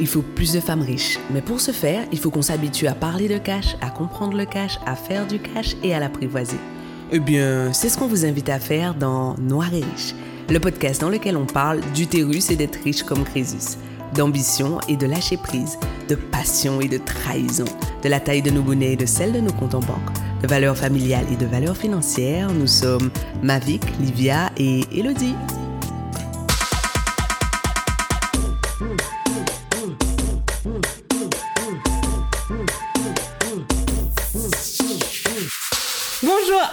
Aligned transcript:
il 0.00 0.06
faut 0.06 0.22
plus 0.22 0.52
de 0.52 0.60
femmes 0.60 0.82
riches. 0.82 1.18
Mais 1.32 1.42
pour 1.42 1.60
ce 1.60 1.70
faire, 1.70 2.04
il 2.10 2.18
faut 2.18 2.30
qu'on 2.30 2.42
s'habitue 2.42 2.86
à 2.86 2.94
parler 2.94 3.28
de 3.28 3.38
cash, 3.38 3.76
à 3.80 3.90
comprendre 3.90 4.36
le 4.36 4.46
cash, 4.46 4.78
à 4.86 4.96
faire 4.96 5.26
du 5.26 5.38
cash 5.38 5.76
et 5.82 5.94
à 5.94 6.00
l'apprivoiser. 6.00 6.56
Eh 7.12 7.20
bien, 7.20 7.72
c'est 7.72 7.88
ce 7.88 7.98
qu'on 7.98 8.06
vous 8.06 8.24
invite 8.24 8.48
à 8.48 8.58
faire 8.58 8.94
dans 8.94 9.34
Noir 9.36 9.72
et 9.74 9.84
Riche, 9.84 10.14
le 10.48 10.58
podcast 10.58 11.00
dans 11.00 11.08
lequel 11.08 11.36
on 11.36 11.46
parle 11.46 11.80
d'utérus 11.94 12.50
et 12.50 12.56
d'être 12.56 12.78
riche 12.82 13.02
comme 13.02 13.24
Crésus, 13.24 13.76
d'ambition 14.14 14.78
et 14.88 14.96
de 14.96 15.06
lâcher 15.06 15.36
prise, 15.36 15.76
de 16.08 16.14
passion 16.14 16.80
et 16.80 16.88
de 16.88 16.98
trahison, 16.98 17.64
de 18.02 18.08
la 18.08 18.20
taille 18.20 18.42
de 18.42 18.50
nos 18.50 18.62
bonnets 18.62 18.92
et 18.92 18.96
de 18.96 19.06
celle 19.06 19.32
de 19.32 19.40
nos 19.40 19.52
comptes 19.52 19.74
en 19.74 19.80
banque, 19.80 19.98
de 20.42 20.46
valeurs 20.48 20.76
familiales 20.76 21.26
et 21.32 21.36
de 21.36 21.46
valeurs 21.46 21.76
financières. 21.76 22.52
Nous 22.52 22.66
sommes 22.66 23.10
Mavic, 23.42 23.82
Livia 24.00 24.50
et 24.56 24.82
Elodie. 24.92 25.34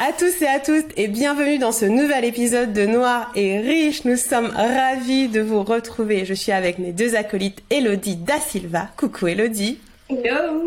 À 0.08 0.14
tous 0.14 0.42
et 0.42 0.48
à 0.48 0.62
toutes 0.62 0.94
et 0.96 1.10
bienvenue 1.10 1.58
dans 1.58 1.74
ce 1.74 1.84
nouvel 1.84 2.24
épisode 2.24 2.72
de 2.72 2.86
Noir 2.86 3.30
et 3.36 3.60
Riche. 3.60 4.06
Nous 4.06 4.16
sommes 4.16 4.54
ravis 4.56 5.28
de 5.28 5.42
vous 5.42 5.64
retrouver. 5.64 6.24
Je 6.24 6.34
suis 6.34 6.54
avec 6.54 6.80
mes 6.80 6.94
deux 6.94 7.16
acolytes 7.16 7.62
Elodie 7.70 8.16
Da 8.16 8.40
Silva. 8.40 8.88
Coucou 8.96 9.28
Elodie. 9.28 9.80
Hello. 10.10 10.64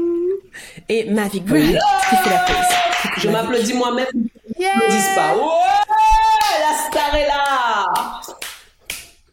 Et 0.91 1.09
Mavic 1.11 1.47
Brand 1.47 1.63
qui 1.63 2.17
fait 2.17 2.31
la 2.31 2.41
pause. 2.41 3.17
Je 3.17 3.29
m'applaudis 3.31 3.73
moi-même. 3.73 4.07
Yeah. 4.59 4.75
Ne 4.75 4.91
dis 4.91 5.15
pas. 5.15 5.35
Ouais, 5.35 6.61
la 6.61 6.91
star 6.91 7.15
est 7.15 7.27
là. 7.27 8.20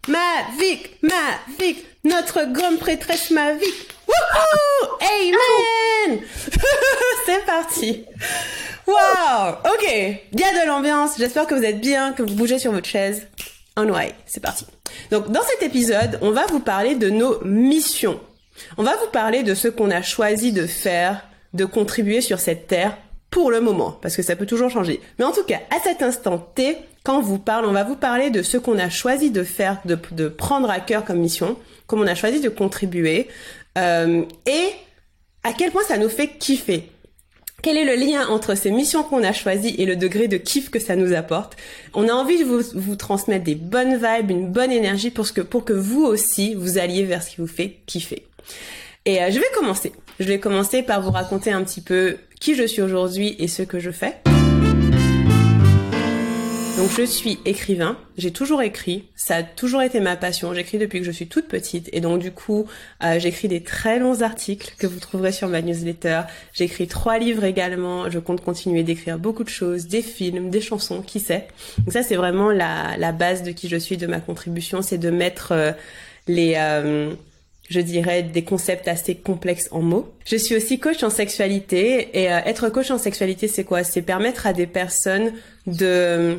Mavic, 0.08 0.92
Mavic, 1.02 1.86
notre 2.04 2.46
grande 2.52 2.80
prêtresse 2.80 3.32
Mavic. 3.32 3.96
Wouhou! 4.08 4.98
Amen! 5.02 6.22
C'est 7.26 7.46
parti. 7.46 8.06
Wow, 8.88 9.56
ok. 9.66 9.86
Il 10.32 10.40
y 10.40 10.44
a 10.44 10.64
de 10.64 10.68
l'ambiance. 10.68 11.18
J'espère 11.18 11.46
que 11.46 11.56
vous 11.56 11.64
êtes 11.64 11.82
bien, 11.82 12.14
que 12.14 12.24
vous 12.24 12.36
bougez 12.36 12.58
sur 12.58 12.72
votre 12.72 12.88
chaise. 12.88 13.28
En 13.76 13.90
way, 13.90 14.16
c'est 14.26 14.42
parti. 14.42 14.66
Donc 15.12 15.30
dans 15.30 15.44
cet 15.44 15.62
épisode, 15.62 16.18
on 16.22 16.32
va 16.32 16.48
vous 16.48 16.62
parler 16.62 16.96
de 16.96 17.10
nos 17.10 17.44
missions. 17.44 18.20
On 18.78 18.84
va 18.84 18.96
vous 18.96 19.12
parler 19.12 19.44
de 19.44 19.54
ce 19.54 19.68
qu'on 19.68 19.92
a 19.92 20.02
choisi 20.02 20.52
de 20.52 20.66
faire, 20.66 21.24
de 21.54 21.66
contribuer 21.66 22.22
sur 22.22 22.40
cette 22.40 22.68
terre 22.68 22.98
pour 23.30 23.52
le 23.52 23.60
moment, 23.60 23.98
parce 24.02 24.16
que 24.16 24.22
ça 24.22 24.36
peut 24.36 24.46
toujours 24.46 24.70
changer. 24.70 25.02
Mais 25.20 25.26
en 25.26 25.32
tout 25.32 25.44
cas, 25.44 25.60
à 25.70 25.80
cet 25.84 26.02
instant 26.02 26.38
T, 26.38 26.78
quand 27.04 27.18
on 27.18 27.22
vous 27.22 27.40
parle, 27.40 27.66
on 27.66 27.74
va 27.74 27.84
vous 27.84 27.96
parler 27.96 28.30
de 28.30 28.42
ce 28.42 28.58
qu'on 28.58 28.78
a 28.80 28.90
choisi 28.90 29.32
de 29.32 29.44
faire, 29.44 29.80
de, 29.86 29.98
de, 30.12 30.28
prendre 30.28 30.70
à 30.70 30.80
cœur 30.80 31.06
comme 31.06 31.20
mission, 31.20 31.58
comme 31.88 32.02
on 32.02 32.08
a 32.08 32.16
choisi 32.16 32.40
de 32.40 32.50
contribuer, 32.50 33.28
euh, 33.78 34.24
et 34.46 34.70
à 35.44 35.54
quel 35.54 35.72
point 35.72 35.84
ça 35.84 35.98
nous 35.98 36.10
fait 36.10 36.28
kiffer. 36.28 36.90
Quel 37.64 37.76
est 37.76 37.86
le 37.86 37.96
lien 37.96 38.28
entre 38.28 38.56
ces 38.56 38.70
missions 38.70 39.04
qu'on 39.04 39.24
a 39.24 39.34
choisies 39.34 39.76
et 39.80 39.86
le 39.86 39.96
degré 39.96 40.28
de 40.28 40.38
kiff 40.38 40.70
que 40.70 40.80
ça 40.80 40.96
nous 40.96 41.14
apporte? 41.14 41.58
On 41.96 42.08
a 42.08 42.14
envie 42.14 42.38
de 42.38 42.44
vous, 42.44 42.62
vous 42.76 42.96
transmettre 42.96 43.44
des 43.44 43.56
bonnes 43.56 43.96
vibes, 43.96 44.30
une 44.30 44.52
bonne 44.52 44.72
énergie 44.72 45.10
pour, 45.10 45.32
que, 45.34 45.42
pour 45.42 45.66
que 45.66 45.74
vous 45.74 46.04
aussi, 46.04 46.54
vous 46.54 46.78
alliez 46.78 47.04
vers 47.04 47.24
ce 47.24 47.32
qui 47.32 47.38
vous 47.38 47.48
fait 47.48 47.78
kiffer. 47.88 48.28
Et 49.06 49.24
euh, 49.24 49.32
je 49.32 49.40
vais 49.40 49.48
commencer. 49.56 49.92
Je 50.20 50.26
vais 50.26 50.40
commencer 50.40 50.82
par 50.82 51.02
vous 51.02 51.12
raconter 51.12 51.52
un 51.52 51.64
petit 51.64 51.82
peu 51.82 52.18
qui 52.40 52.56
je 52.56 52.64
suis 52.64 52.82
aujourd'hui 52.82 53.36
et 53.38 53.48
ce 53.48 53.62
que 53.62 53.78
je 53.78 53.92
fais. 53.92 54.16
Donc 56.78 56.90
je 56.96 57.04
suis 57.04 57.40
écrivain, 57.46 57.98
j'ai 58.18 58.32
toujours 58.32 58.62
écrit, 58.62 59.06
ça 59.16 59.38
a 59.38 59.44
toujours 59.44 59.82
été 59.82 60.00
ma 60.00 60.16
passion, 60.16 60.54
j'écris 60.54 60.78
depuis 60.78 61.00
que 61.00 61.06
je 61.06 61.12
suis 61.12 61.28
toute 61.28 61.48
petite. 61.48 61.90
Et 61.92 62.02
donc 62.02 62.20
du 62.20 62.32
coup 62.32 62.68
euh, 63.04 63.20
j'écris 63.20 63.48
des 63.48 63.62
très 63.62 64.00
longs 64.00 64.22
articles 64.22 64.74
que 64.78 64.88
vous 64.88 65.00
trouverez 65.00 65.32
sur 65.32 65.50
ma 65.50 65.62
newsletter, 65.62 66.22
j'écris 66.54 66.88
trois 66.88 67.18
livres 67.20 67.44
également, 67.44 68.10
je 68.10 68.20
compte 68.20 68.44
continuer 68.44 68.84
d'écrire 68.84 69.20
beaucoup 69.20 69.44
de 69.44 69.50
choses, 69.50 69.88
des 69.88 70.04
films, 70.04 70.50
des 70.50 70.62
chansons, 70.62 71.02
qui 71.02 71.20
sait. 71.20 71.48
Donc 71.80 71.94
ça 71.94 72.04
c'est 72.04 72.16
vraiment 72.16 72.52
la, 72.52 72.96
la 72.98 73.12
base 73.12 73.44
de 73.44 73.52
qui 73.52 73.70
je 73.70 73.78
suis, 73.78 73.98
de 73.98 74.08
ma 74.08 74.20
contribution, 74.20 74.82
c'est 74.82 75.00
de 75.00 75.10
mettre 75.10 75.52
euh, 75.52 75.72
les... 76.28 76.54
Euh, 76.58 77.14
je 77.68 77.80
dirais, 77.80 78.24
des 78.24 78.44
concepts 78.44 78.88
assez 78.88 79.16
complexes 79.16 79.68
en 79.72 79.82
mots. 79.82 80.12
Je 80.26 80.36
suis 80.38 80.56
aussi 80.56 80.80
coach 80.80 81.04
en 81.04 81.10
sexualité 81.10 82.10
et 82.14 82.26
être 82.26 82.70
coach 82.70 82.92
en 82.92 82.98
sexualité, 82.98 83.48
c'est 83.48 83.64
quoi? 83.64 83.84
C'est 83.84 84.02
permettre 84.02 84.48
à 84.48 84.54
des 84.54 84.68
personnes 84.68 85.34
de 85.66 86.38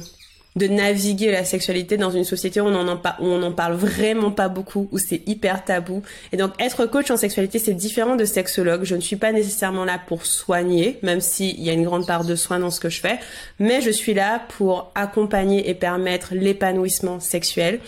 de 0.58 0.66
naviguer 0.66 1.30
la 1.30 1.44
sexualité 1.44 1.96
dans 1.96 2.10
une 2.10 2.24
société 2.24 2.60
où 2.60 2.66
on 2.66 2.74
en, 2.74 2.96
où 2.96 3.24
on 3.26 3.42
en 3.42 3.52
parle 3.52 3.74
vraiment 3.74 4.30
pas 4.30 4.48
beaucoup, 4.48 4.88
où 4.92 4.98
c'est 4.98 5.22
hyper 5.26 5.64
tabou. 5.64 6.02
Et 6.32 6.36
donc 6.36 6.52
être 6.58 6.84
coach 6.86 7.10
en 7.10 7.16
sexualité, 7.16 7.58
c'est 7.58 7.74
différent 7.74 8.16
de 8.16 8.24
sexologue. 8.24 8.84
Je 8.84 8.96
ne 8.96 9.00
suis 9.00 9.16
pas 9.16 9.32
nécessairement 9.32 9.84
là 9.84 10.00
pour 10.06 10.26
soigner, 10.26 10.98
même 11.02 11.20
s'il 11.20 11.62
y 11.62 11.70
a 11.70 11.72
une 11.72 11.84
grande 11.84 12.06
part 12.06 12.24
de 12.24 12.34
soin 12.34 12.58
dans 12.58 12.70
ce 12.70 12.80
que 12.80 12.90
je 12.90 13.00
fais, 13.00 13.18
mais 13.58 13.80
je 13.80 13.90
suis 13.90 14.14
là 14.14 14.42
pour 14.56 14.90
accompagner 14.94 15.70
et 15.70 15.74
permettre 15.74 16.34
l'épanouissement 16.34 17.20
sexuel 17.20 17.80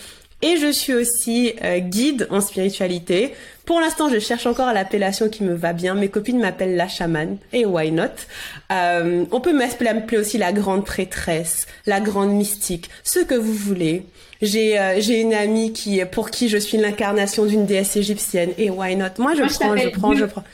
et 0.43 0.57
je 0.57 0.73
suis 0.73 0.95
aussi 0.95 1.53
euh, 1.63 1.79
guide 1.79 2.27
en 2.31 2.41
spiritualité. 2.41 3.35
Pour 3.67 3.81
l'instant, 3.81 4.09
je 4.09 4.19
cherche 4.19 4.47
encore 4.47 4.73
l'appellation 4.73 5.29
qui 5.29 5.45
me 5.45 5.55
va 5.55 5.73
bien. 5.73 5.95
Mes 5.95 6.09
copines 6.09 6.41
m'appellent 6.41 6.77
la 6.77 6.89
chamane. 6.89 7.37
Et 7.53 7.67
why 7.67 7.93
not? 7.93 8.05
Euh, 8.73 9.25
On 9.31 9.41
peut 9.41 9.53
m'appeler 9.53 10.19
aussi 10.19 10.39
la 10.39 10.53
grande 10.53 10.85
prêtresse, 10.85 11.67
la 11.87 12.01
grande 12.01 12.33
mystique, 12.33 12.91
ce 13.05 13.21
que 13.21 13.35
vous 13.35 13.53
voulez. 13.53 14.07
J'ai 14.43 14.79
euh, 14.79 15.01
j'ai 15.01 15.21
une 15.21 15.35
amie 15.35 15.73
qui 15.73 16.03
pour 16.07 16.31
qui 16.31 16.49
je 16.49 16.57
suis 16.57 16.79
l'incarnation 16.79 17.45
d'une 17.45 17.67
déesse 17.67 17.97
égyptienne. 17.97 18.51
Et 18.57 18.71
why 18.71 18.97
not? 18.97 19.09
Moi, 19.19 19.35
je 19.35 19.43
prends, 19.43 19.77
je 19.77 19.89
prends, 19.89 20.15
je 20.15 20.25
prends. 20.25 20.45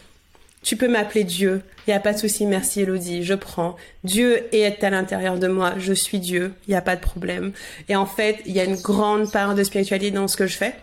Tu 0.66 0.76
peux 0.76 0.88
m'appeler 0.88 1.22
Dieu. 1.22 1.62
Il 1.86 1.90
n'y 1.90 1.96
a 1.96 2.00
pas 2.00 2.12
de 2.12 2.18
souci. 2.18 2.44
Merci 2.44 2.80
Elodie. 2.80 3.22
Je 3.22 3.34
prends. 3.34 3.76
Dieu 4.02 4.52
est 4.52 4.82
à 4.82 4.90
l'intérieur 4.90 5.38
de 5.38 5.46
moi. 5.46 5.74
Je 5.78 5.92
suis 5.92 6.18
Dieu. 6.18 6.54
Il 6.66 6.72
n'y 6.72 6.76
a 6.76 6.80
pas 6.80 6.96
de 6.96 7.00
problème. 7.00 7.52
Et 7.88 7.94
en 7.94 8.04
fait, 8.04 8.40
il 8.46 8.52
y 8.52 8.58
a 8.58 8.64
une 8.64 8.74
grande 8.74 9.30
part 9.30 9.54
de 9.54 9.62
spiritualité 9.62 10.10
dans 10.10 10.26
ce 10.26 10.36
que 10.36 10.48
je 10.48 10.56
fais. 10.56 10.74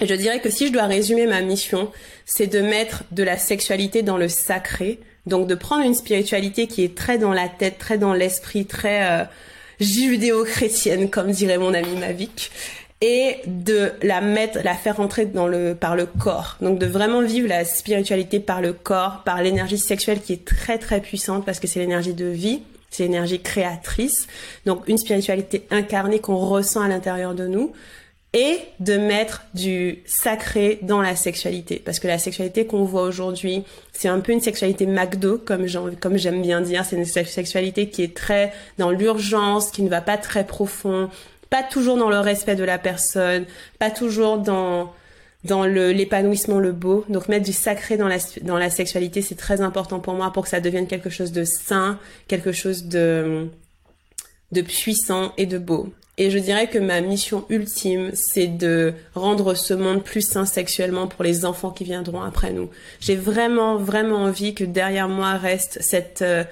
Et 0.00 0.06
je 0.06 0.14
dirais 0.14 0.40
que 0.40 0.48
si 0.48 0.68
je 0.68 0.72
dois 0.72 0.84
résumer 0.84 1.26
ma 1.26 1.42
mission, 1.42 1.92
c'est 2.24 2.46
de 2.46 2.62
mettre 2.62 3.04
de 3.12 3.22
la 3.22 3.36
sexualité 3.36 4.00
dans 4.00 4.16
le 4.16 4.28
sacré. 4.28 5.00
Donc 5.26 5.46
de 5.46 5.54
prendre 5.54 5.84
une 5.84 5.94
spiritualité 5.94 6.66
qui 6.66 6.82
est 6.82 6.96
très 6.96 7.18
dans 7.18 7.34
la 7.34 7.50
tête, 7.50 7.76
très 7.76 7.98
dans 7.98 8.14
l'esprit, 8.14 8.64
très 8.64 9.20
euh, 9.20 9.24
judéo-chrétienne, 9.80 11.10
comme 11.10 11.30
dirait 11.30 11.58
mon 11.58 11.74
ami 11.74 11.94
Mavic, 11.96 12.50
et 13.00 13.36
de 13.46 13.92
la 14.02 14.20
mettre, 14.20 14.58
la 14.62 14.74
faire 14.74 14.96
rentrer 14.96 15.26
dans 15.26 15.46
le, 15.46 15.74
par 15.74 15.96
le 15.96 16.06
corps. 16.06 16.56
Donc 16.60 16.78
de 16.78 16.86
vraiment 16.86 17.22
vivre 17.22 17.48
la 17.48 17.64
spiritualité 17.64 18.40
par 18.40 18.60
le 18.60 18.72
corps, 18.72 19.22
par 19.24 19.42
l'énergie 19.42 19.78
sexuelle 19.78 20.20
qui 20.20 20.34
est 20.34 20.44
très 20.44 20.78
très 20.78 21.00
puissante 21.00 21.46
parce 21.46 21.60
que 21.60 21.66
c'est 21.66 21.80
l'énergie 21.80 22.12
de 22.12 22.26
vie, 22.26 22.60
c'est 22.90 23.04
l'énergie 23.04 23.40
créatrice. 23.40 24.26
Donc 24.66 24.86
une 24.86 24.98
spiritualité 24.98 25.66
incarnée 25.70 26.18
qu'on 26.18 26.36
ressent 26.36 26.82
à 26.82 26.88
l'intérieur 26.88 27.34
de 27.34 27.46
nous 27.46 27.72
et 28.32 28.58
de 28.78 28.96
mettre 28.96 29.46
du 29.54 30.02
sacré 30.06 30.78
dans 30.82 31.00
la 31.00 31.16
sexualité 31.16 31.82
parce 31.84 31.98
que 31.98 32.06
la 32.06 32.18
sexualité 32.18 32.64
qu'on 32.64 32.84
voit 32.84 33.02
aujourd'hui 33.02 33.64
c'est 33.92 34.06
un 34.06 34.20
peu 34.20 34.30
une 34.30 34.40
sexualité 34.40 34.86
McDo 34.86 35.36
comme 35.38 35.66
comme 35.98 36.16
j'aime 36.16 36.40
bien 36.40 36.60
dire 36.60 36.84
c'est 36.84 36.94
une 36.94 37.04
sexualité 37.04 37.88
qui 37.88 38.04
est 38.04 38.14
très 38.14 38.52
dans 38.78 38.92
l'urgence 38.92 39.72
qui 39.72 39.82
ne 39.82 39.88
va 39.88 40.00
pas 40.00 40.16
très 40.16 40.46
profond 40.46 41.10
pas 41.50 41.62
toujours 41.62 41.96
dans 41.96 42.08
le 42.08 42.20
respect 42.20 42.56
de 42.56 42.64
la 42.64 42.78
personne, 42.78 43.44
pas 43.78 43.90
toujours 43.90 44.38
dans 44.38 44.92
dans 45.44 45.64
le 45.64 45.90
l'épanouissement, 45.92 46.58
le 46.58 46.72
beau. 46.72 47.04
Donc 47.08 47.28
mettre 47.28 47.44
du 47.44 47.52
sacré 47.52 47.96
dans 47.96 48.08
la 48.08 48.18
dans 48.42 48.58
la 48.58 48.70
sexualité, 48.70 49.22
c'est 49.22 49.36
très 49.36 49.60
important 49.60 50.00
pour 50.00 50.14
moi 50.14 50.32
pour 50.32 50.44
que 50.44 50.48
ça 50.48 50.60
devienne 50.60 50.86
quelque 50.86 51.10
chose 51.10 51.32
de 51.32 51.44
sain, 51.44 51.98
quelque 52.28 52.52
chose 52.52 52.84
de 52.84 53.48
de 54.52 54.62
puissant 54.62 55.32
et 55.36 55.46
de 55.46 55.58
beau. 55.58 55.92
Et 56.18 56.30
je 56.30 56.38
dirais 56.38 56.66
que 56.66 56.78
ma 56.78 57.00
mission 57.00 57.46
ultime, 57.48 58.10
c'est 58.12 58.46
de 58.46 58.92
rendre 59.14 59.54
ce 59.54 59.72
monde 59.72 60.04
plus 60.04 60.20
sain 60.20 60.44
sexuellement 60.44 61.06
pour 61.06 61.24
les 61.24 61.46
enfants 61.46 61.70
qui 61.70 61.84
viendront 61.84 62.20
après 62.20 62.52
nous. 62.52 62.68
J'ai 63.00 63.16
vraiment, 63.16 63.76
vraiment 63.78 64.16
envie 64.16 64.54
que 64.54 64.64
derrière 64.64 65.08
moi 65.08 65.38
reste 65.38 65.78
cette 65.80 66.20
euh, 66.20 66.44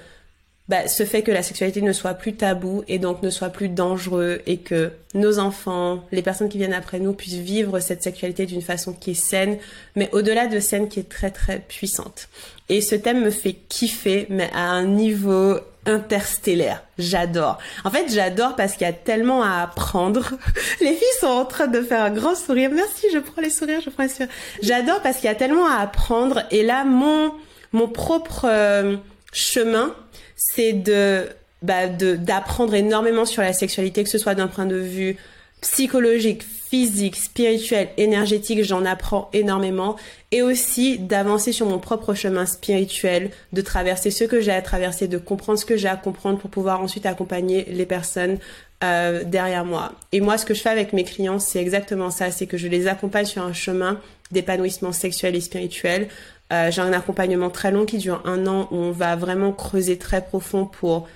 bah, 0.69 0.87
ce 0.87 1.03
fait 1.03 1.23
que 1.23 1.31
la 1.31 1.41
sexualité 1.41 1.81
ne 1.81 1.91
soit 1.91 2.13
plus 2.13 2.35
tabou 2.35 2.83
et 2.87 2.99
donc 2.99 3.23
ne 3.23 3.31
soit 3.31 3.49
plus 3.49 3.69
dangereux 3.69 4.41
et 4.45 4.57
que 4.57 4.91
nos 5.15 5.39
enfants, 5.39 6.05
les 6.11 6.21
personnes 6.21 6.47
qui 6.47 6.59
viennent 6.59 6.73
après 6.73 6.99
nous 6.99 7.13
puissent 7.13 7.33
vivre 7.33 7.79
cette 7.79 8.03
sexualité 8.03 8.45
d'une 8.45 8.61
façon 8.61 8.93
qui 8.93 9.11
est 9.11 9.15
saine, 9.15 9.57
mais 9.95 10.09
au-delà 10.11 10.45
de 10.45 10.59
saine 10.59 10.87
qui 10.87 10.99
est 10.99 11.09
très 11.09 11.31
très 11.31 11.59
puissante. 11.59 12.29
Et 12.69 12.81
ce 12.81 12.93
thème 12.93 13.23
me 13.23 13.31
fait 13.31 13.55
kiffer, 13.67 14.27
mais 14.29 14.49
à 14.53 14.69
un 14.69 14.85
niveau 14.85 15.59
interstellaire. 15.87 16.83
J'adore. 16.99 17.57
En 17.83 17.89
fait, 17.89 18.05
j'adore 18.11 18.55
parce 18.55 18.73
qu'il 18.73 18.85
y 18.85 18.89
a 18.89 18.93
tellement 18.93 19.41
à 19.41 19.63
apprendre. 19.63 20.33
Les 20.81 20.93
filles 20.93 21.17
sont 21.19 21.27
en 21.27 21.45
train 21.45 21.65
de 21.65 21.81
faire 21.81 22.03
un 22.03 22.11
grand 22.11 22.35
sourire. 22.35 22.69
Merci, 22.71 23.07
je 23.11 23.17
prends 23.17 23.41
les 23.41 23.49
sourires, 23.49 23.81
je 23.83 23.89
prends 23.89 24.03
les 24.03 24.09
sourires. 24.09 24.31
J'adore 24.61 25.01
parce 25.01 25.17
qu'il 25.17 25.25
y 25.25 25.31
a 25.31 25.35
tellement 25.35 25.67
à 25.67 25.79
apprendre. 25.81 26.43
Et 26.51 26.61
là, 26.61 26.83
mon, 26.85 27.33
mon 27.71 27.87
propre 27.87 28.45
euh, 28.47 28.97
chemin, 29.33 29.95
c'est 30.39 30.73
de 30.73 31.27
bah, 31.61 31.87
d'apprendre 31.87 32.73
énormément 32.73 33.25
sur 33.25 33.41
la 33.41 33.51
sexualité, 33.51 34.03
que 34.03 34.09
ce 34.09 34.17
soit 34.17 34.33
d'un 34.33 34.47
point 34.47 34.65
de 34.65 34.77
vue 34.77 35.17
psychologique, 35.61 36.43
physique, 36.43 37.17
spirituel, 37.17 37.89
énergétique, 37.97 38.63
j'en 38.63 38.85
apprends 38.85 39.29
énormément 39.33 39.97
et 40.31 40.41
aussi 40.41 40.97
d'avancer 40.97 41.51
sur 41.51 41.65
mon 41.65 41.79
propre 41.79 42.13
chemin 42.13 42.45
spirituel, 42.45 43.31
de 43.51 43.61
traverser 43.61 44.09
ce 44.09 44.23
que 44.23 44.39
j'ai 44.39 44.51
à 44.51 44.61
traverser, 44.61 45.09
de 45.09 45.17
comprendre 45.17 45.59
ce 45.59 45.65
que 45.65 45.75
j'ai 45.75 45.89
à 45.89 45.97
comprendre 45.97 46.39
pour 46.39 46.49
pouvoir 46.49 46.79
ensuite 46.79 47.05
accompagner 47.05 47.65
les 47.69 47.85
personnes 47.85 48.37
euh, 48.83 49.25
derrière 49.25 49.65
moi. 49.65 49.91
Et 50.13 50.21
moi, 50.21 50.37
ce 50.37 50.45
que 50.45 50.53
je 50.53 50.61
fais 50.61 50.69
avec 50.69 50.93
mes 50.93 51.03
clients, 51.03 51.39
c'est 51.39 51.59
exactement 51.59 52.11
ça, 52.11 52.31
c'est 52.31 52.45
que 52.45 52.57
je 52.57 52.69
les 52.69 52.87
accompagne 52.87 53.25
sur 53.25 53.43
un 53.43 53.51
chemin 53.51 53.99
d'épanouissement 54.31 54.93
sexuel 54.93 55.35
et 55.35 55.41
spirituel. 55.41 56.07
Euh, 56.51 56.71
j'ai 56.71 56.81
un 56.81 56.93
accompagnement 56.93 57.49
très 57.49 57.71
long 57.71 57.85
qui 57.85 57.97
dure 57.97 58.21
un 58.25 58.47
an 58.47 58.67
où 58.71 58.75
on 58.75 58.91
va 58.91 59.15
vraiment 59.15 59.51
creuser 59.51 59.97
très 59.97 60.23
profond 60.23 60.65
pour 60.65 61.07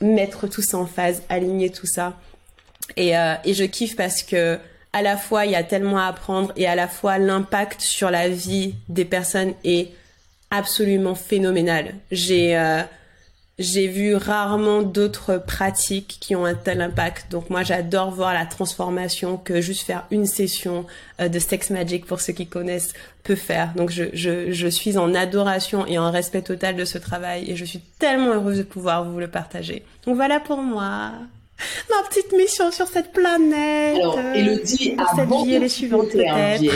mettre 0.00 0.48
tout 0.48 0.62
ça 0.62 0.78
en 0.78 0.86
phase, 0.86 1.22
aligner 1.28 1.70
tout 1.70 1.86
ça. 1.86 2.18
Et, 2.96 3.16
euh, 3.16 3.34
et 3.44 3.54
je 3.54 3.64
kiffe 3.64 3.96
parce 3.96 4.22
que 4.22 4.58
à 4.92 5.00
la 5.00 5.16
fois 5.16 5.46
il 5.46 5.52
y 5.52 5.56
a 5.56 5.62
tellement 5.62 5.98
à 5.98 6.06
apprendre 6.06 6.52
et 6.56 6.66
à 6.66 6.74
la 6.74 6.88
fois 6.88 7.16
l'impact 7.16 7.80
sur 7.80 8.10
la 8.10 8.28
vie 8.28 8.74
des 8.88 9.06
personnes 9.06 9.54
est 9.64 9.92
absolument 10.50 11.14
phénoménal. 11.14 11.94
J'ai 12.10 12.56
euh, 12.56 12.82
j'ai 13.62 13.86
vu 13.86 14.14
rarement 14.14 14.82
d'autres 14.82 15.38
pratiques 15.38 16.18
qui 16.20 16.36
ont 16.36 16.44
un 16.44 16.54
tel 16.54 16.80
impact. 16.80 17.30
Donc 17.30 17.48
moi, 17.50 17.62
j'adore 17.62 18.10
voir 18.10 18.34
la 18.34 18.44
transformation 18.44 19.36
que 19.36 19.60
juste 19.60 19.82
faire 19.82 20.06
une 20.10 20.26
session 20.26 20.84
euh, 21.20 21.28
de 21.28 21.38
sex 21.38 21.70
magic 21.70 22.04
pour 22.04 22.20
ceux 22.20 22.32
qui 22.32 22.46
connaissent 22.46 22.92
peut 23.22 23.36
faire. 23.36 23.72
Donc 23.74 23.90
je, 23.90 24.04
je, 24.12 24.50
je 24.50 24.68
suis 24.68 24.98
en 24.98 25.14
adoration 25.14 25.86
et 25.86 25.98
en 25.98 26.10
respect 26.10 26.42
total 26.42 26.76
de 26.76 26.84
ce 26.84 26.98
travail 26.98 27.50
et 27.50 27.56
je 27.56 27.64
suis 27.64 27.80
tellement 27.98 28.34
heureuse 28.34 28.58
de 28.58 28.64
pouvoir 28.64 29.04
vous 29.08 29.18
le 29.18 29.28
partager. 29.28 29.84
Donc 30.06 30.16
voilà 30.16 30.40
pour 30.40 30.58
moi 30.58 31.12
ma 31.90 32.08
petite 32.08 32.32
mission 32.32 32.72
sur 32.72 32.86
cette 32.88 33.12
planète. 33.12 33.96
Alors, 33.96 34.18
Elodie, 34.34 34.96
avant 34.98 35.44
que 35.44 36.58
tu 36.58 36.68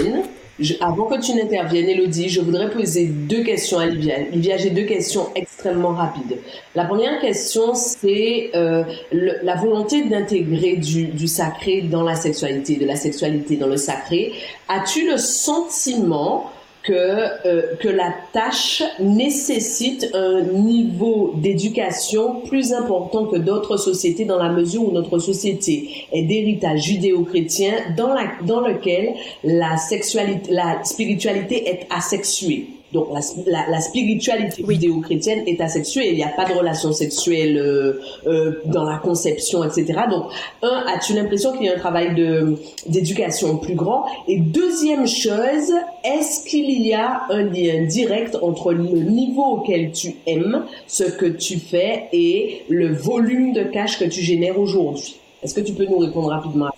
n'interviennes, 0.58 0.76
avant 0.80 1.04
que 1.04 1.20
tu 1.20 1.34
n'interviennes, 1.34 1.88
Elodie, 1.88 2.28
je 2.28 2.40
voudrais 2.40 2.70
poser 2.70 3.06
deux 3.06 3.42
questions 3.42 3.78
à 3.78 3.86
Livia. 3.86 4.18
Livia, 4.32 4.56
j'ai 4.56 4.70
deux 4.70 4.84
questions 4.84 5.28
extrêmement 5.34 5.90
rapides. 5.90 6.38
La 6.74 6.84
première 6.84 7.20
question, 7.20 7.74
c'est 7.74 8.50
euh, 8.54 8.84
la 9.12 9.56
volonté 9.56 10.04
d'intégrer 10.04 10.76
du, 10.76 11.06
du 11.06 11.28
sacré 11.28 11.82
dans 11.82 12.02
la 12.02 12.14
sexualité, 12.14 12.76
de 12.76 12.86
la 12.86 12.96
sexualité 12.96 13.56
dans 13.56 13.68
le 13.68 13.76
sacré. 13.76 14.32
As-tu 14.68 15.10
le 15.10 15.18
sentiment 15.18 16.50
que, 16.86 16.92
euh, 16.92 17.74
que 17.80 17.88
la 17.88 18.14
tâche 18.32 18.82
nécessite 19.00 20.08
un 20.14 20.42
niveau 20.42 21.34
d'éducation 21.36 22.42
plus 22.42 22.72
important 22.72 23.26
que 23.26 23.36
d'autres 23.36 23.76
sociétés 23.76 24.24
dans 24.24 24.38
la 24.38 24.50
mesure 24.50 24.88
où 24.88 24.92
notre 24.92 25.18
société 25.18 26.06
est 26.12 26.22
d'héritage 26.22 26.84
judéo-chrétien 26.84 27.72
dans, 27.96 28.14
dans 28.42 28.60
lequel 28.60 29.14
la 29.42 29.76
sexualité, 29.76 30.52
la 30.52 30.84
spiritualité 30.84 31.68
est 31.68 31.86
asexuée. 31.90 32.75
Donc 32.92 33.08
la, 33.46 33.68
la, 33.68 33.80
spiritualité 33.80 34.64
judéo-chrétienne 34.66 35.42
est 35.46 35.60
asexuée. 35.60 36.10
Il 36.10 36.16
n'y 36.16 36.22
a 36.22 36.28
pas 36.28 36.44
de 36.44 36.52
relation 36.52 36.92
sexuelle 36.92 37.58
euh, 37.58 38.00
euh, 38.26 38.62
dans 38.66 38.84
la 38.84 38.98
conception, 38.98 39.64
etc. 39.64 40.02
Donc, 40.08 40.26
un, 40.62 40.84
as-tu 40.86 41.14
l'impression 41.14 41.52
qu'il 41.52 41.66
y 41.66 41.68
a 41.68 41.74
un 41.74 41.78
travail 41.78 42.14
de 42.14 42.54
d'éducation 42.86 43.58
plus 43.58 43.74
grand? 43.74 44.06
Et 44.28 44.38
deuxième 44.38 45.06
chose, 45.06 45.72
est-ce 46.04 46.48
qu'il 46.48 46.70
y 46.80 46.94
a 46.94 47.22
un 47.30 47.42
lien 47.42 47.84
direct 47.84 48.36
entre 48.40 48.72
le 48.72 48.84
niveau 48.84 49.44
auquel 49.44 49.90
tu 49.92 50.14
aimes 50.26 50.64
ce 50.86 51.04
que 51.04 51.26
tu 51.26 51.58
fais 51.58 52.04
et 52.12 52.62
le 52.68 52.92
volume 52.94 53.52
de 53.52 53.64
cash 53.64 53.98
que 53.98 54.04
tu 54.04 54.20
génères 54.20 54.60
aujourd'hui? 54.60 55.16
Est-ce 55.42 55.54
que 55.54 55.60
tu 55.60 55.72
peux 55.72 55.86
nous 55.86 55.98
répondre 55.98 56.28
rapidement. 56.28 56.70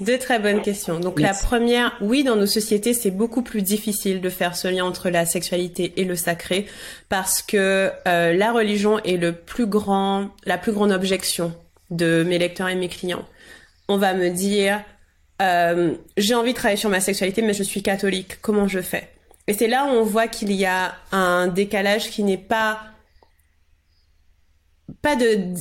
Deux 0.00 0.18
très 0.18 0.38
bonnes 0.38 0.62
questions. 0.62 1.00
Donc 1.00 1.18
la 1.18 1.34
première, 1.34 1.96
oui, 2.00 2.22
dans 2.22 2.36
nos 2.36 2.46
sociétés, 2.46 2.94
c'est 2.94 3.10
beaucoup 3.10 3.42
plus 3.42 3.62
difficile 3.62 4.20
de 4.20 4.30
faire 4.30 4.54
ce 4.54 4.68
lien 4.68 4.84
entre 4.84 5.10
la 5.10 5.26
sexualité 5.26 5.92
et 5.96 6.04
le 6.04 6.14
sacré 6.14 6.66
parce 7.08 7.42
que 7.42 7.90
euh, 8.06 8.32
la 8.32 8.52
religion 8.52 9.00
est 9.00 9.16
le 9.16 9.32
plus 9.32 9.66
grand, 9.66 10.30
la 10.44 10.56
plus 10.56 10.72
grande 10.72 10.92
objection 10.92 11.52
de 11.90 12.22
mes 12.22 12.38
lecteurs 12.38 12.68
et 12.68 12.76
mes 12.76 12.88
clients. 12.88 13.24
On 13.88 13.96
va 13.96 14.14
me 14.14 14.30
dire, 14.30 14.84
euh, 15.42 15.94
j'ai 16.16 16.34
envie 16.34 16.52
de 16.52 16.56
travailler 16.56 16.78
sur 16.78 16.90
ma 16.90 17.00
sexualité, 17.00 17.42
mais 17.42 17.54
je 17.54 17.64
suis 17.64 17.82
catholique. 17.82 18.40
Comment 18.40 18.68
je 18.68 18.80
fais? 18.80 19.08
Et 19.48 19.52
c'est 19.52 19.68
là 19.68 19.86
où 19.86 19.88
on 19.88 20.04
voit 20.04 20.28
qu'il 20.28 20.52
y 20.52 20.64
a 20.64 20.94
un 21.10 21.48
décalage 21.48 22.10
qui 22.10 22.22
n'est 22.22 22.36
pas 22.36 22.82
pas 25.02 25.16
de 25.16 25.54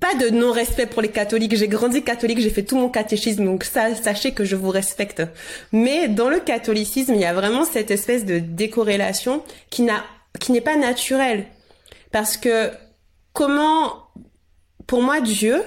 pas 0.00 0.14
de 0.14 0.30
non-respect 0.30 0.86
pour 0.86 1.02
les 1.02 1.10
catholiques. 1.10 1.56
J'ai 1.56 1.68
grandi 1.68 2.02
catholique, 2.02 2.40
j'ai 2.40 2.50
fait 2.50 2.62
tout 2.62 2.76
mon 2.76 2.88
catéchisme, 2.88 3.44
donc 3.44 3.64
ça, 3.64 3.94
sachez 3.94 4.32
que 4.32 4.44
je 4.44 4.56
vous 4.56 4.70
respecte. 4.70 5.22
Mais 5.72 6.08
dans 6.08 6.28
le 6.28 6.40
catholicisme, 6.40 7.14
il 7.14 7.20
y 7.20 7.24
a 7.24 7.34
vraiment 7.34 7.64
cette 7.64 7.90
espèce 7.90 8.24
de 8.24 8.38
décorrélation 8.38 9.42
qui 9.70 9.82
n'a, 9.82 10.04
qui 10.40 10.52
n'est 10.52 10.60
pas 10.60 10.76
naturelle. 10.76 11.46
Parce 12.12 12.36
que 12.36 12.70
comment, 13.32 14.04
pour 14.86 15.02
moi, 15.02 15.20
Dieu, 15.20 15.62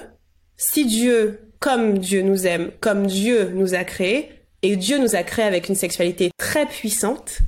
si 0.56 0.86
Dieu, 0.86 1.40
comme 1.58 1.98
Dieu 1.98 2.22
nous 2.22 2.46
aime, 2.46 2.70
comme 2.80 3.06
Dieu 3.06 3.50
nous 3.54 3.74
a 3.74 3.84
créés, 3.84 4.30
et 4.62 4.76
Dieu 4.76 4.98
nous 4.98 5.16
a 5.16 5.22
créés 5.22 5.44
avec 5.44 5.68
une 5.68 5.74
sexualité 5.74 6.30
très 6.38 6.66
puissante, 6.66 7.38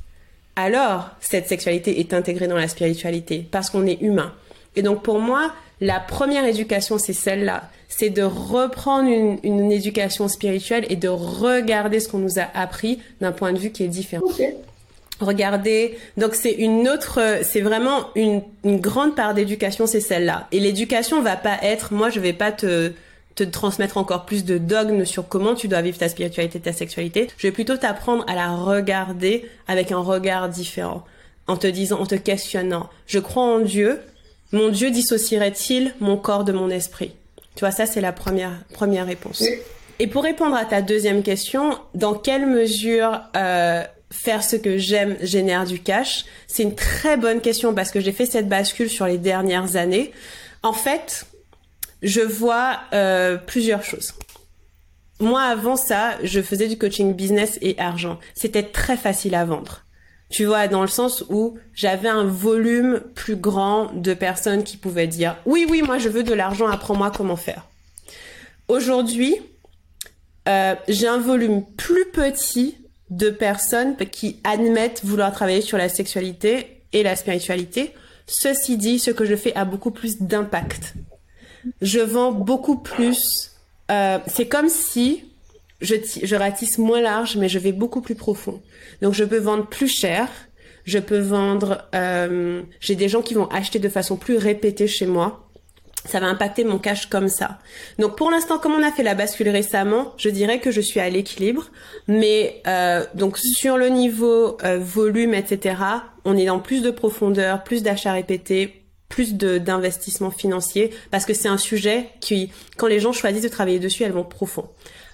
alors 0.56 1.10
cette 1.20 1.48
sexualité 1.48 2.00
est 2.00 2.12
intégrée 2.12 2.48
dans 2.48 2.56
la 2.56 2.68
spiritualité, 2.68 3.46
parce 3.50 3.70
qu'on 3.70 3.86
est 3.86 4.00
humain. 4.00 4.34
Et 4.76 4.82
donc 4.82 5.02
pour 5.02 5.20
moi, 5.20 5.52
la 5.84 6.00
première 6.00 6.46
éducation, 6.46 6.98
c'est 6.98 7.12
celle-là. 7.12 7.68
C'est 7.88 8.08
de 8.08 8.22
reprendre 8.22 9.08
une, 9.42 9.70
éducation 9.70 10.28
spirituelle 10.28 10.86
et 10.88 10.96
de 10.96 11.08
regarder 11.08 12.00
ce 12.00 12.08
qu'on 12.08 12.18
nous 12.18 12.38
a 12.38 12.46
appris 12.54 13.00
d'un 13.20 13.32
point 13.32 13.52
de 13.52 13.58
vue 13.58 13.70
qui 13.70 13.84
est 13.84 13.88
différent. 13.88 14.24
Regardez, 15.20 15.96
donc 16.16 16.34
c'est 16.34 16.52
une 16.52 16.88
autre, 16.88 17.20
c'est 17.42 17.60
vraiment 17.60 18.08
une, 18.16 18.42
grande 18.64 19.14
part 19.14 19.34
d'éducation, 19.34 19.86
c'est 19.86 20.00
celle-là. 20.00 20.48
Et 20.52 20.58
l'éducation 20.58 21.20
va 21.22 21.36
pas 21.36 21.58
être, 21.62 21.92
moi 21.92 22.08
je 22.08 22.18
vais 22.18 22.32
pas 22.32 22.50
te, 22.50 22.92
te 23.34 23.44
transmettre 23.44 23.98
encore 23.98 24.24
plus 24.24 24.44
de 24.44 24.56
dogmes 24.56 25.04
sur 25.04 25.28
comment 25.28 25.54
tu 25.54 25.68
dois 25.68 25.82
vivre 25.82 25.98
ta 25.98 26.08
spiritualité, 26.08 26.60
ta 26.60 26.72
sexualité. 26.72 27.28
Je 27.36 27.46
vais 27.46 27.52
plutôt 27.52 27.76
t'apprendre 27.76 28.24
à 28.26 28.34
la 28.34 28.56
regarder 28.56 29.48
avec 29.68 29.92
un 29.92 30.00
regard 30.00 30.48
différent, 30.48 31.04
en 31.46 31.58
te 31.58 31.66
disant, 31.66 32.00
en 32.00 32.06
te 32.06 32.14
questionnant. 32.14 32.88
Je 33.06 33.18
crois 33.18 33.44
en 33.44 33.60
Dieu, 33.60 34.00
mon 34.54 34.68
Dieu 34.68 34.90
dissocierait-il 34.90 35.94
mon 36.00 36.16
corps 36.16 36.44
de 36.44 36.52
mon 36.52 36.70
esprit? 36.70 37.12
Tu 37.54 37.60
vois, 37.60 37.70
ça 37.70 37.86
c'est 37.86 38.00
la 38.00 38.12
première 38.12 38.64
première 38.72 39.06
réponse. 39.06 39.44
Et 39.98 40.06
pour 40.06 40.24
répondre 40.24 40.56
à 40.56 40.64
ta 40.64 40.82
deuxième 40.82 41.22
question, 41.22 41.78
dans 41.94 42.14
quelle 42.14 42.46
mesure 42.46 43.20
euh, 43.36 43.82
faire 44.10 44.42
ce 44.42 44.56
que 44.56 44.78
j'aime 44.78 45.16
génère 45.20 45.64
du 45.64 45.80
cash? 45.80 46.24
C'est 46.46 46.62
une 46.62 46.74
très 46.74 47.16
bonne 47.16 47.40
question 47.40 47.74
parce 47.74 47.90
que 47.90 48.00
j'ai 48.00 48.12
fait 48.12 48.26
cette 48.26 48.48
bascule 48.48 48.90
sur 48.90 49.06
les 49.06 49.18
dernières 49.18 49.76
années. 49.76 50.12
En 50.62 50.72
fait, 50.72 51.26
je 52.02 52.20
vois 52.20 52.80
euh, 52.92 53.36
plusieurs 53.36 53.84
choses. 53.84 54.14
Moi, 55.20 55.42
avant 55.42 55.76
ça, 55.76 56.18
je 56.24 56.42
faisais 56.42 56.66
du 56.66 56.76
coaching 56.76 57.14
business 57.14 57.58
et 57.62 57.78
argent. 57.78 58.18
C'était 58.34 58.64
très 58.64 58.96
facile 58.96 59.36
à 59.36 59.44
vendre. 59.44 59.83
Tu 60.34 60.46
vois, 60.46 60.66
dans 60.66 60.82
le 60.82 60.88
sens 60.88 61.24
où 61.28 61.58
j'avais 61.74 62.08
un 62.08 62.24
volume 62.24 63.00
plus 63.14 63.36
grand 63.36 63.92
de 63.94 64.14
personnes 64.14 64.64
qui 64.64 64.76
pouvaient 64.76 65.06
dire 65.06 65.36
oui, 65.46 65.64
oui, 65.70 65.80
moi 65.80 65.98
je 65.98 66.08
veux 66.08 66.24
de 66.24 66.34
l'argent, 66.34 66.66
apprends-moi 66.66 67.12
comment 67.12 67.36
faire. 67.36 67.68
Aujourd'hui, 68.66 69.36
euh, 70.48 70.74
j'ai 70.88 71.06
un 71.06 71.20
volume 71.20 71.64
plus 71.76 72.06
petit 72.06 72.76
de 73.10 73.30
personnes 73.30 73.94
qui 73.96 74.40
admettent 74.42 75.04
vouloir 75.04 75.30
travailler 75.30 75.60
sur 75.60 75.78
la 75.78 75.88
sexualité 75.88 76.82
et 76.92 77.04
la 77.04 77.14
spiritualité. 77.14 77.94
Ceci 78.26 78.76
dit, 78.76 78.98
ce 78.98 79.12
que 79.12 79.24
je 79.24 79.36
fais 79.36 79.54
a 79.54 79.64
beaucoup 79.64 79.92
plus 79.92 80.20
d'impact. 80.20 80.94
Je 81.80 82.00
vends 82.00 82.32
beaucoup 82.32 82.78
plus. 82.78 83.52
Euh, 83.92 84.18
c'est 84.26 84.48
comme 84.48 84.68
si 84.68 85.32
je, 85.84 85.94
je 86.22 86.36
ratisse 86.36 86.78
moins 86.78 87.00
large, 87.00 87.36
mais 87.36 87.48
je 87.48 87.58
vais 87.58 87.72
beaucoup 87.72 88.00
plus 88.00 88.14
profond. 88.14 88.62
Donc 89.02 89.14
je 89.14 89.24
peux 89.24 89.38
vendre 89.38 89.66
plus 89.66 89.88
cher, 89.88 90.28
je 90.84 90.98
peux 90.98 91.18
vendre, 91.18 91.88
euh, 91.94 92.62
j'ai 92.80 92.94
des 92.94 93.08
gens 93.08 93.22
qui 93.22 93.34
vont 93.34 93.46
acheter 93.48 93.78
de 93.78 93.88
façon 93.88 94.16
plus 94.16 94.36
répétée 94.36 94.86
chez 94.86 95.06
moi. 95.06 95.40
Ça 96.06 96.20
va 96.20 96.26
impacter 96.26 96.64
mon 96.64 96.78
cash 96.78 97.06
comme 97.06 97.28
ça. 97.28 97.58
Donc 97.98 98.16
pour 98.16 98.30
l'instant, 98.30 98.58
comme 98.58 98.72
on 98.72 98.82
a 98.82 98.92
fait 98.92 99.02
la 99.02 99.14
bascule 99.14 99.48
récemment, 99.48 100.12
je 100.18 100.28
dirais 100.28 100.60
que 100.60 100.70
je 100.70 100.82
suis 100.82 101.00
à 101.00 101.08
l'équilibre. 101.08 101.70
Mais 102.08 102.60
euh, 102.66 103.06
donc 103.14 103.38
sur 103.38 103.78
le 103.78 103.88
niveau 103.88 104.58
euh, 104.64 104.78
volume, 104.78 105.32
etc., 105.32 105.76
on 106.26 106.36
est 106.36 106.44
dans 106.44 106.58
plus 106.60 106.82
de 106.82 106.90
profondeur, 106.90 107.64
plus 107.64 107.82
d'achats 107.82 108.12
répétés, 108.12 108.84
plus 109.08 109.34
d'investissement 109.34 110.30
financier, 110.30 110.90
parce 111.10 111.24
que 111.24 111.34
c'est 111.34 111.48
un 111.48 111.56
sujet 111.56 112.08
qui, 112.20 112.50
quand 112.76 112.88
les 112.88 113.00
gens 113.00 113.12
choisissent 113.12 113.44
de 113.44 113.48
travailler 113.48 113.78
dessus, 113.78 114.02
elles 114.02 114.12
vont 114.12 114.24
profond. 114.24 114.68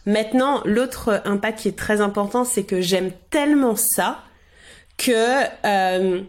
Maintenant, 0.07 0.63
l'autre 0.65 1.23
impact 1.25 1.61
qui 1.61 1.69
est 1.69 1.79
très 1.79 2.01
important, 2.01 2.45
c'est 2.45 2.65
que 2.65 2.81
j'aime 2.81 3.13
tellement 3.31 3.77
ça 3.77 4.25
que 4.97 5.45
euh, 5.65 6.23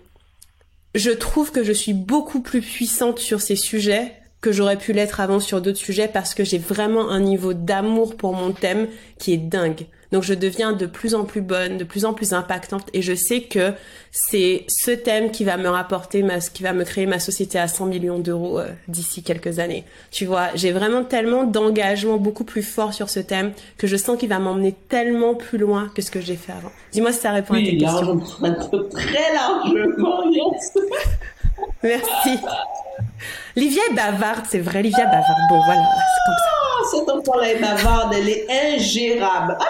je 0.95 1.11
trouve 1.11 1.51
que 1.51 1.63
je 1.63 1.71
suis 1.71 1.93
beaucoup 1.93 2.41
plus 2.41 2.61
puissante 2.61 3.19
sur 3.19 3.41
ces 3.41 3.55
sujets 3.55 4.13
que 4.41 4.51
j'aurais 4.51 4.77
pu 4.77 4.91
l'être 4.91 5.19
avant 5.19 5.39
sur 5.39 5.61
d'autres 5.61 5.77
sujets 5.77 6.07
parce 6.07 6.33
que 6.33 6.43
j'ai 6.43 6.57
vraiment 6.57 7.09
un 7.09 7.19
niveau 7.19 7.53
d'amour 7.53 8.17
pour 8.17 8.33
mon 8.33 8.51
thème 8.51 8.87
qui 9.19 9.33
est 9.33 9.37
dingue. 9.37 9.85
Donc 10.11 10.23
je 10.23 10.33
deviens 10.33 10.73
de 10.73 10.85
plus 10.85 11.15
en 11.15 11.23
plus 11.23 11.41
bonne, 11.41 11.77
de 11.77 11.83
plus 11.83 12.03
en 12.03 12.13
plus 12.13 12.33
impactante 12.33 12.87
et 12.93 13.01
je 13.01 13.13
sais 13.13 13.41
que 13.41 13.73
c'est 14.11 14.65
ce 14.67 14.91
thème 14.91 15.31
qui 15.31 15.45
va 15.45 15.55
me 15.55 15.69
rapporter 15.69 16.21
ma, 16.21 16.39
qui 16.39 16.63
va 16.63 16.73
me 16.73 16.83
créer 16.83 17.05
ma 17.05 17.19
société 17.19 17.57
à 17.57 17.67
100 17.69 17.85
millions 17.85 18.19
d'euros 18.19 18.59
euh, 18.59 18.67
d'ici 18.89 19.23
quelques 19.23 19.59
années. 19.59 19.85
Tu 20.11 20.25
vois, 20.25 20.49
j'ai 20.53 20.73
vraiment 20.73 21.05
tellement 21.05 21.45
d'engagement 21.45 22.17
beaucoup 22.17 22.43
plus 22.43 22.63
fort 22.63 22.93
sur 22.93 23.09
ce 23.09 23.21
thème 23.21 23.53
que 23.77 23.87
je 23.87 23.95
sens 23.95 24.17
qu'il 24.17 24.27
va 24.27 24.39
m'emmener 24.39 24.75
tellement 24.89 25.33
plus 25.33 25.57
loin 25.57 25.89
que 25.95 26.01
ce 26.01 26.11
que 26.11 26.19
j'ai 26.19 26.35
fait 26.35 26.51
avant. 26.51 26.71
Dis-moi 26.91 27.13
si 27.13 27.19
ça 27.19 27.31
répond 27.31 27.53
à 27.53 27.57
tes 27.57 27.77
questions. 27.77 28.19
Très 28.91 29.33
largement, 29.33 30.29
yes. 30.29 30.73
Merci. 31.83 32.37
Livia 33.55 33.81
est 33.91 33.95
bavarde, 33.95 34.45
c'est 34.49 34.59
vrai, 34.59 34.81
Livia 34.81 35.05
bavarde. 35.05 35.39
Bon, 35.49 35.59
voilà, 35.65 35.81
c'est 35.81 36.25
comme 36.25 36.37
ça. 36.37 36.51
Ah, 36.51 36.83
cette 36.91 37.09
enfant-là 37.09 37.53
est 37.53 37.59
bavarde, 37.59 38.13
elle 38.13 38.29
est 38.29 38.47
ingérable. 38.75 39.57
Ah 39.59 39.65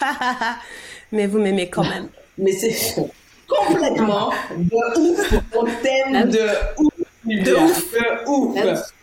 Mais 1.12 1.26
vous 1.26 1.38
m'aimez 1.38 1.68
quand 1.68 1.84
même. 1.84 2.08
Mais 2.38 2.52
c'est 2.52 3.06
complètement 3.48 4.30
de 4.56 5.00
ouf. 5.00 5.34
On 5.54 5.64
t'aime 5.82 6.30
de 6.30 6.48
ouf. 6.78 6.94
De 7.24 7.54
ouf. 7.54 7.92
De 7.92 8.70
ouf. 8.70 8.94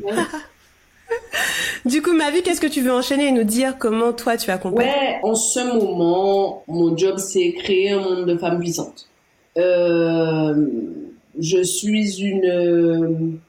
du 1.84 2.02
coup, 2.02 2.12
ma 2.12 2.30
vie, 2.30 2.42
qu'est-ce 2.42 2.60
que 2.60 2.66
tu 2.66 2.80
veux 2.80 2.92
enchaîner 2.92 3.28
et 3.28 3.32
nous 3.32 3.44
dire 3.44 3.76
comment 3.78 4.12
toi 4.12 4.36
tu 4.36 4.50
accompagnes 4.50 4.86
Ouais, 4.86 5.20
en 5.22 5.34
ce 5.34 5.60
moment, 5.60 6.62
mon 6.68 6.96
job 6.96 7.18
c'est 7.18 7.52
créer 7.52 7.90
un 7.90 8.00
monde 8.00 8.26
de 8.26 8.36
femmes 8.36 8.60
puissantes. 8.60 9.08
Euh, 9.56 10.54
je 11.38 11.62
suis 11.62 12.20
une 12.20 13.40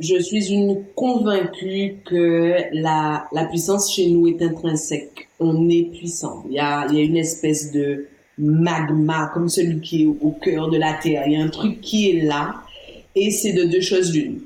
je 0.00 0.18
suis 0.20 0.52
une 0.52 0.84
convaincue 0.94 1.96
que 2.04 2.56
la, 2.72 3.26
la 3.32 3.44
puissance 3.44 3.92
chez 3.94 4.08
nous 4.08 4.26
est 4.26 4.42
intrinsèque. 4.42 5.25
On 5.38 5.68
est 5.68 5.90
puissant. 5.90 6.44
Il 6.48 6.54
y 6.54 6.58
a, 6.58 6.86
il 6.88 6.96
y 6.96 7.00
a 7.00 7.04
une 7.04 7.16
espèce 7.16 7.72
de 7.72 8.06
magma 8.38 9.30
comme 9.32 9.48
celui 9.48 9.80
qui 9.80 10.04
est 10.04 10.06
au 10.06 10.30
cœur 10.32 10.68
de 10.68 10.78
la 10.78 10.94
terre. 10.94 11.24
Il 11.26 11.32
y 11.32 11.36
a 11.36 11.42
un 11.42 11.48
truc 11.48 11.80
qui 11.80 12.10
est 12.10 12.22
là 12.22 12.54
et 13.14 13.30
c'est 13.30 13.52
de 13.52 13.64
deux 13.64 13.80
choses 13.80 14.14
l'une. 14.14 14.40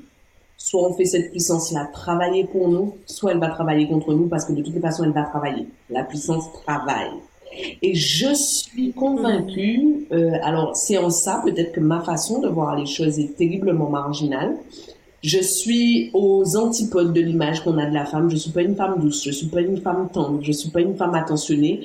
Soit 0.57 0.87
on 0.87 0.93
fait 0.93 1.05
cette 1.05 1.31
puissance-là 1.31 1.89
travailler 1.91 2.45
pour 2.45 2.69
nous, 2.69 2.95
soit 3.05 3.31
elle 3.31 3.39
va 3.39 3.49
travailler 3.49 3.87
contre 3.87 4.13
nous 4.13 4.27
parce 4.27 4.45
que 4.45 4.53
de 4.53 4.61
toutes 4.61 4.75
les 4.75 4.81
façons 4.81 5.03
elle 5.03 5.11
va 5.11 5.23
travailler. 5.23 5.67
La 5.89 6.03
puissance 6.03 6.45
travaille. 6.65 7.11
Et 7.81 7.95
je 7.95 8.33
suis 8.33 8.93
convaincue, 8.93 10.07
euh, 10.13 10.31
alors 10.41 10.75
c'est 10.75 10.97
en 10.97 11.09
ça 11.09 11.41
peut-être 11.43 11.73
que 11.73 11.81
ma 11.81 11.99
façon 11.99 12.39
de 12.39 12.47
voir 12.47 12.77
les 12.77 12.85
choses 12.85 13.19
est 13.19 13.35
terriblement 13.35 13.89
marginale, 13.89 14.55
je 15.23 15.39
suis 15.39 16.09
aux 16.13 16.57
antipodes 16.57 17.13
de 17.13 17.21
l'image 17.21 17.63
qu'on 17.63 17.77
a 17.77 17.85
de 17.85 17.93
la 17.93 18.05
femme. 18.05 18.29
Je 18.29 18.37
suis 18.37 18.51
pas 18.51 18.61
une 18.61 18.75
femme 18.75 18.99
douce, 18.99 19.23
je 19.23 19.31
suis 19.31 19.47
pas 19.47 19.61
une 19.61 19.79
femme 19.79 20.09
tendre, 20.11 20.39
je 20.41 20.51
suis 20.51 20.69
pas 20.69 20.81
une 20.81 20.95
femme 20.95 21.13
attentionnée. 21.13 21.81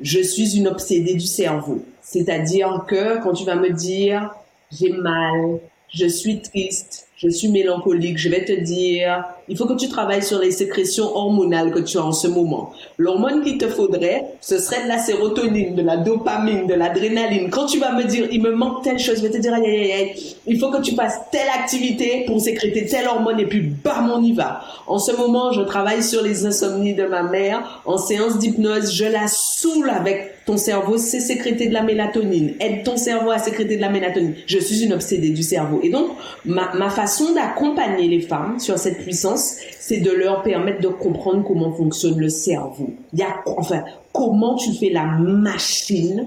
Je 0.00 0.20
suis 0.20 0.56
une 0.56 0.66
obsédée 0.66 1.14
du 1.14 1.26
cerveau. 1.26 1.82
C'est-à-dire 2.02 2.84
que 2.86 3.22
quand 3.22 3.32
tu 3.32 3.44
vas 3.44 3.56
me 3.56 3.70
dire 3.70 4.34
j'ai 4.70 4.90
mal, 4.90 5.60
je 5.88 6.06
suis 6.06 6.40
triste, 6.40 7.08
je 7.24 7.30
suis 7.30 7.48
mélancolique, 7.48 8.18
je 8.18 8.28
vais 8.28 8.44
te 8.44 8.52
dire, 8.52 9.24
il 9.48 9.56
faut 9.56 9.66
que 9.66 9.74
tu 9.74 9.88
travailles 9.88 10.22
sur 10.22 10.38
les 10.38 10.50
sécrétions 10.50 11.16
hormonales 11.16 11.72
que 11.72 11.80
tu 11.80 11.96
as 11.96 12.04
en 12.04 12.12
ce 12.12 12.28
moment. 12.28 12.72
L'hormone 12.98 13.42
qu'il 13.42 13.58
te 13.58 13.66
faudrait, 13.66 14.24
ce 14.40 14.58
serait 14.58 14.84
de 14.84 14.88
la 14.88 14.98
sérotonine, 14.98 15.74
de 15.74 15.82
la 15.82 15.96
dopamine, 15.96 16.66
de 16.66 16.74
l'adrénaline. 16.74 17.50
Quand 17.50 17.66
tu 17.66 17.78
vas 17.78 17.92
me 17.92 18.04
dire, 18.04 18.28
il 18.30 18.42
me 18.42 18.52
manque 18.52 18.82
telle 18.82 18.98
chose, 18.98 19.16
je 19.16 19.22
vais 19.22 19.30
te 19.30 19.38
dire, 19.38 19.54
aïe, 19.54 19.64
aïe, 19.64 19.92
aïe, 19.92 20.36
il 20.46 20.58
faut 20.58 20.70
que 20.70 20.82
tu 20.82 20.94
fasses 20.94 21.18
telle 21.32 21.48
activité 21.48 22.24
pour 22.26 22.40
sécréter 22.40 22.86
telle 22.86 23.06
hormone 23.06 23.40
et 23.40 23.46
puis 23.46 23.60
bam, 23.60 24.12
on 24.14 24.22
y 24.22 24.32
va. 24.32 24.60
En 24.86 24.98
ce 24.98 25.16
moment, 25.16 25.52
je 25.52 25.62
travaille 25.62 26.02
sur 26.02 26.22
les 26.22 26.44
insomnies 26.44 26.94
de 26.94 27.06
ma 27.06 27.22
mère. 27.22 27.82
En 27.86 27.96
séance 27.96 28.38
d'hypnose, 28.38 28.92
je 28.92 29.04
la 29.04 29.26
saoule 29.28 29.88
avec 29.88 30.34
ton 30.44 30.58
cerveau 30.58 30.98
sait 30.98 31.20
sécréter 31.20 31.68
de 31.68 31.72
la 31.72 31.82
mélatonine. 31.82 32.54
Aide 32.60 32.84
ton 32.84 32.96
cerveau 32.96 33.30
à 33.30 33.38
sécréter 33.38 33.76
de 33.76 33.80
la 33.80 33.88
mélatonine. 33.88 34.34
Je 34.46 34.58
suis 34.58 34.84
une 34.84 34.92
obsédée 34.92 35.30
du 35.30 35.42
cerveau. 35.42 35.80
Et 35.82 35.88
donc, 35.88 36.10
ma, 36.44 36.74
ma 36.74 36.90
façon 36.90 37.13
d'accompagner 37.34 38.08
les 38.08 38.20
femmes 38.20 38.58
sur 38.58 38.78
cette 38.78 38.98
puissance, 38.98 39.56
c'est 39.78 40.00
de 40.00 40.10
leur 40.10 40.42
permettre 40.42 40.80
de 40.80 40.88
comprendre 40.88 41.44
comment 41.46 41.72
fonctionne 41.72 42.18
le 42.18 42.28
cerveau. 42.28 42.90
Il 43.12 43.20
y 43.20 43.22
a, 43.22 43.42
enfin, 43.46 43.84
comment 44.12 44.56
tu 44.56 44.72
fais 44.72 44.90
la 44.90 45.04
machine 45.04 46.26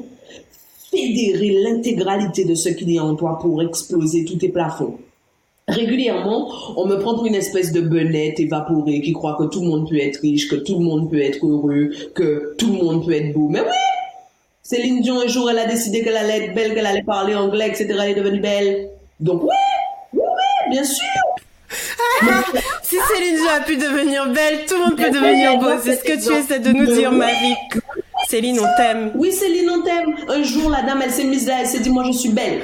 fédérer 0.91 1.49
l'intégralité 1.63 2.45
de 2.45 2.55
ce 2.55 2.69
qu'il 2.69 2.91
y 2.91 2.97
a 2.97 3.03
en 3.03 3.15
toi 3.15 3.39
pour 3.41 3.61
exploser 3.61 4.25
tous 4.25 4.37
tes 4.37 4.49
plafonds. 4.49 4.97
Régulièrement, 5.67 6.49
on 6.77 6.85
me 6.85 6.95
prend 6.95 7.15
pour 7.15 7.25
une 7.25 7.35
espèce 7.35 7.73
de 7.73 7.81
benette 7.81 8.39
évaporée 8.39 9.01
qui 9.01 9.11
croit 9.11 9.35
que 9.37 9.43
tout 9.43 9.61
le 9.61 9.67
monde 9.67 9.89
peut 9.89 9.99
être 9.99 10.21
riche, 10.21 10.47
que 10.47 10.55
tout 10.55 10.79
le 10.79 10.85
monde 10.85 11.11
peut 11.11 11.21
être 11.21 11.45
heureux, 11.45 11.91
que 12.15 12.55
tout 12.57 12.71
le 12.71 12.83
monde 12.83 13.05
peut 13.05 13.11
être 13.11 13.33
beau. 13.33 13.49
Mais 13.49 13.59
oui, 13.59 13.67
Céline 14.63 15.01
Dion, 15.01 15.19
un 15.19 15.27
jour, 15.27 15.49
elle 15.49 15.59
a 15.59 15.65
décidé 15.65 16.03
qu'elle 16.03 16.15
allait 16.15 16.45
être 16.45 16.55
belle, 16.55 16.73
qu'elle 16.73 16.85
allait 16.85 17.03
parler 17.03 17.35
anglais, 17.35 17.67
etc. 17.67 17.87
Elle 17.89 18.11
est 18.11 18.15
devenue 18.15 18.39
belle. 18.39 18.89
Donc 19.19 19.43
oui, 19.43 19.49
bien 20.69 20.83
sûr. 20.83 21.05
si 22.83 22.95
Céline 22.95 23.35
Dion 23.35 23.49
a 23.49 23.59
pu 23.61 23.77
devenir 23.77 24.27
belle, 24.27 24.65
tout 24.67 24.75
le 24.75 24.83
monde 24.85 24.95
peut 24.97 25.11
devenir 25.11 25.57
beau. 25.59 25.69
C'est 25.83 25.97
ce 25.97 26.03
que 26.03 26.25
tu 26.25 26.33
essaies 26.33 26.59
de 26.59 26.71
nous 26.71 26.85
dire, 26.85 27.11
Marie. 27.11 27.55
Céline, 28.27 28.59
on 28.59 28.77
t'aime. 28.77 29.11
Oui, 29.15 29.31
Céline, 29.31 29.69
on 29.69 29.81
t'aime. 29.81 30.15
Un 30.27 30.43
jour, 30.43 30.69
la 30.69 30.81
dame, 30.81 31.01
elle 31.03 31.11
s'est 31.11 31.23
mise 31.23 31.47
là, 31.47 31.57
elle 31.61 31.67
s'est 31.67 31.79
dit, 31.79 31.89
moi, 31.89 32.03
je 32.05 32.11
suis 32.11 32.29
belle. 32.29 32.61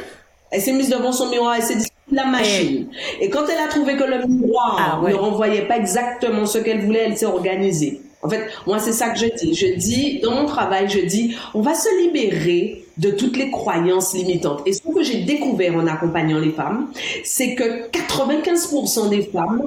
Elle 0.51 0.61
s'est 0.61 0.73
mise 0.73 0.89
devant 0.89 1.11
son 1.11 1.29
miroir, 1.29 1.55
elle 1.55 1.63
s'est 1.63 1.75
dit, 1.75 1.87
la 2.11 2.25
machine. 2.25 2.87
Et 3.19 3.29
quand 3.29 3.45
elle 3.47 3.63
a 3.63 3.67
trouvé 3.67 3.95
que 3.95 4.03
le 4.03 4.25
miroir 4.27 5.01
ah, 5.03 5.07
ne 5.09 5.13
renvoyait 5.13 5.67
pas 5.67 5.77
exactement 5.77 6.45
ce 6.45 6.59
qu'elle 6.59 6.81
voulait, 6.81 7.05
elle 7.07 7.17
s'est 7.17 7.25
organisée. 7.25 8.01
En 8.21 8.29
fait, 8.29 8.49
moi, 8.65 8.79
c'est 8.79 8.93
ça 8.93 9.09
que 9.09 9.19
je 9.19 9.25
dis. 9.25 9.53
Je 9.53 9.75
dis, 9.75 10.19
dans 10.21 10.31
mon 10.31 10.45
travail, 10.45 10.89
je 10.89 10.99
dis, 10.99 11.35
on 11.53 11.61
va 11.61 11.73
se 11.73 11.89
libérer 12.01 12.82
de 12.97 13.11
toutes 13.11 13.37
les 13.37 13.49
croyances 13.49 14.13
limitantes. 14.13 14.61
Et 14.65 14.73
ce 14.73 14.81
que 14.81 15.03
j'ai 15.03 15.23
découvert 15.23 15.75
en 15.75 15.87
accompagnant 15.87 16.39
les 16.39 16.51
femmes, 16.51 16.87
c'est 17.23 17.55
que 17.55 17.89
95% 17.89 19.09
des 19.09 19.23
femmes 19.23 19.63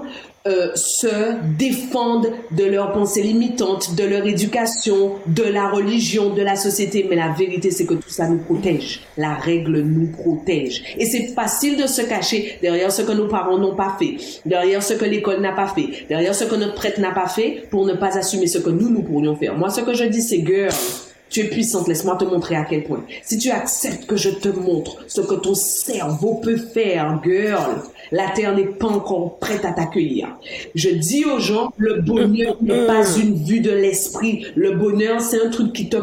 euh, 0.46 0.70
se 0.76 1.34
défendent 1.58 2.30
de 2.52 2.64
leurs 2.64 2.92
pensées 2.92 3.22
limitantes, 3.22 3.96
de 3.96 4.04
leur 4.04 4.24
éducation, 4.26 5.14
de 5.26 5.42
la 5.42 5.68
religion, 5.68 6.32
de 6.32 6.42
la 6.42 6.54
société. 6.54 7.04
Mais 7.08 7.16
la 7.16 7.32
vérité, 7.32 7.72
c'est 7.72 7.84
que 7.84 7.94
tout 7.94 8.10
ça 8.10 8.28
nous 8.28 8.38
protège. 8.38 9.00
La 9.16 9.34
règle 9.34 9.80
nous 9.80 10.06
protège. 10.06 10.84
Et 10.98 11.06
c'est 11.06 11.34
facile 11.34 11.76
de 11.76 11.88
se 11.88 12.02
cacher 12.02 12.58
derrière 12.62 12.92
ce 12.92 13.02
que 13.02 13.10
nos 13.10 13.26
parents 13.26 13.58
n'ont 13.58 13.74
pas 13.74 13.96
fait, 13.98 14.18
derrière 14.44 14.84
ce 14.84 14.94
que 14.94 15.04
l'école 15.04 15.40
n'a 15.40 15.52
pas 15.52 15.66
fait, 15.66 16.06
derrière 16.08 16.34
ce 16.34 16.44
que 16.44 16.54
notre 16.54 16.74
prêtre 16.74 17.00
n'a 17.00 17.10
pas 17.10 17.28
fait 17.28 17.64
pour 17.70 17.84
ne 17.84 17.94
pas 17.94 18.16
assumer 18.16 18.46
ce 18.46 18.58
que 18.58 18.70
nous, 18.70 18.88
nous 18.88 19.02
pourrions 19.02 19.34
faire. 19.34 19.56
Moi, 19.56 19.70
ce 19.70 19.80
que 19.80 19.94
je 19.94 20.04
dis, 20.04 20.22
c'est 20.22 20.46
girl. 20.46 20.72
Tu 21.28 21.40
es 21.40 21.44
puissante, 21.44 21.88
laisse-moi 21.88 22.16
te 22.16 22.24
montrer 22.24 22.56
à 22.56 22.64
quel 22.64 22.84
point. 22.84 23.04
Si 23.22 23.38
tu 23.38 23.50
acceptes 23.50 24.06
que 24.06 24.16
je 24.16 24.30
te 24.30 24.48
montre 24.48 25.04
ce 25.08 25.20
que 25.20 25.34
ton 25.34 25.54
cerveau 25.54 26.34
peut 26.36 26.56
faire, 26.56 27.20
girl, 27.24 27.82
la 28.12 28.28
terre 28.30 28.54
n'est 28.54 28.66
pas 28.66 28.86
encore 28.86 29.38
prête 29.38 29.64
à 29.64 29.72
t'accueillir. 29.72 30.28
Je 30.74 30.90
dis 30.90 31.24
aux 31.24 31.40
gens, 31.40 31.72
le 31.76 32.00
bonheur 32.00 32.56
n'est 32.60 32.86
pas 32.86 33.04
une 33.16 33.42
vue 33.44 33.60
de 33.60 33.72
l'esprit. 33.72 34.46
Le 34.54 34.72
bonheur, 34.72 35.20
c'est 35.20 35.44
un 35.44 35.50
truc 35.50 35.72
qui 35.72 35.88
te 35.88 35.96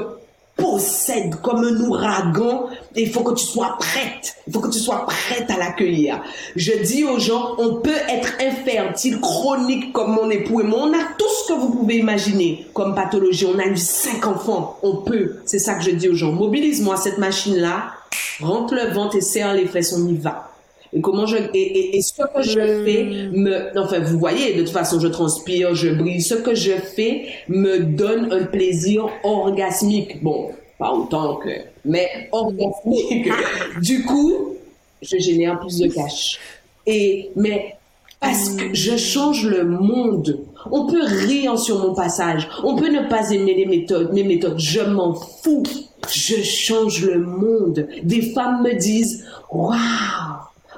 comme 1.41 1.63
un 1.63 1.79
ouragan 1.81 2.69
il 2.95 3.09
faut 3.09 3.23
que 3.23 3.33
tu 3.33 3.45
sois 3.45 3.75
prête. 3.79 4.35
Il 4.47 4.53
faut 4.53 4.59
que 4.59 4.69
tu 4.69 4.79
sois 4.79 5.05
prête 5.05 5.49
à 5.49 5.57
l'accueillir. 5.57 6.21
Je 6.55 6.71
dis 6.83 7.03
aux 7.03 7.19
gens, 7.19 7.55
on 7.57 7.75
peut 7.75 7.89
être 8.09 8.33
infertile, 8.39 9.19
chronique 9.19 9.93
comme 9.93 10.13
mon 10.13 10.29
époux 10.29 10.61
et 10.61 10.63
moi. 10.63 10.79
On 10.83 10.93
a 10.93 11.03
tout 11.17 11.25
ce 11.41 11.53
que 11.53 11.59
vous 11.59 11.71
pouvez 11.71 11.97
imaginer 11.97 12.67
comme 12.73 12.93
pathologie. 12.93 13.45
On 13.45 13.59
a 13.59 13.65
eu 13.65 13.77
cinq 13.77 14.25
enfants. 14.27 14.77
On 14.83 14.97
peut. 14.97 15.37
C'est 15.45 15.59
ça 15.59 15.75
que 15.75 15.83
je 15.83 15.91
dis 15.91 16.09
aux 16.09 16.15
gens. 16.15 16.31
Mobilise-moi 16.31 16.97
cette 16.97 17.17
machine-là. 17.17 17.93
Rentre 18.41 18.75
le 18.75 18.93
ventre 18.93 19.15
et 19.15 19.21
serre 19.21 19.53
les 19.53 19.65
fesses. 19.65 19.93
On 19.97 20.07
y 20.07 20.15
va. 20.15 20.49
Et 20.95 21.01
comment 21.01 21.25
je 21.25 21.37
et, 21.37 21.97
et, 21.97 22.01
ce 22.03 22.13
que 22.13 22.43
je 22.43 22.83
fais 22.85 23.03
me 23.33 23.79
enfin 23.79 23.99
vous 23.99 24.19
voyez 24.19 24.53
de 24.53 24.61
toute 24.61 24.69
façon 24.69 24.99
je 24.99 25.07
transpire, 25.07 25.73
je 25.73 25.89
brille. 25.89 26.21
Ce 26.21 26.35
que 26.35 26.53
je 26.53 26.73
fais 26.73 27.25
me 27.47 27.79
donne 27.79 28.31
un 28.31 28.43
plaisir 28.43 29.09
orgasmique. 29.23 30.21
Bon, 30.21 30.51
pas 30.83 30.91
autant 30.91 31.35
que 31.37 31.49
mais 31.85 32.29
orgasmique. 32.31 33.29
du 33.81 34.03
coup, 34.03 34.55
je 35.01 35.17
génère 35.17 35.59
plus 35.59 35.79
de 35.79 35.87
cash. 35.87 36.39
Et 36.85 37.31
mais 37.35 37.75
parce 38.19 38.49
que 38.49 38.73
je 38.73 38.97
change 38.97 39.45
le 39.45 39.63
monde. 39.65 40.39
On 40.71 40.87
peut 40.87 41.03
rire 41.03 41.57
sur 41.57 41.79
mon 41.79 41.93
passage. 41.93 42.49
On 42.63 42.75
peut 42.75 42.89
ne 42.89 43.07
pas 43.09 43.31
aimer 43.31 43.53
les 43.53 43.65
méthodes, 43.65 44.13
mes 44.13 44.23
méthodes. 44.23 44.59
Je 44.59 44.81
m'en 44.81 45.13
fous. 45.13 45.63
Je 46.09 46.41
change 46.41 47.05
le 47.05 47.19
monde. 47.19 47.87
Des 48.03 48.21
femmes 48.33 48.63
me 48.63 48.73
disent, 48.73 49.25
waouh, 49.51 49.75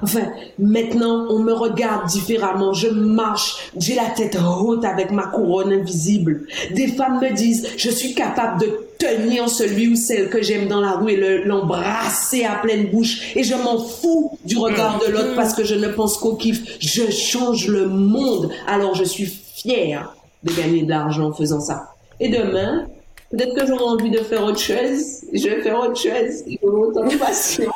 Enfin, 0.02 0.26
maintenant, 0.58 1.26
on 1.30 1.38
me 1.38 1.52
regarde 1.52 2.06
différemment. 2.08 2.72
Je 2.74 2.88
marche, 2.88 3.70
j'ai 3.78 3.94
la 3.94 4.10
tête 4.10 4.36
haute 4.36 4.84
avec 4.84 5.10
ma 5.10 5.28
couronne 5.28 5.72
invisible. 5.72 6.46
Des 6.74 6.88
femmes 6.88 7.20
me 7.20 7.32
disent, 7.32 7.66
je 7.76 7.90
suis 7.90 8.14
capable 8.14 8.60
de 8.60 8.85
tenir 8.98 9.48
celui 9.48 9.88
ou 9.88 9.96
celle 9.96 10.28
que 10.28 10.42
j'aime 10.42 10.68
dans 10.68 10.80
la 10.80 10.92
rue 10.92 11.12
et 11.12 11.44
l'embrasser 11.44 12.44
à 12.44 12.56
pleine 12.56 12.86
bouche. 12.86 13.36
Et 13.36 13.44
je 13.44 13.54
m'en 13.54 13.78
fous 13.78 14.38
du 14.44 14.56
regard 14.56 14.98
de 14.98 15.10
l'autre 15.10 15.34
parce 15.34 15.54
que 15.54 15.64
je 15.64 15.74
ne 15.74 15.88
pense 15.88 16.18
qu'au 16.18 16.36
kiff. 16.36 16.76
Je 16.80 17.10
change 17.10 17.68
le 17.68 17.86
monde. 17.86 18.50
Alors 18.66 18.94
je 18.94 19.04
suis 19.04 19.26
fière 19.26 20.14
de 20.42 20.52
gagner 20.52 20.82
de 20.82 20.90
l'argent 20.90 21.28
en 21.28 21.32
faisant 21.32 21.60
ça. 21.60 21.94
Et 22.20 22.28
demain, 22.28 22.86
peut-être 23.30 23.54
que 23.54 23.66
j'aurai 23.66 23.84
envie 23.84 24.10
de 24.10 24.18
faire 24.18 24.44
autre 24.44 24.60
chose. 24.60 25.24
Je 25.32 25.48
vais 25.48 25.62
faire 25.62 25.78
autre 25.78 26.00
chose. 26.00 26.44
autant 26.62 27.04
de 27.08 27.16
passion. 27.16 27.70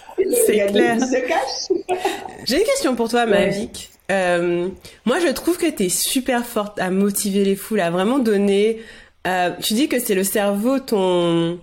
C'est 0.46 0.66
clair. 0.66 0.98
J'ai 2.44 2.58
une 2.58 2.64
question 2.64 2.94
pour 2.94 3.08
toi, 3.08 3.26
Mavic. 3.26 3.90
Euh, 4.10 4.68
moi, 5.04 5.18
je 5.20 5.28
trouve 5.28 5.56
que 5.56 5.70
tu 5.70 5.84
es 5.84 5.88
super 5.88 6.44
forte 6.44 6.78
à 6.80 6.90
motiver 6.90 7.44
les 7.44 7.56
foules, 7.56 7.80
à 7.80 7.90
vraiment 7.90 8.18
donner. 8.18 8.80
Euh, 9.26 9.50
tu 9.62 9.74
dis 9.74 9.88
que 9.88 9.98
c'est 9.98 10.14
le 10.14 10.24
cerveau 10.24 10.78
ton 10.78 11.60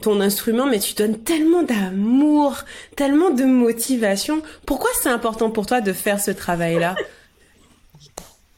ton 0.00 0.20
instrument, 0.20 0.66
mais 0.66 0.78
tu 0.78 0.94
donnes 0.94 1.18
tellement 1.18 1.62
d'amour, 1.62 2.58
tellement 2.96 3.30
de 3.30 3.44
motivation. 3.44 4.42
Pourquoi 4.64 4.90
c'est 5.02 5.08
important 5.08 5.50
pour 5.50 5.66
toi 5.66 5.80
de 5.80 5.92
faire 5.92 6.20
ce 6.20 6.30
travail-là? 6.30 6.94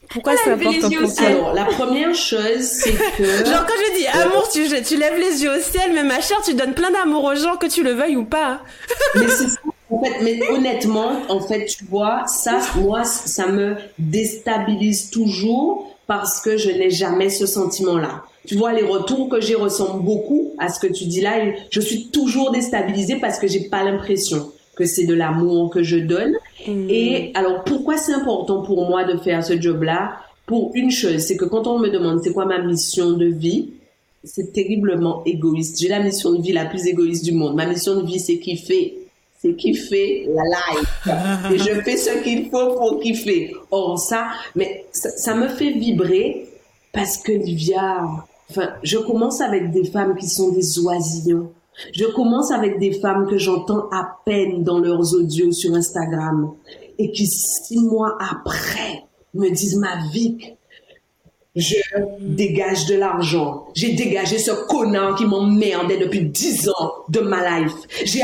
Pourquoi 0.09 0.33
c'est 0.37 0.51
important 0.51 0.89
pour 0.89 1.15
toi? 1.15 1.25
Alors, 1.25 1.53
la 1.53 1.65
première 1.65 2.13
chose, 2.13 2.61
c'est 2.61 2.91
que... 2.91 3.23
Genre, 3.45 3.65
quand 3.65 3.73
je 3.87 3.97
dis 3.97 4.07
amour, 4.07 4.49
tu, 4.51 4.67
tu 4.83 4.97
lèves 4.97 5.17
les 5.17 5.43
yeux 5.43 5.57
au 5.57 5.61
ciel, 5.61 5.93
mais 5.93 6.03
ma 6.03 6.19
chère, 6.21 6.41
tu 6.43 6.53
donnes 6.53 6.73
plein 6.73 6.91
d'amour 6.91 7.23
aux 7.23 7.35
gens, 7.35 7.55
que 7.55 7.67
tu 7.67 7.81
le 7.81 7.93
veuilles 7.93 8.17
ou 8.17 8.25
pas. 8.25 8.61
mais 9.15 9.27
c'est 9.27 9.47
ça. 9.47 9.59
En 9.89 10.01
fait, 10.03 10.21
mais 10.21 10.39
honnêtement, 10.49 11.21
en 11.27 11.41
fait, 11.41 11.65
tu 11.65 11.85
vois, 11.85 12.25
ça, 12.27 12.59
moi, 12.75 13.03
ça 13.03 13.47
me 13.47 13.75
déstabilise 13.97 15.09
toujours 15.09 15.90
parce 16.07 16.41
que 16.41 16.57
je 16.57 16.69
n'ai 16.69 16.89
jamais 16.89 17.29
ce 17.29 17.45
sentiment-là. 17.45 18.23
Tu 18.45 18.55
vois, 18.55 18.73
les 18.73 18.83
retours 18.83 19.29
que 19.29 19.39
j'ai 19.39 19.55
ressemblent 19.55 20.03
beaucoup 20.03 20.53
à 20.57 20.69
ce 20.69 20.79
que 20.79 20.91
tu 20.91 21.05
dis 21.05 21.21
là. 21.21 21.33
je 21.69 21.79
suis 21.79 22.07
toujours 22.07 22.51
déstabilisée 22.51 23.17
parce 23.17 23.39
que 23.39 23.47
j'ai 23.47 23.69
pas 23.69 23.83
l'impression 23.83 24.51
que 24.75 24.85
c'est 24.85 25.05
de 25.05 25.13
l'amour 25.13 25.69
que 25.69 25.83
je 25.83 25.97
donne. 25.97 26.33
Mm. 26.67 26.89
Et 26.89 27.31
alors, 27.35 27.63
pourquoi 27.63 27.97
c'est 27.97 28.13
important 28.13 28.63
pour 28.63 28.87
moi 28.89 29.03
de 29.03 29.17
faire 29.17 29.43
ce 29.43 29.59
job-là? 29.59 30.17
Pour 30.47 30.71
une 30.73 30.91
chose, 30.91 31.19
c'est 31.19 31.37
que 31.37 31.45
quand 31.45 31.67
on 31.67 31.79
me 31.79 31.89
demande 31.89 32.21
c'est 32.23 32.33
quoi 32.33 32.45
ma 32.45 32.59
mission 32.59 33.11
de 33.11 33.27
vie, 33.27 33.69
c'est 34.23 34.51
terriblement 34.51 35.23
égoïste. 35.25 35.79
J'ai 35.79 35.87
la 35.87 36.01
mission 36.01 36.33
de 36.33 36.41
vie 36.41 36.51
la 36.51 36.65
plus 36.65 36.87
égoïste 36.87 37.23
du 37.23 37.31
monde. 37.31 37.55
Ma 37.55 37.65
mission 37.65 38.01
de 38.01 38.05
vie, 38.05 38.19
c'est 38.19 38.37
kiffer. 38.37 39.00
C'est 39.41 39.55
kiffer 39.55 40.29
la 40.29 40.43
life. 40.43 41.51
Et 41.51 41.57
je 41.57 41.81
fais 41.81 41.97
ce 41.97 42.21
qu'il 42.23 42.49
faut 42.49 42.75
pour 42.75 42.99
kiffer. 42.99 43.55
Or, 43.71 43.97
ça, 43.97 44.27
mais 44.55 44.85
ça, 44.91 45.33
me 45.33 45.47
fait 45.47 45.71
vibrer 45.71 46.47
parce 46.93 47.17
que 47.17 47.31
Livia, 47.31 48.01
enfin, 48.49 48.69
je 48.83 48.97
commence 48.99 49.41
avec 49.41 49.71
des 49.71 49.85
femmes 49.85 50.15
qui 50.15 50.27
sont 50.27 50.51
des 50.51 50.77
oisillons 50.79 51.51
je 51.93 52.05
commence 52.05 52.51
avec 52.51 52.79
des 52.79 52.93
femmes 52.93 53.27
que 53.27 53.37
j'entends 53.37 53.89
à 53.91 54.17
peine 54.25 54.63
dans 54.63 54.79
leurs 54.79 55.13
audios 55.13 55.51
sur 55.51 55.73
Instagram 55.73 56.53
et 56.97 57.11
qui 57.11 57.25
six 57.27 57.79
mois 57.79 58.17
après 58.19 59.05
me 59.33 59.49
disent 59.49 59.77
ma 59.77 60.07
vie, 60.11 60.37
je 61.55 61.75
dégage 62.19 62.85
de 62.85 62.95
l'argent. 62.95 63.67
J'ai 63.73 63.93
dégagé 63.93 64.37
ce 64.37 64.51
connard 64.67 65.15
qui 65.15 65.25
m'emmerdait 65.25 65.97
depuis 65.97 66.25
dix 66.25 66.69
ans 66.69 66.91
de 67.09 67.21
ma 67.21 67.59
life. 67.59 67.73
J'ai 68.05 68.21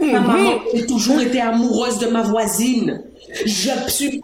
J'ai 0.00 0.86
toujours 0.86 1.20
été 1.20 1.40
amoureuse 1.40 1.98
de 1.98 2.06
ma 2.06 2.22
voisine. 2.22 3.02
Je 3.44 3.70
suis 3.88 4.22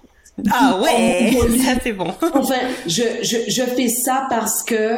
ah 0.50 0.80
ouais, 0.82 1.32
ça 1.58 1.72
c'est 1.82 1.92
bon. 1.92 2.06
enfin, 2.34 2.54
je, 2.86 3.02
je, 3.22 3.36
je 3.48 3.62
fais 3.62 3.88
ça 3.88 4.26
parce 4.30 4.62
que 4.62 4.96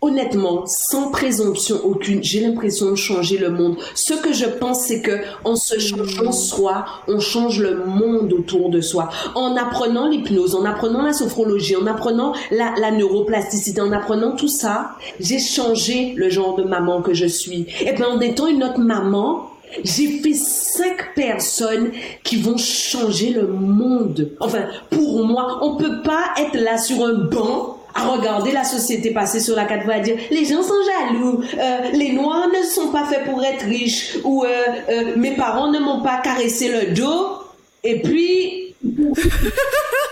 honnêtement, 0.00 0.64
sans 0.66 1.10
présomption 1.10 1.76
aucune, 1.84 2.22
j'ai 2.22 2.40
l'impression 2.40 2.90
de 2.90 2.94
changer 2.94 3.38
le 3.38 3.50
monde. 3.50 3.76
Ce 3.94 4.14
que 4.14 4.32
je 4.32 4.44
pense, 4.44 4.82
c'est 4.82 5.00
que 5.00 5.20
en 5.44 5.56
se 5.56 5.78
changeant 5.78 6.32
soi, 6.32 6.84
on 7.08 7.18
change 7.18 7.58
le 7.60 7.84
monde 7.84 8.32
autour 8.32 8.70
de 8.70 8.80
soi. 8.80 9.08
En 9.34 9.56
apprenant 9.56 10.08
l'hypnose, 10.08 10.54
en 10.54 10.64
apprenant 10.64 11.02
la 11.02 11.12
sophrologie, 11.12 11.76
en 11.76 11.86
apprenant 11.86 12.34
la, 12.50 12.74
la 12.78 12.90
neuroplasticité, 12.90 13.80
en 13.80 13.92
apprenant 13.92 14.36
tout 14.36 14.48
ça, 14.48 14.92
j'ai 15.18 15.38
changé 15.38 16.12
le 16.14 16.30
genre 16.30 16.54
de 16.56 16.64
maman 16.64 17.02
que 17.02 17.14
je 17.14 17.26
suis. 17.26 17.66
Et 17.80 17.92
bien, 17.92 18.08
en 18.08 18.20
étant 18.20 18.46
une 18.46 18.62
autre 18.62 18.78
maman, 18.78 19.47
j'ai 19.84 20.20
fait 20.20 20.34
cinq 20.34 21.14
personnes 21.14 21.92
qui 22.22 22.36
vont 22.36 22.56
changer 22.56 23.30
le 23.30 23.46
monde. 23.46 24.32
Enfin, 24.40 24.64
pour 24.90 25.24
moi, 25.24 25.58
on 25.62 25.76
peut 25.76 26.02
pas 26.02 26.32
être 26.38 26.54
là 26.54 26.78
sur 26.78 27.04
un 27.04 27.14
banc 27.14 27.78
à 27.94 28.06
regarder 28.06 28.52
la 28.52 28.64
société 28.64 29.12
passer 29.12 29.40
sur 29.40 29.56
la 29.56 29.64
quatre 29.64 29.84
voies 29.84 29.98
dire 29.98 30.16
les 30.30 30.44
gens 30.44 30.62
sont 30.62 30.74
jaloux, 31.10 31.40
euh, 31.58 31.78
les 31.92 32.12
noirs 32.12 32.46
ne 32.48 32.64
sont 32.64 32.88
pas 32.88 33.04
faits 33.04 33.24
pour 33.24 33.42
être 33.42 33.64
riches 33.64 34.18
ou 34.24 34.44
euh, 34.44 34.48
euh, 34.88 35.16
mes 35.16 35.34
parents 35.34 35.70
ne 35.70 35.78
m'ont 35.78 36.02
pas 36.02 36.18
caressé 36.18 36.68
le 36.68 36.94
dos 36.94 37.38
et 37.82 38.00
puis 38.00 38.74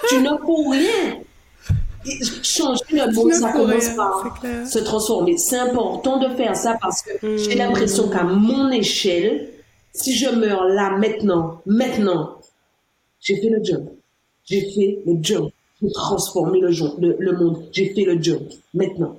tu 0.09 0.18
n'as 0.20 0.37
pour 0.38 0.72
rien. 0.72 1.20
Changer 2.42 2.85
le 2.92 3.12
monde, 3.12 3.33
ça 3.33 3.53
commence 3.53 3.88
par 3.90 4.40
se 4.66 4.79
transformer. 4.79 5.37
C'est 5.37 5.59
important 5.59 6.19
de 6.19 6.35
faire 6.37 6.57
ça 6.57 6.79
parce 6.81 7.03
que 7.03 7.37
j'ai 7.37 7.55
hmm. 7.55 7.59
l'impression 7.59 8.09
qu'à 8.09 8.25
mon 8.25 8.71
échelle, 8.71 9.51
si 9.92 10.14
je 10.14 10.29
meurs 10.29 10.64
là 10.64 10.90
maintenant, 10.99 11.62
maintenant, 11.66 12.37
j'ai 13.21 13.37
fait 13.37 13.49
le 13.49 13.62
job. 13.62 13.88
J'ai 14.45 14.61
fait 14.61 14.99
le 15.07 15.16
job 15.21 15.51
pour 15.81 15.92
transformer 15.92 16.61
le, 16.61 16.71
le, 17.19 17.33
monde. 17.37 17.64
J'ai 17.73 17.92
fait 17.92 18.05
le 18.05 18.23
job. 18.23 18.42
Maintenant. 18.73 19.19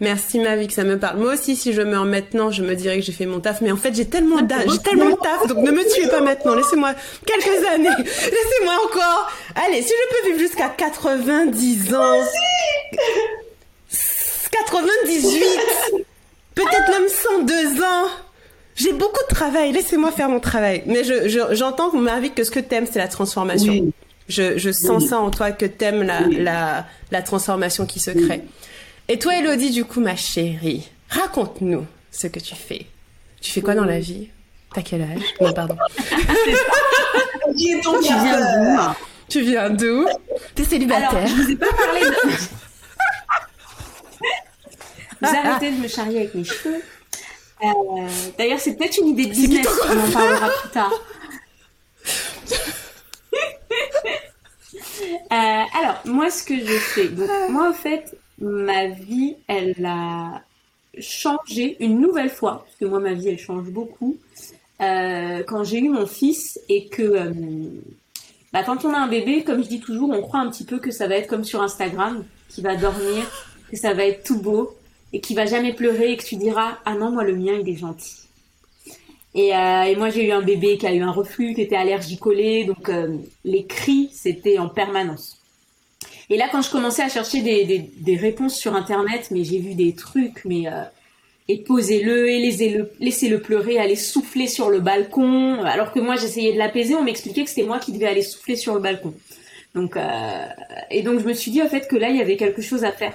Merci 0.00 0.38
ma 0.38 0.56
vie 0.56 0.66
que 0.66 0.72
ça 0.72 0.84
me 0.84 0.98
parle. 0.98 1.18
Moi 1.18 1.34
aussi, 1.34 1.56
si 1.56 1.74
je 1.74 1.82
meurs 1.82 2.06
maintenant, 2.06 2.50
je 2.50 2.62
me 2.62 2.74
dirais 2.74 2.98
que 2.98 3.04
j'ai 3.04 3.12
fait 3.12 3.26
mon 3.26 3.38
taf. 3.40 3.60
Mais 3.60 3.70
en 3.70 3.76
fait, 3.76 3.94
j'ai 3.94 4.06
tellement 4.06 4.38
j'ai 4.38 4.78
tellement 4.78 5.10
de 5.10 5.16
taf, 5.16 5.46
donc 5.46 5.58
ne 5.58 5.70
me 5.70 5.94
tuez 5.94 6.08
pas 6.08 6.22
maintenant. 6.22 6.54
Laissez-moi 6.54 6.94
quelques 7.26 7.66
années. 7.66 7.90
Laissez-moi 7.98 8.74
encore. 8.86 9.30
Allez, 9.66 9.82
si 9.82 9.88
je 9.88 10.16
peux 10.16 10.26
vivre 10.28 10.38
jusqu'à 10.38 10.70
90 10.70 11.94
ans. 11.94 12.22
98. 14.50 15.44
Peut-être 16.54 16.90
même 16.90 17.08
102 17.08 17.82
ans. 17.82 18.08
J'ai 18.76 18.92
beaucoup 18.92 19.22
de 19.28 19.34
travail. 19.34 19.72
Laissez-moi 19.72 20.10
faire 20.12 20.30
mon 20.30 20.40
travail. 20.40 20.82
Mais 20.86 21.04
je, 21.04 21.54
j'entends, 21.54 21.92
ma 21.92 22.20
vie, 22.20 22.30
que 22.30 22.44
ce 22.44 22.50
que 22.50 22.60
t'aimes, 22.60 22.86
c'est 22.90 22.98
la 22.98 23.08
transformation. 23.08 23.72
Oui. 23.72 23.92
Je, 24.28 24.56
je 24.56 24.70
sens 24.70 25.06
ça 25.08 25.18
en 25.18 25.30
toi 25.30 25.50
que 25.50 25.66
t'aimes 25.66 26.02
la, 26.02 26.20
la, 26.20 26.86
la 27.10 27.22
transformation 27.22 27.84
qui 27.84 28.00
se 28.00 28.12
crée. 28.12 28.42
Et 29.12 29.18
toi, 29.18 29.34
Elodie, 29.34 29.72
du 29.72 29.84
coup, 29.84 29.98
ma 29.98 30.14
chérie, 30.14 30.88
raconte-nous 31.08 31.84
ce 32.12 32.28
que 32.28 32.38
tu 32.38 32.54
fais. 32.54 32.86
Tu 33.40 33.50
fais 33.50 33.60
quoi 33.60 33.74
dans 33.74 33.84
la 33.84 33.98
vie? 33.98 34.28
T'as 34.72 34.82
quel 34.82 35.02
âge? 35.02 35.34
Non, 35.40 35.52
pardon. 35.52 35.76
tu 37.58 37.58
viens 37.58 37.80
d'où? 37.80 38.94
Tu 39.28 39.40
viens 39.40 39.70
d'où? 39.70 40.06
T'es 40.54 40.62
célibataire 40.62 41.10
Alors, 41.10 41.26
je 41.26 41.34
vous 41.34 41.50
ai 41.50 41.56
pas 41.56 41.72
parlé 41.72 42.02
de... 42.02 42.06
vous 45.22 45.28
arrêtez 45.28 45.72
de 45.72 45.76
me 45.78 45.88
charrier 45.88 46.20
avec 46.20 46.36
mes 46.36 46.44
cheveux. 46.44 46.80
Euh, 47.64 48.08
D'ailleurs, 48.38 48.60
c'est 48.60 48.76
peut-être 48.76 48.98
une 48.98 49.08
idée 49.08 49.26
de 49.26 49.32
business, 49.32 49.66
on 49.88 50.08
en 50.08 50.12
parlera 50.12 50.50
plus 50.50 50.70
tard. 50.70 50.92
Euh, 55.32 55.62
alors, 55.80 56.00
moi, 56.04 56.30
ce 56.30 56.42
que 56.42 56.58
je 56.58 56.78
fais, 56.78 57.08
donc, 57.08 57.30
moi, 57.48 57.70
en 57.70 57.72
fait, 57.72 58.14
ma 58.40 58.88
vie, 58.88 59.36
elle 59.46 59.84
a 59.84 60.42
changé 60.98 61.76
une 61.80 62.00
nouvelle 62.00 62.30
fois, 62.30 62.64
parce 62.64 62.76
que 62.76 62.84
moi, 62.84 63.00
ma 63.00 63.14
vie, 63.14 63.28
elle 63.28 63.38
change 63.38 63.68
beaucoup. 63.70 64.18
Euh, 64.80 65.42
quand 65.46 65.64
j'ai 65.64 65.78
eu 65.78 65.88
mon 65.88 66.06
fils 66.06 66.58
et 66.68 66.86
que, 66.88 67.02
euh, 67.02 67.32
bah, 68.52 68.62
quand 68.64 68.84
on 68.84 68.94
a 68.94 68.98
un 68.98 69.08
bébé, 69.08 69.44
comme 69.44 69.62
je 69.62 69.68
dis 69.68 69.80
toujours, 69.80 70.10
on 70.10 70.22
croit 70.22 70.40
un 70.40 70.50
petit 70.50 70.64
peu 70.64 70.78
que 70.78 70.90
ça 70.90 71.06
va 71.06 71.16
être 71.16 71.28
comme 71.28 71.44
sur 71.44 71.62
Instagram, 71.62 72.24
qui 72.48 72.62
va 72.62 72.76
dormir, 72.76 73.30
que 73.70 73.76
ça 73.76 73.92
va 73.94 74.04
être 74.04 74.24
tout 74.24 74.40
beau 74.40 74.74
et 75.12 75.20
qui 75.20 75.34
va 75.34 75.46
jamais 75.46 75.72
pleurer 75.72 76.12
et 76.12 76.16
que 76.16 76.24
tu 76.24 76.36
diras, 76.36 76.78
ah 76.84 76.94
non, 76.94 77.10
moi, 77.10 77.24
le 77.24 77.36
mien, 77.36 77.54
il 77.60 77.68
est 77.68 77.76
gentil. 77.76 78.16
Et, 79.34 79.54
euh, 79.54 79.82
et, 79.82 79.96
moi, 79.96 80.10
j'ai 80.10 80.26
eu 80.26 80.32
un 80.32 80.42
bébé 80.42 80.76
qui 80.78 80.86
a 80.86 80.94
eu 80.94 81.02
un 81.02 81.12
reflux, 81.12 81.54
qui 81.54 81.62
était 81.62 81.76
allergicolé, 81.76 82.64
donc 82.64 82.88
euh, 82.88 83.16
les 83.44 83.64
cris, 83.66 84.10
c'était 84.12 84.58
en 84.58 84.68
permanence. 84.68 85.39
Et 86.30 86.36
là, 86.36 86.48
quand 86.50 86.62
je 86.62 86.70
commençais 86.70 87.02
à 87.02 87.08
chercher 87.08 87.42
des, 87.42 87.64
des, 87.64 87.78
des 87.78 88.16
réponses 88.16 88.56
sur 88.56 88.74
Internet, 88.74 89.28
mais 89.30 89.44
j'ai 89.44 89.58
vu 89.58 89.74
des 89.74 89.94
trucs, 89.94 90.44
mais 90.44 90.68
euh, 90.68 90.84
et 91.48 91.58
posez-le, 91.58 92.28
et 92.30 92.38
laissez-le, 92.38 92.90
laissez-le 93.00 93.40
pleurer, 93.40 93.78
aller 93.78 93.96
souffler 93.96 94.46
sur 94.46 94.70
le 94.70 94.80
balcon. 94.80 95.62
Alors 95.64 95.92
que 95.92 95.98
moi, 95.98 96.16
j'essayais 96.16 96.52
de 96.52 96.58
l'apaiser, 96.58 96.94
on 96.94 97.02
m'expliquait 97.02 97.42
que 97.44 97.50
c'était 97.50 97.66
moi 97.66 97.80
qui 97.80 97.92
devais 97.92 98.06
aller 98.06 98.22
souffler 98.22 98.56
sur 98.56 98.74
le 98.74 98.80
balcon. 98.80 99.12
Donc, 99.74 99.96
euh, 99.96 100.46
et 100.90 101.02
donc 101.02 101.20
je 101.20 101.26
me 101.26 101.32
suis 101.32 101.50
dit 101.50 101.62
en 101.62 101.68
fait 101.68 101.88
que 101.88 101.96
là, 101.96 102.08
il 102.08 102.16
y 102.16 102.20
avait 102.20 102.36
quelque 102.36 102.62
chose 102.62 102.84
à 102.84 102.92
faire 102.92 103.14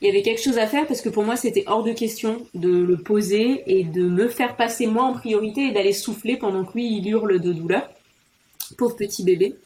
il 0.00 0.06
y 0.06 0.10
avait 0.10 0.22
quelque 0.22 0.42
chose 0.42 0.58
à 0.58 0.66
faire 0.66 0.86
parce 0.86 1.00
que 1.00 1.08
pour 1.08 1.24
moi 1.24 1.36
c'était 1.36 1.64
hors 1.66 1.82
de 1.82 1.92
question 1.92 2.46
de 2.54 2.70
le 2.70 2.96
poser 2.96 3.62
et 3.66 3.82
de 3.82 4.02
me 4.02 4.28
faire 4.28 4.56
passer 4.56 4.86
moi 4.86 5.04
en 5.04 5.12
priorité 5.12 5.68
et 5.68 5.72
d'aller 5.72 5.92
souffler 5.92 6.36
pendant 6.36 6.64
que 6.64 6.74
lui 6.74 6.98
il 6.98 7.08
hurle 7.08 7.40
de 7.40 7.52
douleur. 7.52 7.88
Pauvre 8.76 8.96
petit 8.96 9.24
bébé. 9.24 9.56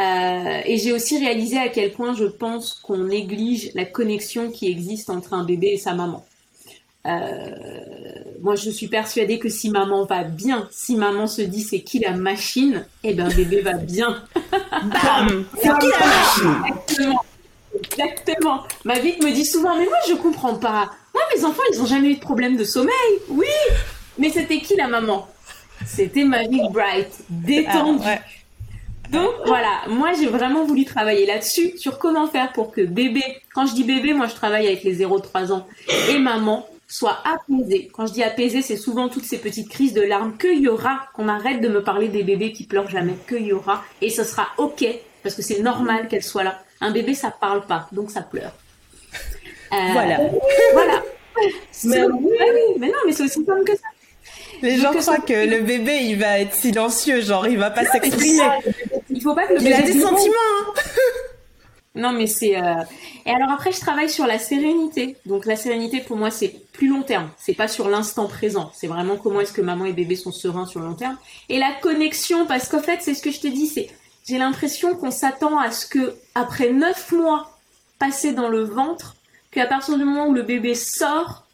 Euh, 0.00 0.60
et 0.64 0.78
j'ai 0.78 0.92
aussi 0.92 1.18
réalisé 1.18 1.58
à 1.58 1.68
quel 1.68 1.92
point 1.92 2.14
je 2.14 2.24
pense 2.24 2.74
qu'on 2.74 2.98
néglige 2.98 3.70
la 3.74 3.84
connexion 3.84 4.50
qui 4.50 4.70
existe 4.70 5.10
entre 5.10 5.34
un 5.34 5.44
bébé 5.44 5.68
et 5.68 5.78
sa 5.78 5.94
maman. 5.94 6.24
moi, 7.04 8.54
je 8.54 8.70
suis 8.70 8.88
persuadée 8.88 9.38
que 9.38 9.48
si 9.48 9.70
maman 9.70 10.04
va 10.04 10.24
bien, 10.24 10.68
si 10.70 10.96
maman 10.96 11.26
se 11.26 11.42
dit 11.42 11.62
c'est 11.62 11.80
qui 11.80 11.98
la 11.98 12.12
machine, 12.12 12.86
eh 13.04 13.14
ben 13.14 13.28
bébé 13.28 13.60
va 13.60 13.74
bien. 13.74 14.24
Bam 14.82 15.44
C'est 15.56 15.78
qui 15.78 15.88
la 15.88 16.06
machine? 16.06 16.62
Exactement. 16.68 17.24
Exactement. 17.74 18.62
Ma 18.84 18.98
vie 18.98 19.16
me 19.22 19.32
dit 19.32 19.44
souvent, 19.44 19.76
mais 19.76 19.84
moi 19.84 19.96
je 20.08 20.14
comprends 20.14 20.54
pas. 20.54 20.90
Moi, 21.14 21.22
mes 21.34 21.44
enfants, 21.44 21.62
ils 21.72 21.80
ont 21.80 21.86
jamais 21.86 22.08
eu 22.08 22.14
de 22.14 22.20
problème 22.20 22.56
de 22.56 22.64
sommeil. 22.64 22.92
Oui, 23.28 23.46
mais 24.18 24.30
c'était 24.30 24.60
qui 24.60 24.76
la 24.76 24.88
maman? 24.88 25.28
C'était 25.86 26.24
ma 26.24 26.44
vie 26.44 26.62
bright, 26.70 27.10
détendue. 27.28 28.04
Ah, 28.06 28.18
Donc 29.10 29.30
voilà, 29.46 29.82
moi 29.88 30.12
j'ai 30.18 30.26
vraiment 30.26 30.64
voulu 30.64 30.84
travailler 30.84 31.26
là-dessus, 31.26 31.76
sur 31.76 31.98
comment 31.98 32.26
faire 32.26 32.52
pour 32.52 32.70
que 32.70 32.80
bébé, 32.80 33.22
quand 33.54 33.66
je 33.66 33.74
dis 33.74 33.84
bébé, 33.84 34.14
moi 34.14 34.26
je 34.26 34.34
travaille 34.34 34.66
avec 34.66 34.84
les 34.84 35.04
0-3 35.04 35.52
ans, 35.52 35.66
et 36.10 36.18
maman 36.18 36.66
soit 36.88 37.18
apaisée. 37.24 37.90
Quand 37.92 38.06
je 38.06 38.12
dis 38.12 38.22
apaisée, 38.22 38.62
c'est 38.62 38.76
souvent 38.76 39.08
toutes 39.08 39.24
ces 39.24 39.38
petites 39.38 39.68
crises 39.68 39.94
de 39.94 40.02
larmes 40.02 40.36
qu'il 40.38 40.60
y 40.60 40.68
aura, 40.68 41.08
qu'on 41.14 41.28
arrête 41.28 41.60
de 41.60 41.68
me 41.68 41.82
parler 41.82 42.08
des 42.08 42.22
bébés 42.22 42.52
qui 42.52 42.64
pleurent 42.64 42.90
jamais, 42.90 43.14
qu'il 43.28 43.46
y 43.46 43.52
aura, 43.52 43.82
et 44.00 44.10
ce 44.10 44.24
sera 44.24 44.48
ok, 44.58 44.84
parce 45.22 45.34
que 45.34 45.42
c'est 45.42 45.60
normal 45.60 46.08
qu'elle 46.08 46.22
soit 46.22 46.44
là. 46.44 46.62
Un 46.80 46.90
bébé, 46.90 47.14
ça 47.14 47.30
parle 47.30 47.66
pas, 47.66 47.88
donc 47.92 48.10
ça 48.10 48.22
pleure. 48.22 48.52
Euh, 49.72 49.76
voilà. 49.92 50.18
voilà. 50.72 51.02
Mais 51.84 52.04
oui. 52.04 52.30
mais 52.78 52.88
non, 52.88 52.98
mais 53.06 53.12
c'est 53.12 53.24
aussi 53.24 53.42
simple 53.42 53.64
que 53.64 53.74
ça. 53.74 53.86
Les 54.60 54.76
gens 54.76 54.92
croient 54.92 55.16
que 55.18 55.32
le 55.32 55.62
bébé, 55.62 55.98
il 56.02 56.18
va 56.18 56.38
être 56.38 56.52
silencieux, 56.52 57.22
genre 57.22 57.46
il 57.48 57.58
va 57.58 57.70
pas 57.70 57.84
s'exprimer. 57.86 58.42
Il 59.12 59.20
faut 59.22 59.34
pas 59.34 59.46
que 59.46 59.54
le 59.54 59.58
bébé. 59.58 59.70
Il 59.70 59.74
a 59.74 59.82
des 59.82 60.00
sentiments. 60.00 60.34
Hein. 60.60 60.80
non, 61.94 62.12
mais 62.12 62.26
c'est. 62.26 62.56
Euh, 62.56 62.74
et 63.26 63.30
alors 63.30 63.50
après, 63.50 63.72
je 63.72 63.80
travaille 63.80 64.08
sur 64.08 64.26
la 64.26 64.38
sérénité. 64.38 65.16
Donc 65.26 65.46
la 65.46 65.56
sérénité, 65.56 66.00
pour 66.00 66.16
moi, 66.16 66.30
c'est 66.30 66.54
plus 66.72 66.88
long 66.88 67.02
terme. 67.02 67.30
C'est 67.36 67.54
pas 67.54 67.68
sur 67.68 67.88
l'instant 67.88 68.26
présent. 68.26 68.70
C'est 68.74 68.86
vraiment 68.86 69.16
comment 69.16 69.40
est-ce 69.40 69.52
que 69.52 69.60
maman 69.60 69.84
et 69.84 69.92
bébé 69.92 70.16
sont 70.16 70.32
sereins 70.32 70.66
sur 70.66 70.80
le 70.80 70.86
long 70.86 70.94
terme. 70.94 71.18
Et 71.48 71.58
la 71.58 71.72
connexion, 71.80 72.46
parce 72.46 72.68
qu'en 72.68 72.82
fait, 72.82 72.98
c'est 73.00 73.14
ce 73.14 73.22
que 73.22 73.30
je 73.30 73.40
te 73.40 73.48
dis, 73.48 73.66
c'est 73.66 73.90
j'ai 74.26 74.38
l'impression 74.38 74.96
qu'on 74.96 75.10
s'attend 75.10 75.58
à 75.58 75.70
ce 75.70 75.86
que 75.86 76.14
après 76.34 76.70
neuf 76.70 77.10
mois 77.12 77.58
passés 77.98 78.32
dans 78.32 78.48
le 78.48 78.62
ventre, 78.62 79.16
qu'à 79.50 79.66
partir 79.66 79.98
du 79.98 80.04
moment 80.04 80.26
où 80.26 80.32
le 80.32 80.42
bébé 80.42 80.74
sort, 80.74 81.44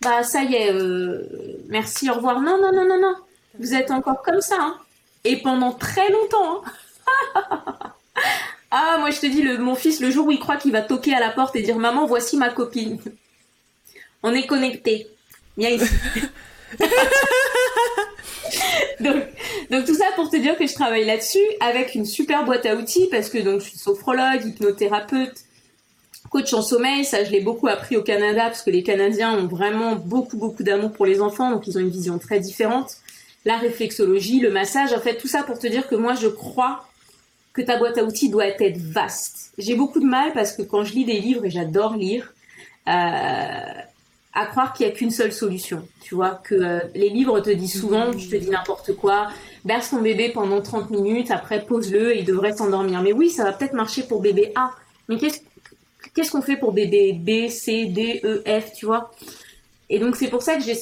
bah 0.00 0.22
ça 0.22 0.42
y 0.42 0.54
est, 0.54 0.72
euh, 0.72 1.60
merci, 1.68 2.10
au 2.10 2.14
revoir. 2.14 2.40
Non, 2.40 2.58
non, 2.60 2.72
non, 2.72 2.86
non, 2.86 3.00
non. 3.00 3.14
Vous 3.58 3.74
êtes 3.74 3.90
encore 3.90 4.22
comme 4.22 4.40
ça. 4.40 4.56
Hein. 4.58 4.76
Et 5.24 5.36
pendant 5.36 5.72
très 5.72 6.10
longtemps. 6.10 6.62
Hein. 6.64 6.72
ah, 8.70 8.96
moi 8.98 9.10
je 9.10 9.20
te 9.20 9.26
dis, 9.26 9.42
le, 9.42 9.58
mon 9.58 9.74
fils, 9.74 10.00
le 10.00 10.10
jour 10.10 10.26
où 10.26 10.30
il 10.30 10.38
croit 10.38 10.56
qu'il 10.56 10.72
va 10.72 10.82
toquer 10.82 11.14
à 11.14 11.20
la 11.20 11.30
porte 11.30 11.56
et 11.56 11.62
dire 11.62 11.76
Maman, 11.76 12.06
voici 12.06 12.36
ma 12.36 12.50
copine. 12.50 12.98
On 14.22 14.32
est 14.32 14.46
connecté. 14.46 15.08
Viens 15.56 15.70
ici. 15.70 15.94
donc, 19.00 19.22
donc 19.70 19.84
tout 19.84 19.94
ça 19.94 20.06
pour 20.14 20.30
te 20.30 20.36
dire 20.36 20.56
que 20.56 20.66
je 20.66 20.74
travaille 20.74 21.04
là-dessus 21.04 21.44
avec 21.60 21.94
une 21.94 22.06
super 22.06 22.44
boîte 22.44 22.66
à 22.66 22.76
outils 22.76 23.08
parce 23.10 23.28
que 23.28 23.38
donc 23.38 23.60
je 23.60 23.68
suis 23.68 23.78
sophrologue, 23.78 24.44
hypnothérapeute, 24.44 25.34
coach 26.30 26.52
en 26.54 26.62
sommeil, 26.62 27.04
ça 27.04 27.24
je 27.24 27.30
l'ai 27.30 27.40
beaucoup 27.40 27.68
appris 27.68 27.96
au 27.96 28.02
Canada 28.02 28.44
parce 28.44 28.62
que 28.62 28.70
les 28.70 28.82
Canadiens 28.82 29.36
ont 29.36 29.46
vraiment 29.46 29.96
beaucoup 29.96 30.38
beaucoup 30.38 30.62
d'amour 30.62 30.92
pour 30.92 31.04
les 31.04 31.20
enfants, 31.20 31.50
donc 31.50 31.66
ils 31.66 31.76
ont 31.76 31.80
une 31.80 31.90
vision 31.90 32.18
très 32.18 32.40
différente. 32.40 32.96
La 33.44 33.56
réflexologie, 33.56 34.40
le 34.40 34.50
massage, 34.50 34.92
en 34.92 35.00
fait 35.00 35.16
tout 35.16 35.28
ça 35.28 35.42
pour 35.42 35.58
te 35.58 35.66
dire 35.66 35.88
que 35.88 35.94
moi 35.94 36.14
je 36.14 36.28
crois 36.28 36.86
que 37.52 37.62
ta 37.62 37.78
boîte 37.78 37.98
à 37.98 38.04
outils 38.04 38.30
doit 38.30 38.46
être 38.46 38.78
vaste. 38.78 39.52
J'ai 39.58 39.74
beaucoup 39.74 40.00
de 40.00 40.06
mal 40.06 40.32
parce 40.32 40.52
que 40.52 40.62
quand 40.62 40.84
je 40.84 40.94
lis 40.94 41.04
des 41.04 41.20
livres 41.20 41.44
et 41.44 41.50
j'adore 41.50 41.96
lire, 41.96 42.32
euh, 42.88 43.82
à 44.34 44.46
croire 44.46 44.72
qu'il 44.72 44.86
n'y 44.86 44.92
a 44.92 44.94
qu'une 44.94 45.10
seule 45.10 45.32
solution. 45.32 45.86
Tu 46.00 46.14
vois, 46.14 46.40
que 46.42 46.54
euh, 46.54 46.80
les 46.94 47.10
livres 47.10 47.40
te 47.40 47.50
disent 47.50 47.80
souvent, 47.80 48.12
je 48.16 48.28
te 48.28 48.36
dis 48.36 48.48
n'importe 48.48 48.94
quoi, 48.96 49.28
berce 49.64 49.90
ton 49.90 50.00
bébé 50.00 50.30
pendant 50.30 50.60
30 50.62 50.90
minutes, 50.90 51.30
après 51.30 51.64
pose-le 51.64 52.16
et 52.16 52.20
il 52.20 52.24
devrait 52.24 52.56
s'endormir. 52.56 53.02
Mais 53.02 53.12
oui, 53.12 53.30
ça 53.30 53.44
va 53.44 53.52
peut-être 53.52 53.74
marcher 53.74 54.02
pour 54.04 54.20
bébé 54.20 54.52
A. 54.54 54.70
Mais 55.08 55.18
qu'est-ce 55.18 55.40
qu'est-ce 56.14 56.30
qu'on 56.30 56.42
fait 56.42 56.56
pour 56.56 56.72
bébé 56.72 57.12
B, 57.12 57.48
C, 57.48 57.86
D, 57.86 58.20
E, 58.24 58.42
F, 58.46 58.72
tu 58.72 58.86
vois? 58.86 59.10
Et 59.90 59.98
donc 59.98 60.16
c'est 60.16 60.28
pour 60.28 60.42
ça 60.42 60.56
que 60.56 60.62
j'ai 60.62 60.76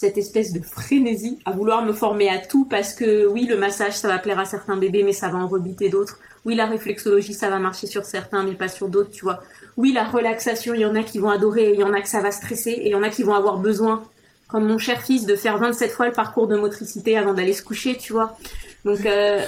cette 0.00 0.16
espèce 0.16 0.52
de 0.52 0.60
frénésie 0.60 1.38
à 1.44 1.50
vouloir 1.50 1.84
me 1.84 1.92
former 1.92 2.28
à 2.28 2.38
tout 2.38 2.64
parce 2.64 2.94
que 2.94 3.26
oui, 3.26 3.46
le 3.46 3.56
massage, 3.56 3.94
ça 3.94 4.06
va 4.06 4.18
plaire 4.18 4.38
à 4.38 4.44
certains 4.44 4.76
bébés, 4.76 5.02
mais 5.02 5.12
ça 5.12 5.28
va 5.28 5.38
en 5.38 5.48
rebiter 5.48 5.88
d'autres. 5.88 6.20
Oui, 6.44 6.54
la 6.54 6.66
réflexologie, 6.66 7.34
ça 7.34 7.50
va 7.50 7.58
marcher 7.58 7.88
sur 7.88 8.04
certains, 8.04 8.44
mais 8.44 8.54
pas 8.54 8.68
sur 8.68 8.88
d'autres, 8.88 9.10
tu 9.10 9.24
vois 9.24 9.40
oui, 9.78 9.92
la 9.92 10.04
relaxation, 10.04 10.74
il 10.74 10.80
y 10.80 10.84
en 10.84 10.96
a 10.96 11.04
qui 11.04 11.20
vont 11.20 11.30
adorer, 11.30 11.72
il 11.72 11.78
y 11.78 11.84
en 11.84 11.92
a 11.92 12.00
que 12.00 12.08
ça 12.08 12.20
va 12.20 12.32
stresser, 12.32 12.72
et 12.72 12.86
il 12.86 12.90
y 12.90 12.94
en 12.96 13.02
a 13.04 13.10
qui 13.10 13.22
vont 13.22 13.34
avoir 13.34 13.58
besoin, 13.58 14.02
comme 14.48 14.66
mon 14.66 14.76
cher 14.76 15.00
fils, 15.02 15.24
de 15.24 15.36
faire 15.36 15.56
27 15.56 15.92
fois 15.92 16.06
le 16.06 16.12
parcours 16.12 16.48
de 16.48 16.56
motricité 16.56 17.16
avant 17.16 17.32
d'aller 17.32 17.52
se 17.52 17.62
coucher, 17.62 17.96
tu 17.96 18.12
vois. 18.12 18.36
Donc, 18.84 19.06
euh, 19.06 19.40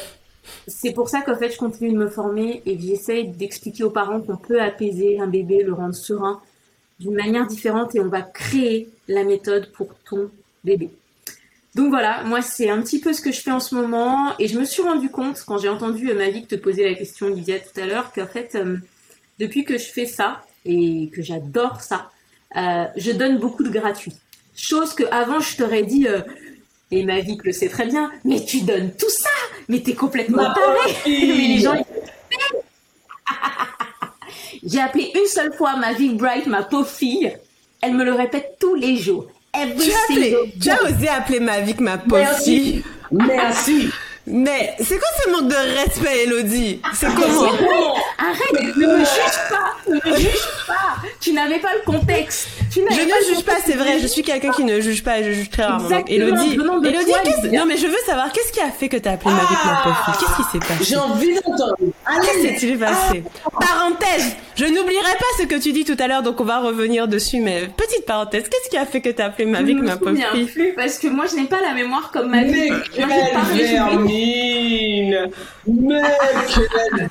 c'est 0.68 0.92
pour 0.92 1.08
ça 1.08 1.20
qu'en 1.22 1.34
fait, 1.34 1.50
je 1.50 1.58
continue 1.58 1.90
de 1.90 1.96
me 1.96 2.08
former 2.08 2.62
et 2.64 2.78
j'essaye 2.78 3.26
d'expliquer 3.26 3.82
aux 3.82 3.90
parents 3.90 4.20
qu'on 4.20 4.36
peut 4.36 4.62
apaiser 4.62 5.18
un 5.18 5.26
bébé, 5.26 5.64
le 5.64 5.72
rendre 5.72 5.96
serein 5.96 6.40
d'une 7.00 7.14
manière 7.14 7.48
différente 7.48 7.96
et 7.96 8.00
on 8.00 8.08
va 8.08 8.22
créer 8.22 8.88
la 9.08 9.24
méthode 9.24 9.72
pour 9.72 9.88
ton 10.08 10.30
bébé. 10.64 10.90
Donc 11.74 11.90
voilà, 11.90 12.24
moi 12.24 12.42
c'est 12.42 12.68
un 12.68 12.82
petit 12.82 12.98
peu 13.00 13.12
ce 13.12 13.20
que 13.20 13.30
je 13.30 13.40
fais 13.40 13.52
en 13.52 13.60
ce 13.60 13.74
moment 13.74 14.34
et 14.38 14.48
je 14.48 14.58
me 14.58 14.64
suis 14.64 14.82
rendu 14.82 15.08
compte 15.08 15.42
quand 15.46 15.58
j'ai 15.58 15.68
entendu 15.68 16.12
ma 16.14 16.28
vie 16.28 16.44
te 16.44 16.56
poser 16.56 16.88
la 16.88 16.94
question 16.94 17.28
Lydia 17.28 17.60
tout 17.60 17.80
à 17.80 17.86
l'heure 17.86 18.12
qu'en 18.12 18.26
fait 18.26 18.56
euh, 18.56 18.76
depuis 19.38 19.64
que 19.64 19.78
je 19.78 19.86
fais 19.86 20.06
ça 20.06 20.44
et 20.64 21.10
que 21.14 21.22
j'adore 21.22 21.80
ça, 21.80 22.10
euh, 22.56 22.84
je 22.96 23.12
donne 23.12 23.38
beaucoup 23.38 23.62
de 23.62 23.70
gratuit. 23.70 24.12
Chose 24.56 24.94
que 24.94 25.04
avant 25.12 25.38
je 25.38 25.56
t'aurais 25.56 25.84
dit, 25.84 26.08
euh, 26.08 26.22
et 26.90 27.04
ma 27.04 27.20
vie 27.20 27.38
le 27.44 27.52
sait 27.52 27.68
très 27.68 27.86
bien, 27.86 28.10
mais 28.24 28.44
tu 28.44 28.62
donnes 28.62 28.92
tout 28.96 29.08
ça, 29.08 29.30
mais 29.68 29.80
t'es 29.80 29.94
complètement 29.94 30.52
taré. 30.52 30.92
mais 31.06 31.46
les 31.46 31.60
gens, 31.60 31.76
j'ai 34.64 34.80
appelé 34.80 35.12
une 35.14 35.26
seule 35.26 35.52
fois 35.54 35.76
ma 35.76 35.92
vie 35.92 36.14
bright, 36.14 36.48
ma 36.48 36.64
pauvre 36.64 36.88
fille. 36.88 37.32
Elle 37.80 37.94
me 37.94 38.04
le 38.04 38.12
répète 38.12 38.56
tous 38.58 38.74
les 38.74 38.96
jours. 38.96 39.30
Tu, 39.52 40.70
as 40.70 40.82
osé 40.84 41.08
appeler 41.08 41.40
ma 41.40 41.60
vie 41.60 41.74
ma 41.80 41.98
pauvre. 41.98 42.24
Merci. 43.10 43.90
Mais 44.26 44.74
c'est 44.78 44.98
quoi 44.98 45.08
ce 45.24 45.30
manque 45.30 45.48
de 45.48 45.54
respect, 45.54 46.24
Elodie? 46.24 46.80
C'est 46.94 47.12
comment? 47.14 47.50
Arrête, 48.18 48.76
ne 48.76 48.86
me 48.86 48.98
juge 48.98 49.40
pas, 49.48 49.76
ne 49.88 49.94
me 49.94 50.16
juge 50.16 50.38
pas. 50.70 51.08
Tu 51.20 51.32
n'avais 51.32 51.58
pas 51.58 51.70
le 51.74 51.80
contexte. 51.84 52.48
je 52.74 52.80
ne 52.80 53.34
juge 53.34 53.44
pas, 53.44 53.56
c'est 53.64 53.76
vrai. 53.76 53.98
Je 54.00 54.06
suis 54.06 54.22
quelqu'un 54.22 54.50
qui 54.50 54.64
ne 54.64 54.80
juge 54.80 55.02
pas, 55.02 55.22
je 55.22 55.32
juge 55.32 55.50
très 55.50 55.64
rarement. 55.64 55.88
Elodie, 56.08 56.54
Elodie, 56.54 57.50
non 57.52 57.66
mais 57.66 57.76
je 57.76 57.86
veux 57.86 57.98
savoir 58.06 58.30
qu'est-ce 58.32 58.52
qui 58.52 58.60
a 58.60 58.70
fait 58.70 58.88
que 58.88 58.96
tu 58.96 59.08
as 59.08 59.12
appelé 59.12 59.34
ma 59.34 59.40
vie 59.40 59.56
ma 59.64 59.80
pauvre 59.82 60.16
Qu'est-ce 60.18 60.36
qui 60.36 60.42
s'est 60.52 60.58
passé? 60.66 60.84
J'ai 60.84 60.96
envie 60.96 61.34
d'entendre. 61.34 61.76
Qu'est-ce 62.22 62.54
qui 62.54 62.60
s'est 62.68 62.76
passé? 62.76 63.24
Parenthèse, 63.60 64.36
je 64.56 64.64
n'oublierai 64.66 65.12
pas 65.12 65.24
ce 65.38 65.44
que 65.44 65.56
tu 65.56 65.72
dis 65.72 65.84
tout 65.84 65.96
à 65.98 66.06
l'heure, 66.06 66.22
donc 66.22 66.40
on 66.40 66.44
va 66.44 66.60
revenir 66.60 67.08
dessus. 67.08 67.40
Mais 67.40 67.68
petite 67.76 68.06
parenthèse, 68.06 68.44
qu'est-ce 68.44 68.70
qui 68.70 68.76
a 68.76 68.86
fait 68.86 69.00
que 69.00 69.10
tu 69.10 69.20
as 69.22 69.26
appelé 69.26 69.46
ma 69.46 69.62
vie 69.62 69.74
ma 69.74 69.96
pauvre 69.96 70.16
fille? 70.32 70.46
plus 70.46 70.72
parce 70.74 70.98
que 70.98 71.08
moi 71.08 71.24
je 71.30 71.36
n'ai 71.36 71.46
pas 71.46 71.60
la 71.60 71.74
mémoire 71.74 72.10
comme 72.12 72.30
ma 72.30 72.44
vie. 72.44 72.70
vermine 73.70 75.30
Mais 75.66 76.00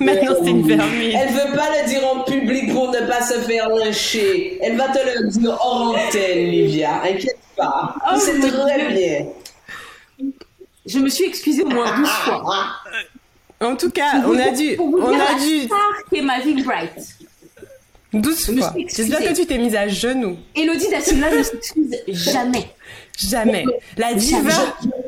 Maintenant 0.00 0.34
c'est 0.42 0.50
une 0.50 0.66
vermine. 0.66 1.12
Elle 1.14 1.32
veut 1.34 1.56
pas 1.56 1.68
le 1.82 1.88
dire 1.88 2.00
en 2.06 2.20
public 2.24 2.72
pour 2.72 2.90
ne 2.90 3.00
pas 3.00 3.22
se 3.22 3.34
faire 3.34 3.49
lyncher. 3.56 4.58
Elle 4.62 4.76
va 4.76 4.88
te 4.88 4.98
le 4.98 5.28
dire 5.28 5.50
hors 5.60 5.96
antenne, 5.96 6.50
Livia. 6.50 7.02
Inquiète 7.02 7.38
pas. 7.56 7.94
Oh, 8.10 8.16
c'est 8.18 8.38
très 8.38 8.92
bien. 8.92 9.26
Je 10.86 10.98
me 10.98 11.08
suis 11.08 11.24
excusée 11.24 11.62
au 11.62 11.68
moins 11.68 11.96
12 12.00 12.08
fois. 12.08 12.66
En 13.60 13.76
tout 13.76 13.90
cas, 13.90 14.22
on 14.26 14.38
a 14.38 14.50
dû... 14.50 14.76
On 14.78 15.12
a 15.12 15.38
dû... 15.38 15.68
qui 16.08 16.16
est 16.18 16.22
ma 16.22 16.40
vie 16.40 16.62
bright. 16.62 16.92
12 18.12 18.58
fois. 18.58 18.74
J'espère 18.88 19.20
que 19.20 19.34
tu 19.34 19.46
t'es 19.46 19.58
mise 19.58 19.76
à 19.76 19.86
genoux. 19.86 20.36
Elodie 20.56 20.88
Da 20.90 21.00
Silva 21.00 21.30
ne 21.30 21.42
s'excuse 21.42 21.96
jamais. 22.08 22.68
Jamais. 23.28 23.64
La 23.96 24.14
diva 24.14 24.50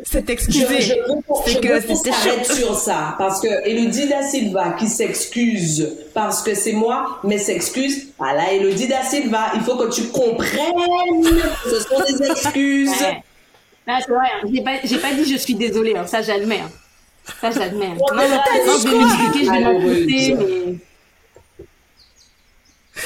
s'est 0.05 0.25
excusée. 0.29 1.01
C'est 1.47 1.61
que 1.61 1.81
c'était 1.81 2.45
sur 2.45 2.75
ça. 2.75 3.15
Parce 3.19 3.41
que 3.41 3.67
Elodie 3.67 4.09
Da 4.09 4.23
Silva 4.23 4.73
qui 4.79 4.89
s'excuse 4.89 5.97
parce 6.13 6.43
que 6.43 6.55
c'est 6.55 6.73
moi, 6.73 7.21
mais 7.25 7.39
s'excuse. 7.39 8.09
Voilà, 8.19 8.53
Elodie 8.53 8.89
Da 8.89 9.03
Silva, 9.03 9.53
il 9.55 9.63
faut 9.63 9.77
que 9.77 9.93
tu 9.93 10.09
comprennes 10.09 11.23
que 11.23 11.71
ce 11.71 11.81
sont 11.81 12.03
des 12.07 12.31
excuses. 12.31 12.91
Ouais. 12.91 13.23
c'est 13.87 14.13
vrai. 14.13 14.27
Hein. 14.35 14.49
J'ai 14.53 14.63
pas, 14.63 14.73
j'ai 14.85 14.99
pas 14.99 15.13
dit 15.13 15.25
je 15.25 15.39
suis 15.39 15.55
désolée. 15.55 15.97
Hein. 15.97 16.07
Ça, 16.07 16.23
j'admets. 16.23 16.61
Hein. 16.61 16.71
Ça, 17.41 17.51
j'admets. 17.51 17.89
Non, 17.89 18.15
non, 18.15 18.29
non, 18.29 18.79
je 18.79 18.89
vais 18.89 18.99
m'expliquer, 18.99 19.45
je 19.47 19.51
vais 19.51 19.61
m'en 19.61 19.79
mais... 19.79 20.79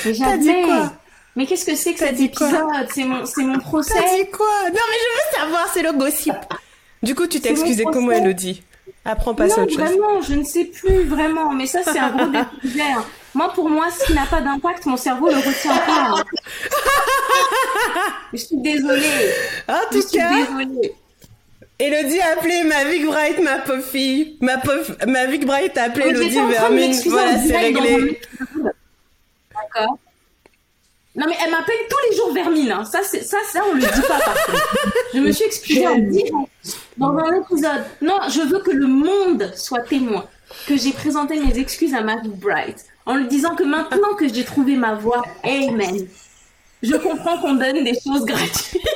Mais 0.04 0.14
j'admets. 0.14 0.64
Mais 1.36 1.44
qu'est-ce 1.44 1.66
que 1.66 1.74
c'est 1.74 1.92
que 1.92 1.98
cet 1.98 2.18
épisode? 2.18 2.64
C'est 2.92 3.04
mon, 3.04 3.26
c'est 3.26 3.44
mon 3.44 3.58
procès. 3.58 3.94
T'as 3.94 4.16
dit 4.16 4.30
quoi? 4.30 4.46
Non, 4.64 4.72
mais 4.72 4.98
je 4.98 5.38
veux 5.38 5.44
savoir, 5.44 5.70
c'est 5.72 5.82
le 5.82 5.92
gossip. 5.92 6.34
Du 7.02 7.14
coup, 7.14 7.26
tu 7.26 7.40
t'es 7.40 7.50
excusée 7.50 7.84
comment, 7.84 8.12
Elodie 8.12 8.62
Apprends 9.04 9.34
pas 9.34 9.46
non, 9.46 9.62
autre 9.62 9.70
chose. 9.70 9.78
vraiment, 9.78 10.20
je 10.20 10.34
ne 10.34 10.42
sais 10.42 10.64
plus 10.64 11.04
vraiment. 11.04 11.52
Mais 11.52 11.66
ça, 11.66 11.80
c'est 11.84 11.98
un 11.98 12.10
gros 12.10 12.26
découvert. 12.26 13.04
Moi, 13.34 13.52
pour 13.54 13.68
moi, 13.68 13.86
ce 13.90 14.06
qui 14.06 14.14
n'a 14.14 14.26
pas 14.26 14.40
d'impact, 14.40 14.86
mon 14.86 14.96
cerveau 14.96 15.28
le 15.28 15.36
retient 15.36 15.76
pas. 15.76 16.14
je 18.32 18.38
suis 18.38 18.56
désolée. 18.56 19.30
En 19.68 19.92
tout 19.92 20.02
je 20.02 20.16
cas. 20.16 20.30
Désolée. 20.34 20.94
Elodie 21.78 22.20
a 22.20 22.38
appelé 22.38 22.64
ma 22.64 22.84
Vic 22.84 23.06
Bright, 23.06 23.40
ma 23.42 23.58
pauvre 23.58 23.82
fille. 23.82 24.38
Ma, 24.40 24.56
pauvre, 24.56 24.96
ma 25.06 25.26
Vic 25.26 25.46
Bright 25.46 25.76
a 25.76 25.84
appelé 25.84 26.08
Elodie 26.08 26.40
Vermine. 26.40 26.94
Voilà, 27.06 27.38
c'est 27.38 27.56
réglé. 27.56 28.18
D'accord. 29.54 29.98
Non 31.16 31.26
mais 31.26 31.36
elle 31.42 31.50
m'appelle 31.50 31.76
tous 31.88 32.10
les 32.10 32.16
jours 32.16 32.32
Vermine. 32.32 32.72
Hein. 32.72 32.84
Ça, 32.84 33.02
ça, 33.02 33.36
ça, 33.50 33.62
on 33.70 33.74
le 33.74 33.80
dit 33.80 34.02
pas 34.06 34.18
par 34.18 34.46
contre. 34.46 34.92
Je 35.14 35.20
me 35.20 35.32
suis 35.32 35.44
excusée 35.44 35.86
en 35.86 35.98
disant 35.98 36.48
dans 36.98 37.16
un 37.16 37.40
épisode. 37.40 37.84
Non, 38.02 38.18
je 38.28 38.42
veux 38.42 38.60
que 38.60 38.70
le 38.70 38.86
monde 38.86 39.50
soit 39.56 39.80
témoin 39.80 40.26
que 40.66 40.76
j'ai 40.76 40.92
présenté 40.92 41.40
mes 41.40 41.58
excuses 41.58 41.94
à 41.94 42.02
Marie 42.02 42.28
Bright 42.28 42.84
en 43.06 43.16
lui 43.16 43.28
disant 43.28 43.54
que 43.54 43.62
maintenant 43.62 44.14
que 44.14 44.28
j'ai 44.28 44.44
trouvé 44.44 44.76
ma 44.76 44.94
voix, 44.94 45.22
Amen. 45.42 46.06
Je 46.82 46.94
comprends 46.96 47.38
qu'on 47.38 47.54
donne 47.54 47.84
des 47.84 47.94
choses 47.94 48.24
gratuites. 48.24 48.82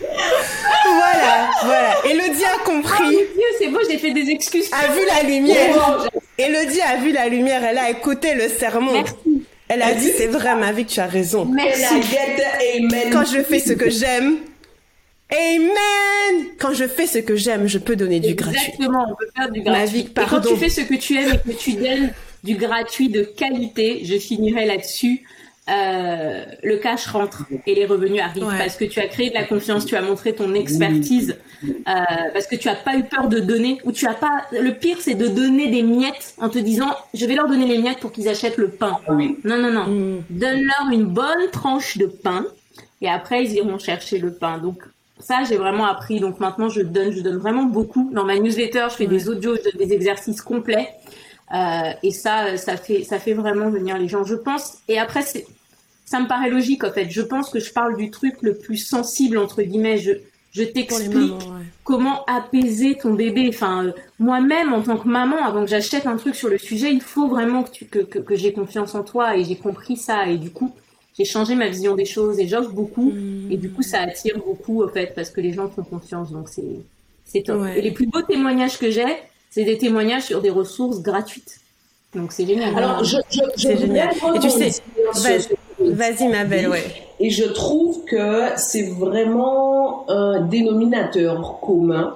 voilà, 0.00 1.50
voilà. 1.64 1.94
Elodie 2.04 2.44
a 2.44 2.58
compris. 2.64 3.04
Oh 3.04 3.10
Dieu, 3.10 3.44
c'est 3.58 3.68
beau, 3.68 3.80
j'ai 3.88 3.98
fait 3.98 4.12
des 4.12 4.30
excuses. 4.30 4.70
A 4.72 4.92
vu 4.92 5.00
la 5.06 5.28
lumière. 5.28 6.08
Elodie 6.38 6.80
a 6.80 6.96
vu 6.96 7.12
la 7.12 7.28
lumière, 7.28 7.64
elle 7.64 7.78
a 7.78 7.90
écouté 7.90 8.34
le 8.34 8.48
sermon. 8.48 8.92
Merci. 8.92 9.46
Elle 9.68 9.82
a 9.82 9.92
dit, 9.92 10.10
c'est 10.16 10.28
vrai, 10.28 10.54
ma 10.54 10.72
vie, 10.72 10.86
tu 10.86 10.98
as 10.98 11.06
raison. 11.06 11.44
Merci. 11.44 11.84
Amen. 12.78 13.10
Quand 13.12 13.24
je 13.26 13.42
fais 13.42 13.58
ce 13.58 13.74
que 13.74 13.90
j'aime, 13.90 14.38
Amen. 15.30 16.46
Quand 16.58 16.72
je 16.72 16.86
fais 16.86 17.06
ce 17.06 17.18
que 17.18 17.36
j'aime, 17.36 17.66
je 17.66 17.78
peux 17.78 17.96
donner 17.96 18.18
du 18.18 18.34
gratuit. 18.34 18.60
Exactement, 18.60 19.06
on 19.10 19.14
peut 19.14 19.28
faire 19.36 19.50
du 19.50 19.60
gratuit. 19.60 19.80
Ma 19.80 19.86
vie, 19.86 20.04
pardon. 20.04 20.38
Et 20.38 20.42
quand 20.42 20.54
tu 20.54 20.56
fais 20.56 20.70
ce 20.70 20.80
que 20.80 20.94
tu 20.94 21.18
aimes 21.18 21.38
et 21.46 21.52
que 21.52 21.58
tu 21.58 21.72
donnes 21.74 22.12
du 22.42 22.54
gratuit 22.54 23.10
de 23.10 23.22
qualité, 23.22 24.00
je 24.04 24.16
finirai 24.18 24.64
là-dessus. 24.64 25.22
Euh, 25.68 26.44
le 26.62 26.78
cash 26.78 27.06
rentre 27.08 27.44
et 27.66 27.74
les 27.74 27.84
revenus 27.84 28.22
arrivent 28.22 28.56
parce 28.58 28.76
que 28.76 28.86
tu 28.86 29.00
as 29.00 29.06
créé 29.06 29.28
de 29.28 29.34
la 29.34 29.44
confiance, 29.44 29.84
tu 29.84 29.96
as 29.96 30.02
montré 30.02 30.34
ton 30.34 30.54
expertise, 30.54 31.36
euh, 31.62 31.72
parce 32.32 32.46
que 32.46 32.56
tu 32.56 32.68
as 32.68 32.74
pas 32.74 32.96
eu 32.96 33.04
peur 33.04 33.28
de 33.28 33.38
donner 33.38 33.78
ou 33.84 33.92
tu 33.92 34.06
as 34.06 34.14
pas. 34.14 34.44
Le 34.52 34.70
pire, 34.70 34.96
c'est 35.00 35.14
de 35.14 35.28
donner 35.28 35.68
des 35.68 35.82
miettes 35.82 36.34
en 36.40 36.48
te 36.48 36.58
disant 36.58 36.96
je 37.12 37.26
vais 37.26 37.34
leur 37.34 37.48
donner 37.48 37.66
les 37.66 37.78
miettes 37.78 37.98
pour 38.00 38.12
qu'ils 38.12 38.28
achètent 38.28 38.56
le 38.56 38.68
pain. 38.68 38.98
Non, 39.08 39.58
non, 39.58 39.70
non. 39.70 39.86
Mm. 39.88 40.22
Donne-leur 40.30 40.90
une 40.90 41.04
bonne 41.04 41.50
tranche 41.52 41.98
de 41.98 42.06
pain 42.06 42.46
et 43.02 43.08
après 43.08 43.44
ils 43.44 43.52
iront 43.54 43.78
chercher 43.78 44.18
le 44.18 44.32
pain. 44.32 44.56
Donc 44.56 44.82
ça, 45.18 45.42
j'ai 45.46 45.56
vraiment 45.56 45.84
appris. 45.84 46.18
Donc 46.18 46.40
maintenant, 46.40 46.70
je 46.70 46.80
donne, 46.80 47.12
je 47.12 47.20
donne 47.20 47.36
vraiment 47.36 47.64
beaucoup. 47.64 48.10
Dans 48.14 48.24
ma 48.24 48.38
newsletter, 48.38 48.86
je 48.90 48.96
fais 48.96 49.06
des 49.06 49.28
audios, 49.28 49.56
je 49.56 49.70
donne 49.70 49.86
des 49.86 49.92
exercices 49.92 50.40
complets. 50.40 50.88
Euh, 51.54 51.90
et 52.02 52.10
ça, 52.10 52.56
ça 52.56 52.76
fait, 52.76 53.04
ça 53.04 53.18
fait 53.18 53.34
vraiment 53.34 53.70
venir 53.70 53.98
les 53.98 54.08
gens. 54.08 54.24
Je 54.24 54.34
pense. 54.34 54.78
Et 54.88 54.98
après, 54.98 55.22
c'est, 55.22 55.46
ça 56.08 56.20
me 56.20 56.26
paraît 56.26 56.48
logique 56.48 56.84
en 56.84 56.90
fait. 56.90 57.10
Je 57.10 57.20
pense 57.20 57.50
que 57.50 57.60
je 57.60 57.70
parle 57.70 57.96
du 57.96 58.10
truc 58.10 58.36
le 58.40 58.54
plus 58.56 58.78
sensible 58.78 59.36
entre 59.36 59.62
guillemets. 59.62 59.98
Je, 59.98 60.12
je 60.52 60.62
t'explique 60.62 61.34
comment 61.84 62.24
apaiser 62.24 62.96
ton 62.96 63.12
bébé. 63.12 63.50
Enfin, 63.50 63.84
euh, 63.84 63.92
moi-même 64.18 64.72
en 64.72 64.80
tant 64.80 64.96
que 64.96 65.06
maman, 65.06 65.36
avant 65.44 65.64
que 65.64 65.70
j'achète 65.70 66.06
un 66.06 66.16
truc 66.16 66.34
sur 66.34 66.48
le 66.48 66.56
sujet, 66.56 66.90
il 66.90 67.02
faut 67.02 67.28
vraiment 67.28 67.62
que, 67.62 67.70
tu, 67.70 67.84
que, 67.84 67.98
que, 67.98 68.18
que 68.18 68.36
j'ai 68.36 68.54
confiance 68.54 68.94
en 68.94 69.04
toi 69.04 69.36
et 69.36 69.44
j'ai 69.44 69.56
compris 69.56 69.98
ça. 69.98 70.26
Et 70.28 70.38
du 70.38 70.50
coup, 70.50 70.72
j'ai 71.16 71.26
changé 71.26 71.54
ma 71.54 71.68
vision 71.68 71.94
des 71.94 72.06
choses 72.06 72.38
et 72.38 72.48
j'offre 72.48 72.70
beaucoup. 72.70 73.12
Et 73.50 73.58
du 73.58 73.70
coup, 73.70 73.82
ça 73.82 74.00
attire 74.00 74.38
beaucoup, 74.38 74.82
en 74.82 74.88
fait, 74.88 75.14
parce 75.14 75.28
que 75.28 75.42
les 75.42 75.52
gens 75.52 75.68
font 75.68 75.82
confiance. 75.82 76.32
Donc, 76.32 76.48
c'est, 76.48 76.64
c'est 77.26 77.42
top. 77.42 77.66
Et 77.76 77.82
les 77.82 77.90
plus 77.90 78.06
beaux 78.06 78.22
témoignages 78.22 78.78
que 78.78 78.90
j'ai, 78.90 79.16
c'est 79.50 79.64
des 79.64 79.76
témoignages 79.76 80.22
sur 80.22 80.40
des 80.40 80.50
ressources 80.50 81.02
gratuites. 81.02 81.60
Donc, 82.14 82.32
c'est 82.32 82.46
génial. 82.46 82.74
Alors, 82.74 83.04
je, 83.04 83.18
je, 83.30 83.40
c'est 83.56 83.76
génial. 83.76 84.14
Et 84.34 84.38
tu 84.38 84.48
sais, 84.48 84.70
vas-y, 85.80 86.28
ma 86.28 86.44
belle, 86.44 86.68
ouais. 86.68 86.84
Et 87.20 87.30
je 87.30 87.44
trouve 87.44 88.04
que 88.04 88.56
c'est 88.56 88.90
vraiment 88.90 90.08
un 90.08 90.40
dénominateur 90.42 91.58
commun 91.60 92.14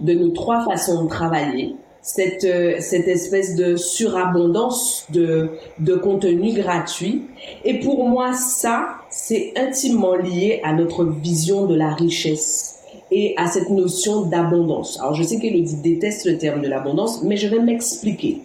de 0.00 0.14
nos 0.14 0.30
trois 0.30 0.64
façons 0.64 1.04
de 1.04 1.08
travailler 1.08 1.76
cette, 2.02 2.44
euh, 2.44 2.76
cette 2.80 3.08
espèce 3.08 3.54
de 3.56 3.76
surabondance 3.76 5.06
de, 5.10 5.50
de 5.78 5.94
contenu 5.94 6.52
gratuit. 6.52 7.22
Et 7.64 7.80
pour 7.80 8.08
moi, 8.08 8.32
ça, 8.32 8.96
c'est 9.10 9.52
intimement 9.56 10.14
lié 10.14 10.60
à 10.64 10.72
notre 10.72 11.04
vision 11.04 11.66
de 11.66 11.74
la 11.74 11.94
richesse 11.94 12.78
et 13.10 13.34
à 13.36 13.48
cette 13.48 13.70
notion 13.70 14.22
d'abondance. 14.22 14.98
Alors, 15.00 15.14
je 15.14 15.22
sais 15.22 15.38
qu'Elodie 15.38 15.76
déteste 15.76 16.26
le 16.26 16.38
terme 16.38 16.62
de 16.62 16.68
l'abondance, 16.68 17.22
mais 17.22 17.36
je 17.36 17.48
vais 17.48 17.58
m'expliquer. 17.58 18.42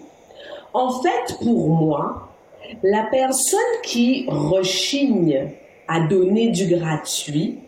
En 0.74 1.02
fait, 1.02 1.38
pour 1.42 1.70
moi, 1.70 2.30
la 2.84 3.08
personne 3.12 3.60
qui 3.84 4.26
rechigne 4.28 5.50
à 5.88 6.02
donner 6.02 6.50
du 6.50 6.68
gratuit 6.68 7.60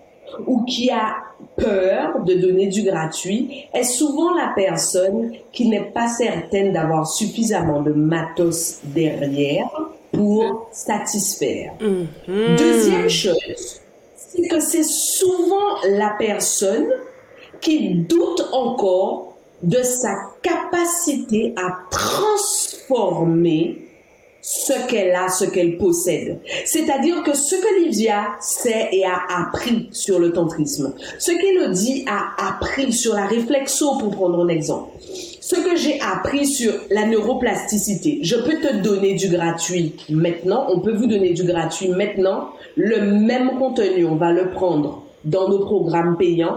ou 0.45 0.63
qui 0.63 0.89
a 0.89 1.15
peur 1.55 2.23
de 2.23 2.33
donner 2.33 2.67
du 2.67 2.83
gratuit 2.83 3.65
est 3.73 3.83
souvent 3.83 4.33
la 4.33 4.51
personne 4.55 5.31
qui 5.51 5.67
n'est 5.67 5.91
pas 5.91 6.07
certaine 6.07 6.73
d'avoir 6.73 7.07
suffisamment 7.07 7.81
de 7.81 7.91
matos 7.91 8.79
derrière 8.83 9.69
pour 10.11 10.69
satisfaire. 10.71 11.73
Mm-hmm. 11.79 12.57
Deuxième 12.57 13.09
chose, 13.09 13.81
c'est 14.15 14.47
que 14.47 14.59
c'est 14.59 14.83
souvent 14.83 15.81
la 15.89 16.15
personne 16.17 16.87
qui 17.61 17.95
doute 17.95 18.49
encore 18.51 19.37
de 19.63 19.81
sa 19.81 20.13
capacité 20.41 21.55
à 21.57 21.79
transformer 21.89 23.86
ce 24.49 24.87
qu'elle 24.87 25.13
a, 25.13 25.27
ce 25.27 25.43
qu'elle 25.43 25.77
possède. 25.77 26.39
C'est-à-dire 26.63 27.21
que 27.21 27.35
ce 27.35 27.55
que 27.55 27.83
Livia 27.83 28.37
sait 28.39 28.87
et 28.93 29.03
a 29.03 29.19
appris 29.41 29.89
sur 29.91 30.19
le 30.19 30.31
tantrisme, 30.31 30.93
ce 31.19 31.31
qu'Elodie 31.31 32.05
a 32.07 32.47
appris 32.47 32.93
sur 32.93 33.13
la 33.13 33.25
réflexo, 33.25 33.97
pour 33.97 34.11
prendre 34.11 34.41
un 34.41 34.47
exemple, 34.47 34.91
ce 35.41 35.55
que 35.55 35.75
j'ai 35.75 35.99
appris 35.99 36.45
sur 36.45 36.71
la 36.89 37.05
neuroplasticité, 37.07 38.19
je 38.21 38.37
peux 38.37 38.61
te 38.61 38.77
donner 38.77 39.15
du 39.15 39.27
gratuit 39.27 39.93
maintenant, 40.09 40.67
on 40.69 40.79
peut 40.79 40.95
vous 40.95 41.07
donner 41.07 41.33
du 41.33 41.43
gratuit 41.43 41.89
maintenant, 41.89 42.51
le 42.77 43.01
même 43.01 43.59
contenu, 43.59 44.05
on 44.05 44.15
va 44.15 44.31
le 44.31 44.51
prendre 44.51 45.03
dans 45.25 45.49
nos 45.49 45.59
programmes 45.59 46.15
payants 46.15 46.55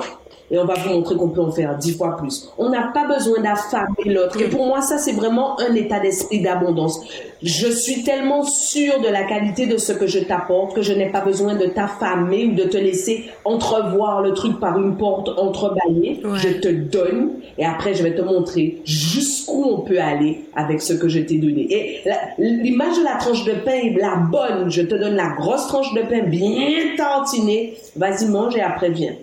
et 0.50 0.58
on 0.58 0.64
va 0.64 0.74
vous 0.74 0.90
montrer 0.90 1.16
qu'on 1.16 1.28
peut 1.28 1.40
en 1.40 1.52
faire 1.52 1.76
dix 1.76 1.96
fois 1.96 2.16
plus. 2.16 2.48
On 2.58 2.70
n'a 2.70 2.90
pas 2.92 3.06
besoin 3.06 3.40
d'affamer 3.40 4.12
l'autre. 4.12 4.40
Et 4.40 4.48
pour 4.48 4.66
moi, 4.66 4.80
ça, 4.80 4.98
c'est 4.98 5.12
vraiment 5.12 5.58
un 5.60 5.74
état 5.74 6.00
d'esprit 6.00 6.40
d'abondance. 6.40 7.00
Je 7.42 7.68
suis 7.68 8.02
tellement 8.02 8.42
sûre 8.42 9.00
de 9.00 9.08
la 9.08 9.22
qualité 9.24 9.66
de 9.66 9.76
ce 9.76 9.92
que 9.92 10.06
je 10.06 10.18
t'apporte 10.18 10.74
que 10.74 10.82
je 10.82 10.92
n'ai 10.92 11.10
pas 11.10 11.20
besoin 11.20 11.54
de 11.54 11.66
t'affamer 11.66 12.46
ou 12.46 12.54
de 12.54 12.64
te 12.64 12.76
laisser 12.76 13.30
entrevoir 13.44 14.22
le 14.22 14.32
truc 14.32 14.58
par 14.58 14.78
une 14.78 14.96
porte 14.96 15.28
entrebâillée. 15.38 16.20
Je 16.34 16.60
te 16.60 16.68
donne 16.68 17.30
et 17.56 17.64
après, 17.64 17.94
je 17.94 18.02
vais 18.02 18.14
te 18.14 18.22
montrer 18.22 18.82
jusqu'où 18.84 19.64
on 19.64 19.80
peut 19.80 20.00
aller 20.00 20.44
avec 20.54 20.82
ce 20.82 20.92
que 20.92 21.08
je 21.08 21.20
t'ai 21.20 21.38
donné. 21.38 21.66
Et 21.70 22.00
l'image 22.38 22.98
de 22.98 23.04
la 23.04 23.16
tranche 23.16 23.44
de 23.44 23.52
pain 23.52 23.72
est 23.72 23.96
la 23.98 24.16
bonne. 24.16 24.70
Je 24.70 24.82
te 24.82 24.94
donne 24.94 25.14
la 25.14 25.28
grosse 25.28 25.68
tranche 25.68 25.92
de 25.94 26.02
pain 26.02 26.24
bien 26.26 26.96
tartinée. 26.96 27.74
Vas-y, 27.96 28.26
mange 28.26 28.56
et 28.56 28.60
après, 28.60 28.90
viens. 28.90 29.14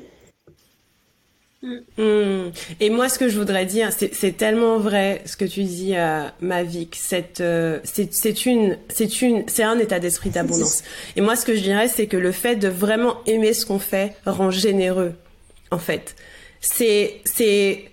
Hmm. 1.64 2.50
Et 2.80 2.90
moi, 2.92 3.10
ce 3.10 3.18
que 3.18 3.30
je 3.30 3.38
voudrais 3.38 3.66
dire, 3.66 3.90
c'est 3.92 4.38
tellement 4.38 4.78
vrai 4.78 5.22
ce 5.26 5.36
que 5.36 5.46
tu 5.46 5.64
dis, 5.64 5.96
euh, 5.96 6.24
Mavic. 6.40 6.98
Euh, 7.40 7.80
c'est 7.84 8.46
une, 8.46 8.78
c'est 8.90 9.22
une, 9.22 9.44
c'est 9.48 9.64
un 9.64 9.80
état 9.80 10.00
d'esprit 10.00 10.30
d'abondance. 10.30 10.84
Et 11.16 11.22
moi, 11.22 11.36
ce 11.36 11.46
que 11.46 11.56
je 11.56 11.62
dirais, 11.62 11.88
c'est 11.88 12.06
que 12.06 12.18
le 12.18 12.32
fait 12.32 12.56
de 12.58 12.68
vraiment 12.68 13.18
aimer 13.26 13.54
ce 13.54 13.66
qu'on 13.66 13.80
fait 13.80 14.14
rend 14.26 14.52
généreux. 14.52 15.14
En 15.72 15.80
fait, 15.80 16.16
c'est, 16.62 17.22
c'est 17.26 17.86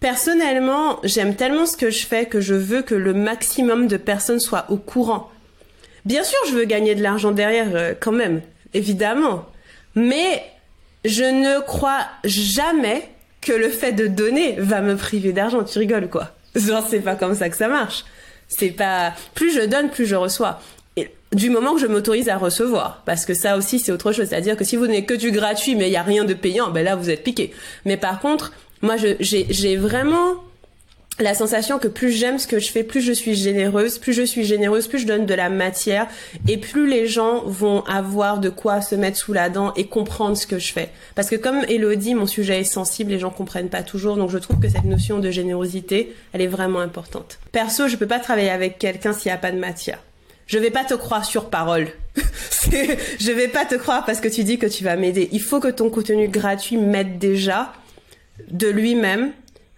personnellement, 0.00 0.98
j'aime 1.04 1.36
tellement 1.36 1.66
ce 1.66 1.76
que 1.76 1.90
je 1.90 2.06
fais 2.06 2.26
que 2.26 2.40
je 2.40 2.54
veux 2.54 2.82
que 2.82 2.94
le 2.94 3.12
maximum 3.12 3.88
de 3.88 3.98
personnes 3.98 4.40
soient 4.40 4.66
au 4.70 4.78
courant. 4.78 5.30
Bien 6.06 6.24
sûr, 6.24 6.38
je 6.48 6.54
veux 6.54 6.64
gagner 6.64 6.94
de 6.94 7.02
l'argent 7.02 7.30
derrière, 7.30 7.76
euh, 7.76 7.92
quand 7.98 8.10
même, 8.10 8.40
évidemment. 8.72 9.44
Mais 9.94 10.42
je 11.04 11.24
ne 11.24 11.60
crois 11.60 12.06
jamais 12.24 13.08
que 13.40 13.52
le 13.52 13.68
fait 13.68 13.92
de 13.92 14.06
donner 14.06 14.56
va 14.58 14.80
me 14.80 14.96
priver 14.96 15.32
d'argent. 15.32 15.64
Tu 15.64 15.78
rigoles, 15.78 16.08
quoi. 16.08 16.30
Genre, 16.54 16.86
c'est 16.88 17.00
pas 17.00 17.16
comme 17.16 17.34
ça 17.34 17.48
que 17.48 17.56
ça 17.56 17.68
marche. 17.68 18.04
C'est 18.48 18.70
pas, 18.70 19.12
plus 19.34 19.52
je 19.54 19.66
donne, 19.66 19.90
plus 19.90 20.06
je 20.06 20.14
reçois. 20.14 20.60
Et 20.96 21.10
du 21.32 21.50
moment 21.50 21.74
que 21.74 21.80
je 21.80 21.86
m'autorise 21.86 22.28
à 22.28 22.36
recevoir. 22.36 23.02
Parce 23.04 23.24
que 23.24 23.34
ça 23.34 23.56
aussi, 23.56 23.78
c'est 23.78 23.90
autre 23.90 24.12
chose. 24.12 24.28
C'est-à-dire 24.28 24.56
que 24.56 24.64
si 24.64 24.76
vous 24.76 24.86
n'avez 24.86 25.04
que 25.04 25.14
du 25.14 25.30
gratuit, 25.30 25.74
mais 25.74 25.88
il 25.88 25.92
y 25.92 25.96
a 25.96 26.02
rien 26.02 26.24
de 26.24 26.34
payant, 26.34 26.70
ben 26.70 26.84
là, 26.84 26.94
vous 26.94 27.10
êtes 27.10 27.24
piqué. 27.24 27.52
Mais 27.84 27.96
par 27.96 28.20
contre, 28.20 28.52
moi, 28.82 28.96
j'ai 28.96 29.76
vraiment 29.76 30.34
la 31.20 31.34
sensation 31.34 31.78
que 31.78 31.88
plus 31.88 32.10
j'aime 32.10 32.38
ce 32.38 32.46
que 32.46 32.58
je 32.58 32.70
fais, 32.70 32.82
plus 32.82 33.00
je 33.00 33.12
suis 33.12 33.34
généreuse, 33.34 33.98
plus 33.98 34.12
je 34.12 34.22
suis 34.22 34.44
généreuse, 34.44 34.88
plus 34.88 34.98
je 34.98 35.06
donne 35.06 35.26
de 35.26 35.34
la 35.34 35.50
matière 35.50 36.06
et 36.48 36.56
plus 36.56 36.88
les 36.88 37.06
gens 37.06 37.42
vont 37.44 37.84
avoir 37.84 38.38
de 38.38 38.48
quoi 38.48 38.80
se 38.80 38.94
mettre 38.94 39.18
sous 39.18 39.32
la 39.32 39.50
dent 39.50 39.72
et 39.74 39.86
comprendre 39.86 40.36
ce 40.36 40.46
que 40.46 40.58
je 40.58 40.72
fais. 40.72 40.90
Parce 41.14 41.28
que 41.28 41.36
comme 41.36 41.64
Elodie, 41.68 42.14
mon 42.14 42.26
sujet 42.26 42.60
est 42.60 42.64
sensible, 42.64 43.10
les 43.10 43.18
gens 43.18 43.30
comprennent 43.30 43.68
pas 43.68 43.82
toujours, 43.82 44.16
donc 44.16 44.30
je 44.30 44.38
trouve 44.38 44.58
que 44.58 44.68
cette 44.68 44.84
notion 44.84 45.18
de 45.18 45.30
générosité, 45.30 46.14
elle 46.32 46.40
est 46.40 46.46
vraiment 46.46 46.80
importante. 46.80 47.38
Perso, 47.52 47.88
je 47.88 47.96
peux 47.96 48.06
pas 48.06 48.18
travailler 48.18 48.50
avec 48.50 48.78
quelqu'un 48.78 49.12
s'il 49.12 49.28
y 49.28 49.34
a 49.34 49.38
pas 49.38 49.52
de 49.52 49.58
matière. 49.58 49.98
Je 50.46 50.58
vais 50.58 50.70
pas 50.70 50.84
te 50.84 50.94
croire 50.94 51.24
sur 51.24 51.50
parole. 51.50 51.88
je 52.16 53.32
vais 53.32 53.48
pas 53.48 53.64
te 53.64 53.74
croire 53.74 54.04
parce 54.04 54.20
que 54.20 54.28
tu 54.28 54.44
dis 54.44 54.58
que 54.58 54.66
tu 54.66 54.82
vas 54.82 54.96
m'aider. 54.96 55.28
Il 55.32 55.40
faut 55.40 55.60
que 55.60 55.68
ton 55.68 55.88
contenu 55.88 56.28
gratuit 56.28 56.76
m'aide 56.76 57.18
déjà 57.18 57.72
de 58.50 58.68
lui-même 58.68 59.32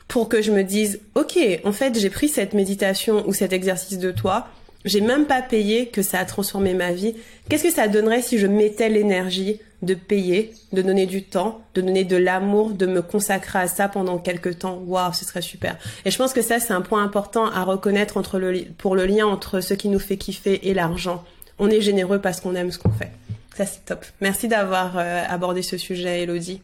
pour 0.08 0.28
que 0.28 0.42
je 0.42 0.52
me 0.52 0.62
dise, 0.62 1.00
ok, 1.14 1.38
en 1.64 1.72
fait, 1.72 1.98
j'ai 1.98 2.10
pris 2.10 2.28
cette 2.28 2.54
méditation 2.54 3.26
ou 3.26 3.32
cet 3.32 3.52
exercice 3.52 3.98
de 3.98 4.10
toi, 4.10 4.48
j'ai 4.84 5.00
même 5.00 5.26
pas 5.26 5.40
payé 5.40 5.86
que 5.86 6.02
ça 6.02 6.18
a 6.18 6.24
transformé 6.24 6.74
ma 6.74 6.92
vie. 6.92 7.14
Qu'est-ce 7.48 7.64
que 7.64 7.72
ça 7.72 7.88
donnerait 7.88 8.22
si 8.22 8.38
je 8.38 8.46
mettais 8.46 8.90
l'énergie 8.90 9.60
de 9.82 9.94
payer, 9.94 10.52
de 10.72 10.82
donner 10.82 11.06
du 11.06 11.22
temps, 11.22 11.62
de 11.74 11.80
donner 11.80 12.04
de 12.04 12.16
l'amour, 12.16 12.70
de 12.70 12.86
me 12.86 13.00
consacrer 13.00 13.60
à 13.60 13.66
ça 13.66 13.88
pendant 13.88 14.18
quelques 14.18 14.58
temps? 14.58 14.82
Waouh, 14.86 15.12
ce 15.14 15.24
serait 15.24 15.42
super. 15.42 15.78
Et 16.04 16.10
je 16.10 16.18
pense 16.18 16.34
que 16.34 16.42
ça, 16.42 16.60
c'est 16.60 16.74
un 16.74 16.82
point 16.82 17.02
important 17.02 17.46
à 17.46 17.64
reconnaître 17.64 18.18
entre 18.18 18.38
le, 18.38 18.64
pour 18.76 18.94
le 18.94 19.06
lien 19.06 19.26
entre 19.26 19.60
ce 19.60 19.72
qui 19.72 19.88
nous 19.88 19.98
fait 19.98 20.18
kiffer 20.18 20.68
et 20.68 20.74
l'argent. 20.74 21.24
On 21.58 21.70
est 21.70 21.80
généreux 21.80 22.20
parce 22.20 22.40
qu'on 22.40 22.54
aime 22.54 22.70
ce 22.70 22.78
qu'on 22.78 22.92
fait. 22.92 23.10
Ça, 23.56 23.64
c'est 23.64 23.84
top. 23.86 24.04
Merci 24.20 24.48
d'avoir 24.48 24.98
euh, 24.98 25.22
abordé 25.28 25.62
ce 25.62 25.78
sujet, 25.78 26.22
Elodie. 26.22 26.60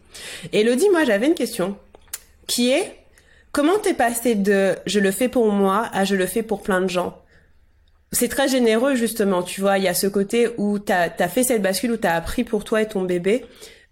Elodie, 0.53 0.91
moi, 0.91 1.05
j'avais 1.05 1.27
une 1.27 1.35
question 1.35 1.77
qui 2.47 2.71
est 2.71 3.00
Comment 3.53 3.79
t'es 3.79 3.95
passé 3.95 4.35
de 4.37 4.77
je 4.87 5.01
le 5.01 5.11
fais 5.11 5.29
pour 5.29 5.51
moi 5.51 5.89
à 5.93 6.05
je 6.05 6.15
le 6.15 6.27
fais 6.27 6.43
pour 6.43 6.63
plein 6.63 6.81
de 6.81 6.89
gens? 6.89 7.19
C'est 8.13 8.29
très 8.29 8.49
généreux 8.49 8.95
justement, 8.95 9.43
tu 9.43 9.61
vois, 9.61 9.79
il 9.79 9.85
y 9.85 9.89
a 9.89 9.95
ce 9.95 10.07
côté 10.07 10.49
où 10.57 10.79
t'as 10.79 11.09
as 11.19 11.29
fait 11.29 11.43
cette 11.43 11.63
bascule, 11.63 11.93
où 11.93 11.97
t'as 11.97 12.15
appris 12.15 12.45
pour 12.45 12.65
toi 12.65 12.83
et 12.83 12.89
ton 12.89 13.03
bébé. 13.03 13.45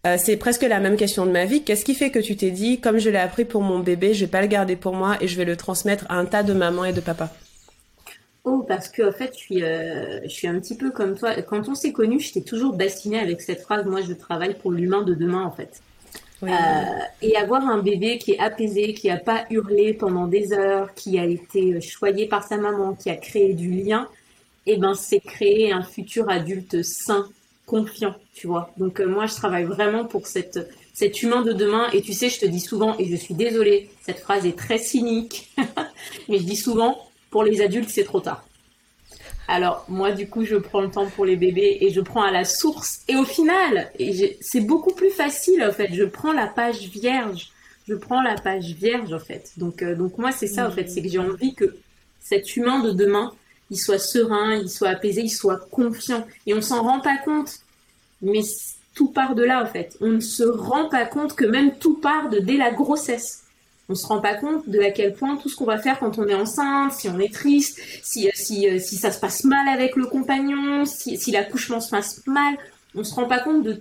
Euh, 0.06 0.16
c'est 0.18 0.36
presque 0.36 0.62
la 0.62 0.78
même 0.78 0.96
question 0.96 1.26
de 1.26 1.32
ma 1.32 1.44
vie. 1.44 1.62
Qu'est-ce 1.64 1.84
qui 1.84 1.94
fait 1.94 2.10
que 2.10 2.20
tu 2.20 2.36
t'es 2.36 2.50
dit, 2.50 2.80
comme 2.80 2.98
je 2.98 3.10
l'ai 3.10 3.18
appris 3.18 3.44
pour 3.44 3.62
mon 3.62 3.80
bébé, 3.80 4.14
je 4.14 4.24
vais 4.24 4.30
pas 4.30 4.40
le 4.40 4.46
garder 4.46 4.76
pour 4.76 4.94
moi 4.94 5.16
et 5.20 5.26
je 5.26 5.36
vais 5.36 5.44
le 5.44 5.56
transmettre 5.56 6.06
à 6.08 6.14
un 6.14 6.24
tas 6.24 6.44
de 6.44 6.52
mamans 6.52 6.84
et 6.84 6.92
de 6.92 7.00
papas? 7.00 7.30
Oh, 8.44 8.64
parce 8.66 8.88
que 8.88 9.08
en 9.08 9.12
fait, 9.12 9.32
je 9.34 9.38
suis, 9.38 9.62
euh, 9.62 10.20
un 10.44 10.60
petit 10.60 10.76
peu 10.76 10.90
comme 10.90 11.16
toi. 11.16 11.42
Quand 11.42 11.68
on 11.68 11.74
s'est 11.74 11.92
connus, 11.92 12.20
j'étais 12.20 12.42
toujours 12.42 12.74
bastinée 12.74 13.18
avec 13.18 13.40
cette 13.40 13.60
phrase. 13.60 13.84
Moi, 13.86 14.00
je 14.02 14.12
travaille 14.12 14.54
pour 14.54 14.70
l'humain 14.70 15.02
de 15.02 15.14
demain, 15.14 15.42
en 15.42 15.50
fait. 15.50 15.82
Euh, 16.44 16.46
et 17.20 17.36
avoir 17.36 17.66
un 17.66 17.78
bébé 17.78 18.18
qui 18.18 18.32
est 18.32 18.38
apaisé, 18.38 18.94
qui 18.94 19.08
n'a 19.08 19.16
pas 19.16 19.44
hurlé 19.50 19.92
pendant 19.92 20.26
des 20.26 20.52
heures, 20.52 20.94
qui 20.94 21.18
a 21.18 21.24
été 21.24 21.80
choyé 21.80 22.26
par 22.26 22.44
sa 22.44 22.56
maman, 22.58 22.94
qui 22.94 23.10
a 23.10 23.16
créé 23.16 23.54
du 23.54 23.70
lien, 23.70 24.08
et 24.64 24.74
eh 24.74 24.76
ben 24.76 24.94
c'est 24.94 25.20
créer 25.20 25.72
un 25.72 25.82
futur 25.82 26.28
adulte 26.30 26.82
sain, 26.82 27.28
confiant, 27.66 28.14
tu 28.34 28.46
vois. 28.46 28.72
Donc 28.76 29.00
euh, 29.00 29.06
moi 29.06 29.26
je 29.26 29.34
travaille 29.34 29.64
vraiment 29.64 30.04
pour 30.04 30.26
cette 30.26 30.68
cet 30.92 31.22
humain 31.22 31.42
de 31.42 31.52
demain. 31.52 31.88
Et 31.92 32.02
tu 32.02 32.12
sais, 32.12 32.28
je 32.28 32.40
te 32.40 32.46
dis 32.46 32.60
souvent, 32.60 32.96
et 32.98 33.06
je 33.06 33.16
suis 33.16 33.34
désolée, 33.34 33.88
cette 34.02 34.18
phrase 34.18 34.46
est 34.46 34.58
très 34.58 34.78
cynique, 34.78 35.50
mais 36.28 36.38
je 36.38 36.44
dis 36.44 36.56
souvent, 36.56 37.08
pour 37.30 37.42
les 37.42 37.62
adultes 37.62 37.88
c'est 37.88 38.04
trop 38.04 38.20
tard. 38.20 38.47
Alors 39.48 39.86
moi 39.88 40.12
du 40.12 40.28
coup 40.28 40.44
je 40.44 40.56
prends 40.56 40.82
le 40.82 40.90
temps 40.90 41.08
pour 41.08 41.24
les 41.24 41.36
bébés 41.36 41.78
et 41.80 41.90
je 41.90 42.02
prends 42.02 42.22
à 42.22 42.30
la 42.30 42.44
source 42.44 43.00
et 43.08 43.16
au 43.16 43.24
final 43.24 43.90
c'est 44.42 44.60
beaucoup 44.60 44.92
plus 44.92 45.10
facile 45.10 45.64
en 45.64 45.72
fait. 45.72 45.88
Je 45.92 46.04
prends 46.04 46.34
la 46.34 46.46
page 46.46 46.80
vierge, 46.88 47.50
je 47.88 47.94
prends 47.94 48.20
la 48.20 48.34
page 48.34 48.74
vierge 48.74 49.12
en 49.12 49.18
fait. 49.18 49.52
Donc 49.56 49.82
euh, 49.82 49.96
donc 49.96 50.18
moi 50.18 50.32
c'est 50.32 50.46
ça 50.46 50.68
en 50.68 50.70
fait, 50.70 50.88
c'est 50.88 51.00
que 51.00 51.08
j'ai 51.08 51.18
envie 51.18 51.54
que 51.54 51.76
cet 52.20 52.56
humain 52.56 52.80
de 52.80 52.92
demain 52.92 53.32
il 53.70 53.78
soit 53.78 53.98
serein, 53.98 54.54
il 54.54 54.68
soit 54.68 54.90
apaisé, 54.90 55.22
il 55.22 55.30
soit 55.30 55.66
confiant 55.70 56.26
et 56.46 56.52
on 56.52 56.60
s'en 56.60 56.82
rend 56.82 57.00
pas 57.00 57.16
compte. 57.16 57.60
Mais 58.20 58.40
tout 58.94 59.08
part 59.08 59.34
de 59.34 59.44
là 59.44 59.62
en 59.62 59.66
fait. 59.66 59.96
On 60.02 60.08
ne 60.08 60.20
se 60.20 60.42
rend 60.42 60.90
pas 60.90 61.06
compte 61.06 61.34
que 61.34 61.46
même 61.46 61.78
tout 61.78 61.94
part 61.94 62.28
de 62.28 62.38
dès 62.38 62.58
la 62.58 62.70
grossesse 62.70 63.44
on 63.88 63.94
se 63.94 64.06
rend 64.06 64.20
pas 64.20 64.34
compte 64.34 64.68
de 64.68 64.80
à 64.80 64.90
quel 64.90 65.14
point 65.14 65.36
tout 65.36 65.48
ce 65.48 65.56
qu'on 65.56 65.64
va 65.64 65.78
faire 65.78 65.98
quand 65.98 66.18
on 66.18 66.26
est 66.28 66.34
enceinte, 66.34 66.92
si 66.92 67.08
on 67.08 67.18
est 67.18 67.32
triste, 67.32 67.80
si, 68.02 68.28
si, 68.34 68.68
euh, 68.68 68.78
si 68.78 68.96
ça 68.96 69.10
se 69.10 69.18
passe 69.18 69.44
mal 69.44 69.66
avec 69.68 69.96
le 69.96 70.06
compagnon, 70.06 70.84
si, 70.84 71.16
si 71.16 71.30
l'accouchement 71.30 71.80
se 71.80 71.90
passe 71.90 72.22
mal, 72.26 72.56
on 72.94 73.02
se 73.02 73.14
rend 73.14 73.24
pas 73.24 73.38
compte 73.38 73.62
de 73.62 73.80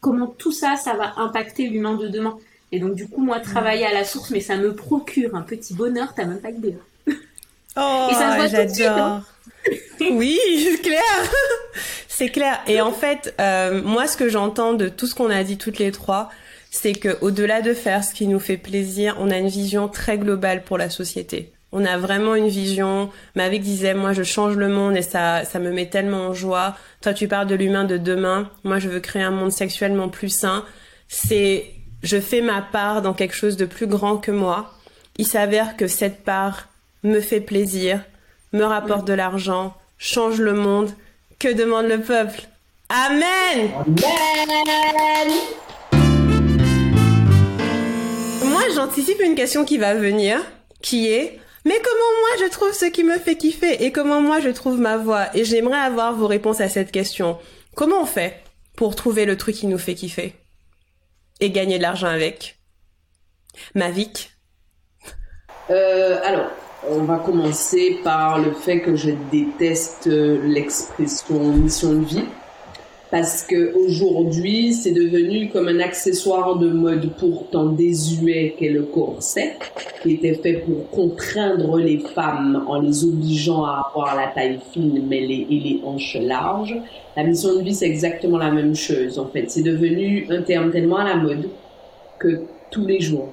comment 0.00 0.26
tout 0.26 0.52
ça, 0.52 0.76
ça 0.76 0.94
va 0.94 1.14
impacter 1.16 1.68
l'humain 1.68 1.94
de 1.94 2.08
demain. 2.08 2.36
Et 2.70 2.78
donc 2.78 2.94
du 2.94 3.08
coup, 3.08 3.22
moi, 3.22 3.40
travailler 3.40 3.84
à 3.84 3.92
la 3.92 4.04
source, 4.04 4.30
mais 4.30 4.40
ça 4.40 4.56
me 4.56 4.74
procure 4.74 5.34
un 5.34 5.42
petit 5.42 5.74
bonheur, 5.74 6.14
t'as 6.14 6.24
même 6.24 6.40
pas 6.40 6.50
idée. 6.50 6.76
Oh, 7.74 8.08
Et 8.10 8.14
ça 8.14 8.46
j'adore. 8.48 8.98
Hein. 8.98 9.24
oui, 10.10 10.38
c'est 10.62 10.82
clair. 10.82 11.00
c'est 12.06 12.28
clair. 12.28 12.60
Et 12.66 12.82
en 12.82 12.92
fait, 12.92 13.34
euh, 13.40 13.80
moi, 13.82 14.06
ce 14.06 14.18
que 14.18 14.28
j'entends 14.28 14.74
de 14.74 14.88
tout 14.88 15.06
ce 15.06 15.14
qu'on 15.14 15.30
a 15.30 15.42
dit 15.42 15.56
toutes 15.56 15.78
les 15.78 15.90
trois, 15.90 16.28
c'est 16.72 16.94
que 16.94 17.18
au-delà 17.20 17.60
de 17.60 17.74
faire 17.74 18.02
ce 18.02 18.14
qui 18.14 18.26
nous 18.26 18.40
fait 18.40 18.56
plaisir, 18.56 19.14
on 19.20 19.30
a 19.30 19.36
une 19.36 19.48
vision 19.48 19.88
très 19.88 20.16
globale 20.16 20.64
pour 20.64 20.78
la 20.78 20.88
société. 20.88 21.52
On 21.70 21.84
a 21.84 21.98
vraiment 21.98 22.34
une 22.34 22.48
vision. 22.48 23.10
Mavic 23.36 23.62
disait, 23.62 23.92
moi, 23.92 24.14
je 24.14 24.22
change 24.22 24.56
le 24.56 24.68
monde 24.68 24.96
et 24.96 25.02
ça, 25.02 25.44
ça 25.44 25.58
me 25.58 25.70
met 25.70 25.90
tellement 25.90 26.28
en 26.28 26.32
joie. 26.32 26.74
Toi, 27.02 27.12
tu 27.12 27.28
parles 27.28 27.46
de 27.46 27.54
l'humain 27.54 27.84
de 27.84 27.98
demain. 27.98 28.50
Moi, 28.64 28.78
je 28.78 28.88
veux 28.88 29.00
créer 29.00 29.22
un 29.22 29.30
monde 29.30 29.52
sexuellement 29.52 30.08
plus 30.08 30.30
sain. 30.30 30.64
C'est, 31.08 31.66
je 32.02 32.18
fais 32.18 32.40
ma 32.40 32.62
part 32.62 33.02
dans 33.02 33.12
quelque 33.12 33.36
chose 33.36 33.58
de 33.58 33.66
plus 33.66 33.86
grand 33.86 34.16
que 34.16 34.30
moi. 34.30 34.72
Il 35.18 35.26
s'avère 35.26 35.76
que 35.76 35.86
cette 35.86 36.24
part 36.24 36.68
me 37.02 37.20
fait 37.20 37.42
plaisir, 37.42 38.00
me 38.54 38.64
rapporte 38.64 39.06
de 39.06 39.12
l'argent, 39.12 39.74
change 39.98 40.40
le 40.40 40.54
monde. 40.54 40.90
Que 41.38 41.52
demande 41.52 41.86
le 41.86 42.00
peuple? 42.00 42.40
Amen! 42.88 43.70
Amen! 43.86 45.36
J'anticipe 48.74 49.20
une 49.20 49.34
question 49.34 49.64
qui 49.64 49.78
va 49.78 49.94
venir, 49.94 50.40
qui 50.82 51.08
est 51.08 51.38
mais 51.64 51.80
comment 51.80 52.20
moi 52.20 52.44
je 52.44 52.50
trouve 52.50 52.72
ce 52.72 52.86
qui 52.86 53.04
me 53.04 53.18
fait 53.18 53.36
kiffer 53.36 53.84
et 53.84 53.92
comment 53.92 54.20
moi 54.20 54.40
je 54.40 54.48
trouve 54.48 54.80
ma 54.80 54.96
voix? 54.96 55.26
Et 55.36 55.44
j'aimerais 55.44 55.78
avoir 55.78 56.12
vos 56.12 56.26
réponses 56.26 56.60
à 56.60 56.68
cette 56.68 56.90
question. 56.90 57.38
Comment 57.76 58.02
on 58.02 58.06
fait 58.06 58.42
pour 58.76 58.96
trouver 58.96 59.26
le 59.26 59.36
truc 59.36 59.54
qui 59.54 59.68
nous 59.68 59.78
fait 59.78 59.94
kiffer? 59.94 60.34
Et 61.38 61.50
gagner 61.50 61.78
de 61.78 61.82
l'argent 61.82 62.08
avec? 62.08 62.58
Mavic? 63.76 64.32
Euh, 65.70 66.18
Alors, 66.24 66.50
on 66.88 67.04
va 67.04 67.18
commencer 67.18 68.00
par 68.02 68.40
le 68.40 68.52
fait 68.52 68.80
que 68.80 68.96
je 68.96 69.10
déteste 69.30 70.06
l'expression 70.06 71.38
mission 71.52 71.92
de 71.92 72.04
vie 72.04 72.24
parce 73.12 73.42
que 73.42 73.74
aujourd'hui 73.74 74.72
c'est 74.72 74.92
devenu 74.92 75.50
comme 75.50 75.68
un 75.68 75.80
accessoire 75.80 76.56
de 76.56 76.70
mode 76.70 77.10
pourtant 77.18 77.66
désuet 77.66 78.56
qu'est 78.58 78.70
le 78.70 78.84
corset 78.84 79.58
qui 80.02 80.14
était 80.14 80.32
fait 80.32 80.64
pour 80.64 80.88
contraindre 80.88 81.76
les 81.76 81.98
femmes 81.98 82.64
en 82.66 82.80
les 82.80 83.04
obligeant 83.04 83.64
à 83.64 83.86
avoir 83.90 84.16
la 84.16 84.28
taille 84.28 84.60
fine 84.72 85.04
mais 85.06 85.20
les, 85.20 85.46
et 85.50 85.60
les 85.60 85.80
hanches 85.84 86.16
larges. 86.18 86.74
La 87.14 87.24
mission 87.24 87.54
de 87.54 87.60
vie 87.60 87.74
c'est 87.74 87.86
exactement 87.86 88.38
la 88.38 88.50
même 88.50 88.74
chose 88.74 89.18
en 89.18 89.26
fait. 89.26 89.50
C'est 89.50 89.62
devenu 89.62 90.26
un 90.30 90.40
terme 90.40 90.70
tellement 90.70 90.96
à 90.96 91.04
la 91.04 91.16
mode 91.16 91.50
que 92.18 92.40
tous 92.70 92.86
les 92.86 93.00
jours 93.00 93.28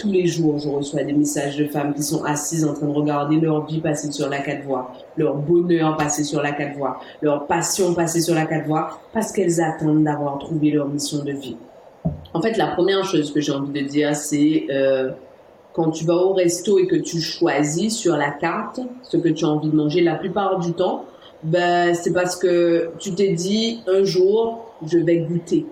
tous 0.00 0.12
les 0.12 0.26
jours, 0.26 0.58
je 0.58 0.68
reçois 0.68 1.02
des 1.02 1.12
messages 1.12 1.56
de 1.56 1.66
femmes 1.66 1.94
qui 1.94 2.02
sont 2.02 2.22
assises 2.24 2.64
en 2.64 2.74
train 2.74 2.86
de 2.86 2.92
regarder 2.92 3.40
leur 3.40 3.66
vie 3.66 3.80
passer 3.80 4.12
sur 4.12 4.28
la 4.28 4.38
quatre 4.38 4.64
voies, 4.64 4.92
leur 5.16 5.34
bonheur 5.36 5.96
passer 5.96 6.24
sur 6.24 6.42
la 6.42 6.52
quatre 6.52 6.76
voies, 6.76 7.00
leur 7.22 7.46
passion 7.46 7.94
passer 7.94 8.20
sur 8.20 8.34
la 8.34 8.46
quatre 8.46 8.66
voies, 8.66 9.00
parce 9.12 9.32
qu'elles 9.32 9.60
attendent 9.60 10.04
d'avoir 10.04 10.38
trouvé 10.38 10.70
leur 10.70 10.88
mission 10.88 11.24
de 11.24 11.32
vie. 11.32 11.56
En 12.34 12.42
fait, 12.42 12.56
la 12.56 12.68
première 12.68 13.04
chose 13.04 13.32
que 13.32 13.40
j'ai 13.40 13.52
envie 13.52 13.72
de 13.82 13.86
dire, 13.86 14.14
c'est 14.14 14.66
euh, 14.70 15.10
quand 15.72 15.90
tu 15.90 16.04
vas 16.04 16.16
au 16.16 16.32
resto 16.32 16.78
et 16.78 16.86
que 16.86 16.96
tu 16.96 17.20
choisis 17.20 17.96
sur 17.96 18.16
la 18.16 18.30
carte 18.30 18.80
ce 19.02 19.16
que 19.16 19.28
tu 19.28 19.44
as 19.44 19.48
envie 19.48 19.70
de 19.70 19.76
manger, 19.76 20.02
la 20.02 20.14
plupart 20.14 20.58
du 20.58 20.72
temps, 20.72 21.04
ben, 21.42 21.94
c'est 21.94 22.12
parce 22.12 22.36
que 22.36 22.90
tu 22.98 23.14
t'es 23.14 23.32
dit 23.32 23.80
un 23.86 24.04
jour, 24.04 24.74
je 24.86 24.98
vais 24.98 25.18
goûter. 25.18 25.66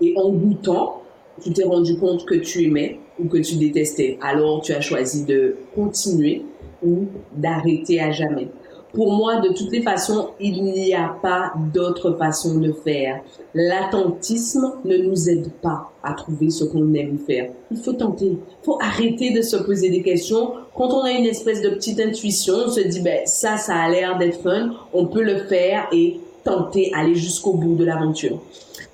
Et 0.00 0.14
en 0.16 0.30
goûtant, 0.30 1.02
tu 1.42 1.52
t'es 1.52 1.64
rendu 1.64 1.96
compte 1.96 2.24
que 2.24 2.34
tu 2.34 2.64
aimais, 2.64 2.98
ou 3.18 3.28
que 3.28 3.38
tu 3.38 3.56
détestais. 3.56 4.18
Alors 4.20 4.62
tu 4.62 4.72
as 4.72 4.80
choisi 4.80 5.24
de 5.24 5.56
continuer 5.74 6.42
ou 6.84 7.06
d'arrêter 7.36 8.00
à 8.00 8.10
jamais. 8.10 8.48
Pour 8.92 9.10
moi, 9.10 9.40
de 9.40 9.48
toutes 9.54 9.72
les 9.72 9.80
façons, 9.80 10.30
il 10.38 10.62
n'y 10.64 10.92
a 10.92 11.16
pas 11.22 11.54
d'autre 11.72 12.12
façon 12.18 12.58
de 12.58 12.72
faire. 12.72 13.22
L'attentisme 13.54 14.74
ne 14.84 14.98
nous 14.98 15.30
aide 15.30 15.50
pas 15.62 15.92
à 16.02 16.12
trouver 16.12 16.50
ce 16.50 16.64
qu'on 16.64 16.92
aime 16.92 17.18
faire. 17.26 17.50
Il 17.70 17.78
faut 17.78 17.94
tenter. 17.94 18.26
Il 18.26 18.64
faut 18.64 18.78
arrêter 18.82 19.32
de 19.32 19.40
se 19.40 19.56
poser 19.56 19.88
des 19.88 20.02
questions. 20.02 20.52
Quand 20.74 20.92
on 20.92 21.04
a 21.04 21.12
une 21.12 21.24
espèce 21.24 21.62
de 21.62 21.70
petite 21.70 22.00
intuition, 22.00 22.54
on 22.66 22.70
se 22.70 22.80
dit, 22.80 23.00
ben, 23.00 23.20
ça, 23.24 23.56
ça 23.56 23.76
a 23.76 23.88
l'air 23.88 24.18
d'être 24.18 24.42
fun, 24.42 24.74
on 24.92 25.06
peut 25.06 25.22
le 25.22 25.38
faire 25.38 25.88
et 25.90 26.20
tenter, 26.44 26.92
aller 26.94 27.14
jusqu'au 27.14 27.54
bout 27.54 27.74
de 27.74 27.84
l'aventure. 27.84 28.40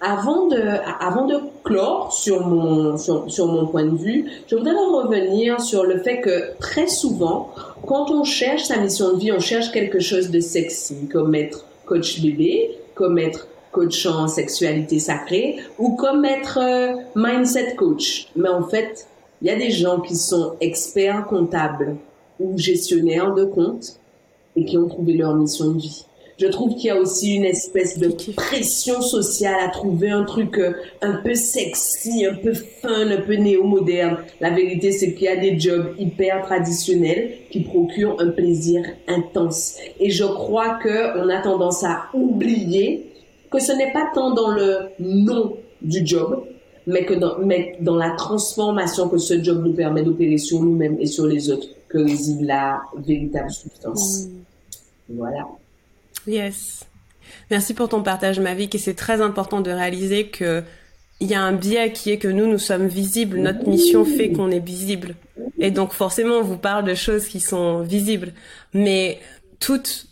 Avant 0.00 0.46
de, 0.46 0.62
avant 1.00 1.26
de 1.26 1.40
clore 1.64 2.12
sur 2.12 2.46
mon, 2.46 2.96
sur, 2.96 3.46
mon 3.46 3.66
point 3.66 3.84
de 3.84 3.96
vue, 3.96 4.30
je 4.46 4.54
voudrais 4.54 4.72
revenir 4.72 5.60
sur 5.60 5.82
le 5.82 5.98
fait 5.98 6.20
que 6.20 6.56
très 6.60 6.86
souvent, 6.86 7.50
quand 7.84 8.10
on 8.10 8.22
cherche 8.22 8.64
sa 8.64 8.78
mission 8.78 9.14
de 9.14 9.18
vie, 9.18 9.32
on 9.32 9.40
cherche 9.40 9.72
quelque 9.72 9.98
chose 9.98 10.30
de 10.30 10.38
sexy, 10.38 11.08
comme 11.12 11.34
être 11.34 11.64
coach 11.84 12.20
bébé, 12.20 12.78
comme 12.94 13.18
être 13.18 13.48
coach 13.72 14.06
en 14.06 14.28
sexualité 14.28 14.98
sacrée 14.98 15.56
ou 15.78 15.96
comme 15.96 16.24
être 16.24 16.58
euh, 16.60 16.94
mindset 17.14 17.74
coach. 17.74 18.28
Mais 18.36 18.48
en 18.48 18.62
fait, 18.62 19.08
il 19.42 19.48
y 19.48 19.50
a 19.50 19.56
des 19.56 19.70
gens 19.70 20.00
qui 20.00 20.16
sont 20.16 20.54
experts 20.60 21.26
comptables 21.26 21.96
ou 22.40 22.56
gestionnaires 22.56 23.34
de 23.34 23.44
comptes 23.44 23.98
et 24.56 24.64
qui 24.64 24.78
ont 24.78 24.88
trouvé 24.88 25.14
leur 25.14 25.34
mission 25.34 25.72
de 25.72 25.78
vie. 25.78 26.07
Je 26.38 26.46
trouve 26.46 26.76
qu'il 26.76 26.84
y 26.84 26.90
a 26.90 26.96
aussi 26.96 27.34
une 27.34 27.44
espèce 27.44 27.98
de 27.98 28.12
pression 28.36 29.02
sociale 29.02 29.56
à 29.60 29.68
trouver 29.70 30.10
un 30.10 30.22
truc 30.22 30.56
euh, 30.58 30.72
un 31.02 31.14
peu 31.14 31.34
sexy, 31.34 32.24
un 32.26 32.34
peu 32.34 32.54
fun, 32.54 33.10
un 33.10 33.20
peu 33.22 33.34
néo-moderne. 33.34 34.18
La 34.40 34.50
vérité, 34.50 34.92
c'est 34.92 35.14
qu'il 35.14 35.24
y 35.24 35.28
a 35.28 35.36
des 35.36 35.58
jobs 35.58 35.94
hyper 35.98 36.42
traditionnels 36.42 37.32
qui 37.50 37.60
procurent 37.60 38.16
un 38.20 38.28
plaisir 38.28 38.84
intense. 39.08 39.78
Et 39.98 40.10
je 40.10 40.24
crois 40.24 40.78
que 40.80 41.18
on 41.18 41.28
a 41.28 41.42
tendance 41.42 41.82
à 41.82 42.04
oublier 42.14 43.10
que 43.50 43.58
ce 43.58 43.72
n'est 43.72 43.92
pas 43.92 44.08
tant 44.14 44.32
dans 44.32 44.52
le 44.52 44.90
nom 45.00 45.56
du 45.82 46.06
job, 46.06 46.44
mais 46.86 47.04
que 47.04 47.14
dans, 47.14 47.38
mais 47.40 47.76
dans 47.80 47.96
la 47.96 48.10
transformation 48.10 49.08
que 49.08 49.18
ce 49.18 49.42
job 49.42 49.64
nous 49.64 49.72
permet 49.72 50.04
d'opérer 50.04 50.38
sur 50.38 50.62
nous-mêmes 50.62 50.98
et 51.00 51.06
sur 51.06 51.26
les 51.26 51.50
autres 51.50 51.66
que 51.88 51.98
réside 51.98 52.42
la 52.42 52.80
véritable 52.96 53.50
substance. 53.50 54.26
Mm. 54.26 55.16
Voilà. 55.16 55.48
Yes. 56.28 56.84
Merci 57.50 57.74
pour 57.74 57.88
ton 57.88 58.02
partage, 58.02 58.38
Mavic. 58.38 58.74
Et 58.74 58.78
c'est 58.78 58.94
très 58.94 59.20
important 59.22 59.60
de 59.60 59.70
réaliser 59.70 60.28
que 60.28 60.62
il 61.20 61.26
y 61.26 61.34
a 61.34 61.42
un 61.42 61.52
biais 61.52 61.92
qui 61.92 62.10
est 62.10 62.18
que 62.18 62.28
nous, 62.28 62.46
nous 62.46 62.58
sommes 62.58 62.86
visibles. 62.86 63.38
Notre 63.38 63.68
mission 63.68 64.04
fait 64.04 64.30
qu'on 64.30 64.50
est 64.50 64.64
visible. 64.64 65.16
Et 65.58 65.72
donc, 65.72 65.92
forcément, 65.92 66.36
on 66.36 66.42
vous 66.42 66.58
parle 66.58 66.84
de 66.84 66.94
choses 66.94 67.26
qui 67.26 67.40
sont 67.40 67.80
visibles. 67.80 68.32
Mais 68.72 69.18
toute, 69.58 70.06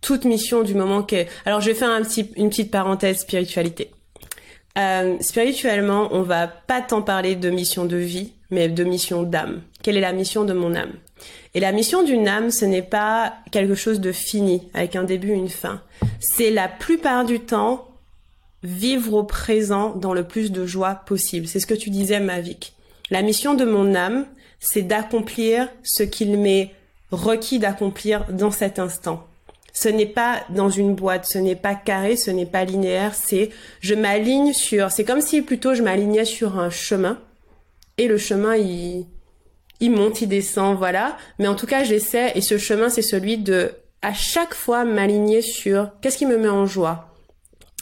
toute 0.00 0.24
mission 0.24 0.62
du 0.62 0.74
moment 0.74 1.02
que... 1.02 1.26
Alors, 1.44 1.60
je 1.60 1.66
vais 1.66 1.74
faire 1.74 1.90
un 1.90 2.00
petit, 2.00 2.30
une 2.36 2.48
petite 2.48 2.70
parenthèse 2.70 3.18
spiritualité. 3.18 3.90
Euh, 4.78 5.16
spirituellement, 5.20 6.08
on 6.12 6.22
va 6.22 6.46
pas 6.46 6.80
tant 6.80 7.02
parler 7.02 7.34
de 7.34 7.50
mission 7.50 7.84
de 7.84 7.96
vie, 7.96 8.32
mais 8.50 8.70
de 8.70 8.84
mission 8.84 9.24
d'âme. 9.24 9.60
Quelle 9.82 9.98
est 9.98 10.02
la 10.02 10.14
mission 10.14 10.44
de 10.44 10.54
mon 10.54 10.74
âme? 10.74 10.92
Et 11.54 11.60
la 11.60 11.72
mission 11.72 12.02
d'une 12.02 12.28
âme, 12.28 12.50
ce 12.50 12.64
n'est 12.64 12.82
pas 12.82 13.34
quelque 13.50 13.74
chose 13.74 14.00
de 14.00 14.12
fini, 14.12 14.68
avec 14.74 14.96
un 14.96 15.04
début, 15.04 15.32
une 15.32 15.48
fin. 15.48 15.80
C'est 16.20 16.50
la 16.50 16.68
plupart 16.68 17.24
du 17.24 17.40
temps 17.40 17.88
vivre 18.62 19.14
au 19.14 19.24
présent 19.24 19.94
dans 19.94 20.12
le 20.12 20.24
plus 20.24 20.52
de 20.52 20.66
joie 20.66 20.94
possible. 21.06 21.46
C'est 21.46 21.60
ce 21.60 21.66
que 21.66 21.74
tu 21.74 21.90
disais, 21.90 22.20
Mavic. 22.20 22.74
La 23.10 23.22
mission 23.22 23.54
de 23.54 23.64
mon 23.64 23.94
âme, 23.94 24.26
c'est 24.58 24.82
d'accomplir 24.82 25.68
ce 25.82 26.02
qu'il 26.02 26.38
m'est 26.38 26.72
requis 27.12 27.58
d'accomplir 27.58 28.26
dans 28.30 28.50
cet 28.50 28.78
instant. 28.78 29.26
Ce 29.72 29.88
n'est 29.88 30.06
pas 30.06 30.42
dans 30.50 30.70
une 30.70 30.94
boîte, 30.94 31.26
ce 31.26 31.38
n'est 31.38 31.54
pas 31.54 31.74
carré, 31.74 32.16
ce 32.16 32.30
n'est 32.30 32.46
pas 32.46 32.64
linéaire, 32.64 33.14
c'est 33.14 33.50
je 33.80 33.94
m'aligne 33.94 34.52
sur, 34.52 34.90
c'est 34.90 35.04
comme 35.04 35.20
si 35.20 35.42
plutôt 35.42 35.74
je 35.74 35.82
m'alignais 35.82 36.24
sur 36.24 36.58
un 36.58 36.70
chemin 36.70 37.18
et 37.98 38.08
le 38.08 38.16
chemin 38.16 38.56
il, 38.56 39.06
il 39.80 39.90
monte, 39.90 40.22
il 40.22 40.28
descend, 40.28 40.76
voilà. 40.76 41.16
Mais 41.38 41.48
en 41.48 41.54
tout 41.54 41.66
cas, 41.66 41.84
j'essaie, 41.84 42.32
et 42.34 42.40
ce 42.40 42.58
chemin, 42.58 42.88
c'est 42.88 43.02
celui 43.02 43.38
de, 43.38 43.72
à 44.02 44.12
chaque 44.12 44.54
fois, 44.54 44.84
m'aligner 44.84 45.42
sur 45.42 45.90
qu'est-ce 46.00 46.18
qui 46.18 46.26
me 46.26 46.38
met 46.38 46.48
en 46.48 46.66
joie? 46.66 47.14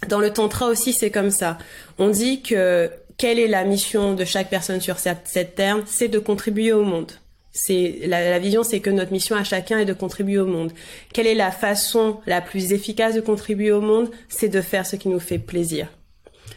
Dans 0.08 0.20
le 0.20 0.32
tantra 0.32 0.66
aussi, 0.66 0.92
c'est 0.92 1.10
comme 1.10 1.30
ça. 1.30 1.58
On 1.98 2.08
dit 2.10 2.42
que 2.42 2.90
quelle 3.16 3.38
est 3.38 3.48
la 3.48 3.64
mission 3.64 4.14
de 4.14 4.24
chaque 4.24 4.50
personne 4.50 4.80
sur 4.80 4.98
cette, 4.98 5.54
terre? 5.54 5.78
C'est 5.86 6.08
de 6.08 6.18
contribuer 6.18 6.72
au 6.72 6.84
monde. 6.84 7.12
C'est 7.52 8.00
la, 8.06 8.38
vision, 8.40 8.64
c'est 8.64 8.80
que 8.80 8.90
notre 8.90 9.12
mission 9.12 9.36
à 9.36 9.44
chacun 9.44 9.78
est 9.78 9.84
de 9.84 9.92
contribuer 9.92 10.38
au 10.38 10.46
monde. 10.46 10.72
Quelle 11.12 11.28
est 11.28 11.36
la 11.36 11.52
façon 11.52 12.18
la 12.26 12.40
plus 12.40 12.72
efficace 12.72 13.14
de 13.14 13.20
contribuer 13.20 13.70
au 13.70 13.80
monde? 13.80 14.10
C'est 14.28 14.48
de 14.48 14.60
faire 14.60 14.84
ce 14.84 14.96
qui 14.96 15.08
nous 15.08 15.20
fait 15.20 15.38
plaisir. 15.38 15.86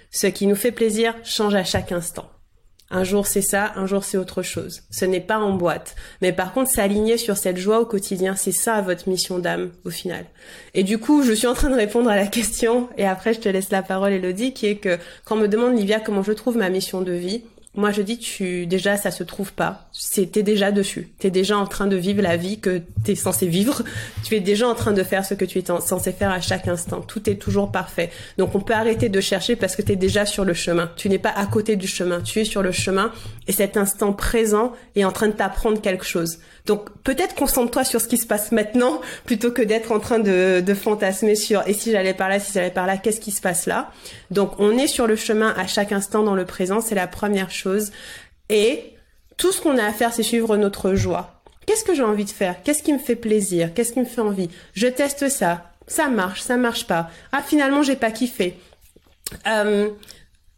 Ce 0.10 0.26
qui 0.26 0.48
nous 0.48 0.56
fait 0.56 0.72
plaisir 0.72 1.14
change 1.24 1.54
à 1.54 1.64
chaque 1.64 1.92
instant. 1.92 2.28
Un 2.90 3.04
jour 3.04 3.28
c'est 3.28 3.42
ça, 3.42 3.74
un 3.76 3.86
jour 3.86 4.04
c'est 4.04 4.18
autre 4.18 4.42
chose. 4.42 4.84
Ce 4.92 5.04
n'est 5.04 5.22
pas 5.22 5.40
en 5.40 5.54
boîte. 5.54 5.96
Mais 6.22 6.32
par 6.32 6.54
contre, 6.54 6.72
s'aligner 6.72 7.18
sur 7.18 7.36
cette 7.36 7.58
joie 7.58 7.80
au 7.80 7.86
quotidien, 7.86 8.36
c'est 8.36 8.54
ça 8.54 8.82
votre 8.82 9.10
mission 9.10 9.40
d'âme 9.40 9.72
au 9.84 9.90
final. 9.90 10.26
Et 10.74 10.84
du 10.84 10.98
coup, 10.98 11.24
je 11.24 11.34
suis 11.34 11.48
en 11.48 11.54
train 11.54 11.70
de 11.70 11.76
répondre 11.76 12.10
à 12.10 12.16
la 12.16 12.28
question, 12.28 12.88
et 12.98 13.06
après 13.06 13.34
je 13.34 13.40
te 13.40 13.50
laisse 13.50 13.72
la 13.72 13.84
parole 13.84 14.14
Elodie, 14.14 14.54
qui 14.54 14.68
est 14.68 14.78
que 14.78 14.98
quand 15.26 15.36
on 15.36 15.40
me 15.40 15.48
demande 15.48 15.78
Livia 15.78 16.00
comment 16.00 16.24
je 16.24 16.32
trouve 16.32 16.58
ma 16.58 16.70
mission 16.70 17.02
de 17.02 17.12
vie, 17.12 17.44
moi, 17.78 17.92
je 17.92 18.02
dis, 18.02 18.18
tu 18.18 18.66
déjà, 18.66 18.98
ça 18.98 19.12
se 19.12 19.24
trouve 19.24 19.54
pas. 19.54 19.88
C'est 19.92 20.32
t'es 20.32 20.42
déjà 20.42 20.72
dessus. 20.72 21.10
T'es 21.20 21.30
déjà 21.30 21.58
en 21.58 21.68
train 21.68 21.86
de 21.86 21.96
vivre 21.96 22.24
la 22.24 22.36
vie 22.36 22.60
que 22.60 22.82
t'es 23.04 23.14
censé 23.14 23.46
vivre. 23.46 23.84
Tu 24.24 24.36
es 24.36 24.40
déjà 24.40 24.68
en 24.68 24.74
train 24.74 24.94
de 24.94 25.04
faire 25.04 25.24
ce 25.24 25.36
que 25.36 25.46
tu 25.46 25.60
es 25.60 25.64
censé 25.66 26.12
faire 26.12 26.32
à 26.32 26.42
chaque 26.42 26.68
instant. 26.68 27.02
Tout 27.02 27.30
est 27.30 27.36
toujours 27.36 27.72
parfait. 27.72 28.10
Donc, 28.40 28.56
on 28.56 28.62
peut 28.62 28.74
arrêter 28.74 29.10
de 29.10 29.22
chercher 29.22 29.56
parce 29.56 29.76
que 29.76 29.84
t'es 29.84 29.96
déjà 29.96 30.26
sur 30.26 30.44
le 30.44 30.56
chemin. 30.56 30.92
Tu 30.96 31.08
n'es 31.08 31.20
pas 31.20 31.30
à 31.30 31.46
côté 31.46 31.76
du 31.76 31.88
chemin. 31.88 32.22
Tu 32.22 32.40
es 32.40 32.46
sur 32.46 32.64
le 32.64 32.72
chemin 32.72 33.12
et 33.48 33.52
cet 33.52 33.78
instant 33.78 34.12
présent 34.12 34.74
est 34.96 35.06
en 35.06 35.12
train 35.12 35.28
de 35.28 35.34
t'apprendre 35.34 35.80
quelque 35.80 36.06
chose. 36.06 36.40
Donc, 36.68 36.90
peut-être 37.04 37.34
concentre-toi 37.34 37.84
sur 37.84 38.02
ce 38.02 38.08
qui 38.08 38.18
se 38.18 38.28
passe 38.28 38.52
maintenant 38.52 39.02
plutôt 39.26 39.52
que 39.52 39.62
d'être 39.62 39.92
en 39.92 40.00
train 40.00 40.20
de, 40.20 40.74
fantasmer 40.76 41.36
sur 41.36 41.68
et 41.68 41.74
si 41.74 41.92
j'allais 41.92 42.14
par 42.14 42.30
là, 42.30 42.40
si 42.40 42.54
j'allais 42.54 42.72
par 42.72 42.86
là, 42.86 42.98
qu'est-ce 42.98 43.20
qui 43.20 43.32
se 43.32 43.42
passe 43.42 43.66
là? 43.66 43.90
Donc, 44.30 44.52
on 44.60 44.78
est 44.78 44.88
sur 44.88 45.08
le 45.08 45.16
chemin 45.16 45.54
à 45.58 45.66
chaque 45.66 45.92
instant 45.92 46.24
dans 46.24 46.36
le 46.36 46.46
présent. 46.46 46.82
C'est 46.82 46.96
la 46.96 47.08
première 47.08 47.50
chose 47.50 47.92
et 48.50 48.94
tout 49.38 49.52
ce 49.52 49.62
qu'on 49.62 49.78
a 49.78 49.86
à 49.86 49.94
faire, 49.94 50.14
c'est 50.14 50.24
suivre 50.24 50.58
notre 50.58 50.94
joie. 50.94 51.42
Qu'est-ce 51.66 51.84
que 51.84 51.96
j'ai 51.96 52.04
envie 52.04 52.26
de 52.26 52.30
faire? 52.30 52.56
Qu'est-ce 52.64 52.84
qui 52.84 52.94
me 52.94 53.00
fait 53.00 53.16
plaisir? 53.16 53.74
Qu'est-ce 53.74 53.94
qui 53.94 54.00
me 54.00 54.06
fait 54.06 54.22
envie? 54.22 54.50
Je 54.74 54.88
teste 54.88 55.30
ça. 55.30 55.72
Ça 55.88 56.10
marche, 56.10 56.42
ça 56.42 56.58
marche 56.58 56.86
pas. 56.86 57.10
Ah, 57.32 57.42
finalement, 57.46 57.82
j'ai 57.82 57.96
pas 57.96 58.12
kiffé. 58.12 58.58
Euh, 59.48 59.90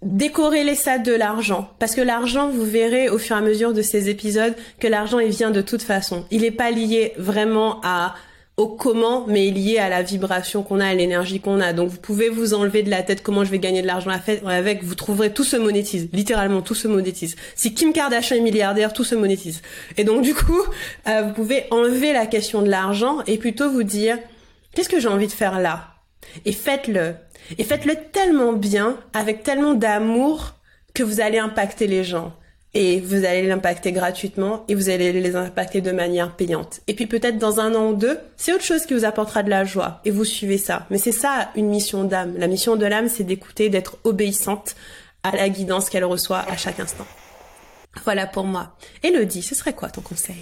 décorréler 0.02 0.76
ça 0.76 0.98
de 0.98 1.14
l'argent 1.14 1.70
parce 1.80 1.94
que 1.94 2.02
l'argent 2.02 2.50
vous 2.50 2.64
verrez 2.64 3.10
au 3.10 3.18
fur 3.18 3.36
et 3.36 3.40
à 3.40 3.42
mesure 3.42 3.74
de 3.74 3.82
ces 3.82 4.10
épisodes 4.10 4.56
que 4.80 4.88
l'argent 4.88 5.20
il 5.20 5.32
vient 5.32 5.52
de 5.52 5.62
toute 5.62 5.82
façon 5.82 6.26
il 6.32 6.42
n'est 6.42 6.52
pas 6.52 6.72
lié 6.72 7.12
vraiment 7.18 7.82
à 7.84 8.16
au 8.60 8.68
comment, 8.68 9.26
mais 9.26 9.52
lié 9.52 9.78
à 9.78 9.88
la 9.88 10.04
vibration 10.04 10.64
qu'on 10.64 10.82
a, 10.82 10.88
à 10.88 10.94
l'énergie 10.94 11.40
qu'on 11.40 11.62
a. 11.62 11.72
Donc 11.72 11.88
vous 11.88 11.98
pouvez 11.98 12.28
vous 12.28 12.54
enlever 12.54 12.84
de 12.84 12.90
la 12.90 13.04
tête 13.04 13.24
comment 13.24 13.46
je 13.46 13.52
vais 13.52 13.60
gagner 13.60 13.82
de 13.82 13.88
l'argent 13.88 14.12
avec, 14.46 14.84
vous 14.84 14.96
trouverez 14.96 15.32
tout 15.32 15.46
se 15.46 15.56
monétise, 15.56 16.10
littéralement 16.12 16.62
tout 16.62 16.76
se 16.76 16.90
monétise. 16.90 17.38
Si 17.56 17.74
Kim 17.74 17.94
Kardashian 17.94 18.36
est 18.36 18.42
milliardaire, 18.42 18.92
tout 18.92 19.06
se 19.06 19.16
monétise. 19.16 19.62
Et 19.96 20.04
donc 20.04 20.24
du 20.24 20.34
coup, 20.34 20.62
euh, 21.08 21.22
vous 21.22 21.34
pouvez 21.34 21.68
enlever 21.72 22.12
la 22.12 22.26
question 22.26 22.62
de 22.62 22.70
l'argent 22.70 23.20
et 23.28 23.38
plutôt 23.38 23.72
vous 23.72 23.84
dire 23.84 24.18
qu'est-ce 24.76 24.90
que 24.90 25.00
j'ai 25.00 25.08
envie 25.08 25.28
de 25.28 25.32
faire 25.32 25.62
là? 25.62 25.94
Et 26.44 26.52
faites-le. 26.52 27.16
Et 27.58 27.64
faites-le 27.64 27.96
tellement 28.12 28.54
bien, 28.54 28.98
avec 29.14 29.44
tellement 29.44 29.74
d'amour 29.74 30.56
que 30.94 31.04
vous 31.04 31.22
allez 31.22 31.40
impacter 31.40 31.88
les 31.88 32.04
gens 32.04 32.34
et 32.74 33.00
vous 33.00 33.26
allez 33.26 33.48
l'impacter 33.48 33.92
gratuitement 33.92 34.64
et 34.68 34.76
vous 34.76 34.90
allez 34.90 35.12
les 35.12 35.36
impacter 35.36 35.82
de 35.82 35.92
manière 35.92 36.36
payante. 36.36 36.82
Et 36.88 36.94
puis 36.94 37.08
peut-être 37.08 37.38
dans 37.38 37.60
un 37.60 37.74
an 37.74 37.92
ou 37.92 37.96
deux, 37.96 38.20
c'est 38.38 38.54
autre 38.54 38.64
chose 38.64 38.86
qui 38.86 38.94
vous 38.94 39.06
apportera 39.06 39.42
de 39.42 39.50
la 39.50 39.66
joie 39.66 40.02
et 40.06 40.12
vous 40.12 40.26
suivez 40.26 40.58
ça. 40.58 40.86
Mais 40.90 41.00
c'est 41.00 41.12
ça 41.12 41.50
une 41.56 41.70
mission 41.70 42.04
d'âme. 42.04 42.36
La 42.38 42.48
mission 42.48 42.76
de 42.76 42.86
l'âme, 42.86 43.10
c'est 43.10 43.24
d'écouter, 43.24 43.70
d'être 43.70 43.98
obéissante 44.04 44.76
à 45.24 45.36
la 45.36 45.50
guidance 45.50 45.90
qu'elle 45.90 46.06
reçoit 46.06 46.40
à 46.40 46.58
chaque 46.58 46.80
instant. 46.80 47.08
Voilà 48.04 48.28
pour 48.28 48.44
moi. 48.44 48.76
Elodie, 49.04 49.42
ce 49.42 49.56
serait 49.56 49.74
quoi 49.74 49.90
ton 49.90 50.02
conseil? 50.02 50.38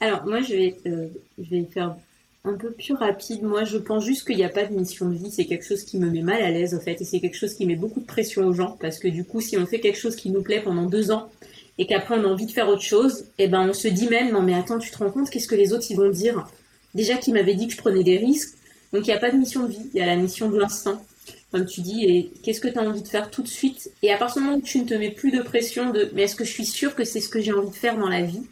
Alors 0.00 0.26
moi, 0.26 0.42
je 0.42 0.54
vais, 0.54 0.76
euh, 0.86 1.08
je 1.38 1.50
vais 1.50 1.64
faire 1.72 1.96
un 2.44 2.54
peu 2.54 2.70
plus 2.70 2.94
rapide. 2.94 3.42
Moi, 3.42 3.64
je 3.64 3.78
pense 3.78 4.04
juste 4.04 4.26
qu'il 4.26 4.36
n'y 4.36 4.44
a 4.44 4.50
pas 4.50 4.64
de 4.64 4.74
mission 4.74 5.08
de 5.08 5.14
vie. 5.14 5.30
C'est 5.30 5.46
quelque 5.46 5.64
chose 5.64 5.82
qui 5.82 5.98
me 5.98 6.10
met 6.10 6.22
mal 6.22 6.42
à 6.42 6.50
l'aise, 6.50 6.74
au 6.74 6.80
fait. 6.80 7.00
Et 7.00 7.04
c'est 7.04 7.20
quelque 7.20 7.36
chose 7.36 7.54
qui 7.54 7.66
met 7.66 7.76
beaucoup 7.76 8.00
de 8.00 8.06
pression 8.06 8.46
aux 8.46 8.52
gens. 8.52 8.76
Parce 8.80 8.98
que 8.98 9.08
du 9.08 9.24
coup, 9.24 9.40
si 9.40 9.56
on 9.56 9.66
fait 9.66 9.80
quelque 9.80 9.98
chose 9.98 10.14
qui 10.14 10.30
nous 10.30 10.42
plaît 10.42 10.60
pendant 10.60 10.86
deux 10.86 11.10
ans, 11.10 11.30
et 11.78 11.86
qu'après 11.86 12.14
on 12.16 12.24
a 12.24 12.28
envie 12.28 12.46
de 12.46 12.52
faire 12.52 12.68
autre 12.68 12.82
chose, 12.82 13.26
eh 13.38 13.48
ben 13.48 13.68
on 13.68 13.72
se 13.72 13.88
dit 13.88 14.08
même 14.08 14.32
non 14.32 14.42
mais 14.42 14.54
attends 14.54 14.78
tu 14.78 14.90
te 14.90 14.98
rends 14.98 15.10
compte 15.10 15.30
qu'est-ce 15.30 15.48
que 15.48 15.54
les 15.54 15.72
autres 15.72 15.86
ils 15.90 15.96
vont 15.96 16.10
dire? 16.10 16.46
Déjà 16.94 17.16
qu'ils 17.16 17.34
m'avaient 17.34 17.54
dit 17.54 17.66
que 17.66 17.72
je 17.72 17.78
prenais 17.78 18.04
des 18.04 18.16
risques, 18.16 18.54
donc 18.92 19.06
il 19.06 19.10
n'y 19.10 19.16
a 19.16 19.18
pas 19.18 19.30
de 19.30 19.36
mission 19.36 19.64
de 19.64 19.72
vie, 19.72 19.90
il 19.92 19.98
y 19.98 20.02
a 20.02 20.06
la 20.06 20.16
mission 20.16 20.48
de 20.48 20.58
l'instant. 20.58 21.04
Comme 21.50 21.66
tu 21.66 21.82
dis, 21.82 22.04
et 22.04 22.32
qu'est-ce 22.42 22.60
que 22.60 22.68
tu 22.68 22.78
as 22.78 22.82
envie 22.82 23.02
de 23.02 23.08
faire 23.08 23.30
tout 23.30 23.42
de 23.42 23.48
suite? 23.48 23.90
Et 24.02 24.12
à 24.12 24.16
partir 24.16 24.42
du 24.42 24.48
moment 24.48 24.58
où 24.58 24.62
tu 24.62 24.80
ne 24.80 24.84
te 24.84 24.94
mets 24.94 25.10
plus 25.10 25.30
de 25.30 25.40
pression 25.40 25.90
de 25.90 26.10
mais 26.12 26.22
est-ce 26.22 26.36
que 26.36 26.44
je 26.44 26.50
suis 26.50 26.66
sûre 26.66 26.94
que 26.94 27.04
c'est 27.04 27.20
ce 27.20 27.28
que 27.28 27.40
j'ai 27.40 27.52
envie 27.52 27.70
de 27.70 27.74
faire 27.74 27.96
dans 27.96 28.08
la 28.08 28.22
vie? 28.22 28.42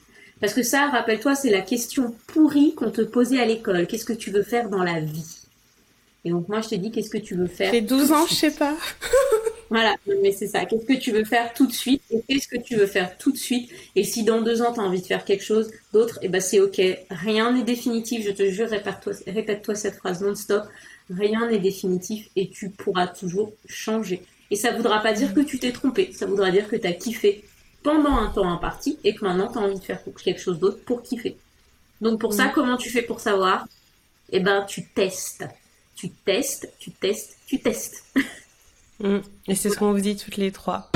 Parce 0.42 0.54
que 0.54 0.64
ça, 0.64 0.88
rappelle-toi, 0.88 1.36
c'est 1.36 1.50
la 1.50 1.60
question 1.60 2.16
pourrie 2.26 2.74
qu'on 2.74 2.90
te 2.90 3.00
posait 3.00 3.40
à 3.40 3.46
l'école. 3.46 3.86
Qu'est-ce 3.86 4.04
que 4.04 4.12
tu 4.12 4.32
veux 4.32 4.42
faire 4.42 4.68
dans 4.68 4.82
la 4.82 4.98
vie? 4.98 5.38
Et 6.24 6.30
donc 6.30 6.48
moi 6.48 6.60
je 6.60 6.68
te 6.68 6.74
dis 6.74 6.90
qu'est-ce 6.90 7.10
que 7.10 7.18
tu 7.18 7.34
veux 7.34 7.46
faire 7.46 7.72
J'ai 7.72 7.80
12 7.80 8.12
ans, 8.12 8.26
je 8.28 8.34
sais 8.34 8.50
pas. 8.50 8.76
Voilà, 9.70 9.94
mais 10.20 10.32
c'est 10.32 10.48
ça. 10.48 10.66
Qu'est-ce 10.66 10.84
que 10.84 10.98
tu 10.98 11.12
veux 11.12 11.24
faire 11.24 11.54
tout 11.54 11.66
de 11.66 11.72
suite? 11.72 12.02
Et 12.10 12.20
qu'est-ce 12.28 12.46
que 12.46 12.58
tu 12.58 12.76
veux 12.76 12.86
faire 12.86 13.16
tout 13.16 13.32
de 13.32 13.38
suite? 13.38 13.70
Et 13.96 14.04
si 14.04 14.22
dans 14.22 14.42
deux 14.42 14.60
ans, 14.60 14.74
tu 14.74 14.80
as 14.80 14.82
envie 14.82 15.00
de 15.00 15.06
faire 15.06 15.24
quelque 15.24 15.42
chose 15.42 15.70
d'autre, 15.94 16.18
eh 16.20 16.28
ben 16.28 16.42
c'est 16.42 16.60
OK. 16.60 16.78
Rien 17.08 17.52
n'est 17.52 17.62
définitif, 17.62 18.22
je 18.22 18.32
te 18.32 18.50
jure, 18.50 18.68
répète-toi 18.68 19.14
répète 19.28 19.74
cette 19.74 19.94
phrase 19.94 20.20
non-stop. 20.20 20.64
Rien 21.08 21.48
n'est 21.48 21.58
définitif 21.58 22.28
et 22.36 22.50
tu 22.50 22.68
pourras 22.68 23.06
toujours 23.06 23.50
changer. 23.66 24.20
Et 24.50 24.56
ça 24.56 24.72
voudra 24.72 25.00
pas 25.02 25.14
dire 25.14 25.32
que 25.32 25.40
tu 25.40 25.58
t'es 25.58 25.72
trompé, 25.72 26.12
ça 26.12 26.26
voudra 26.26 26.50
dire 26.50 26.68
que 26.68 26.76
tu 26.76 26.86
as 26.86 26.92
kiffé 26.92 27.42
pendant 27.82 28.16
un 28.16 28.28
temps 28.28 28.50
imparti 28.50 28.98
et 29.04 29.14
que 29.14 29.24
maintenant 29.24 29.48
tu 29.50 29.58
as 29.58 29.62
envie 29.62 29.78
de 29.78 29.84
faire 29.84 30.00
quelque 30.22 30.40
chose 30.40 30.58
d'autre 30.58 30.78
pour 30.84 31.02
kiffer. 31.02 31.36
Donc 32.00 32.20
pour 32.20 32.32
ça, 32.32 32.48
comment 32.48 32.76
tu 32.76 32.90
fais 32.90 33.02
pour 33.02 33.20
savoir? 33.20 33.66
Eh 34.30 34.40
ben, 34.40 34.64
tu 34.66 34.84
testes. 34.88 35.46
Tu 35.94 36.10
testes, 36.10 36.72
tu 36.78 36.90
testes, 36.90 37.36
tu 37.46 37.60
testes. 37.60 38.04
Mm. 39.00 39.18
Et 39.48 39.54
c'est 39.54 39.70
ce 39.70 39.76
qu'on 39.76 39.92
vous 39.92 40.00
dit 40.00 40.16
toutes 40.16 40.36
les 40.36 40.52
trois. 40.52 40.90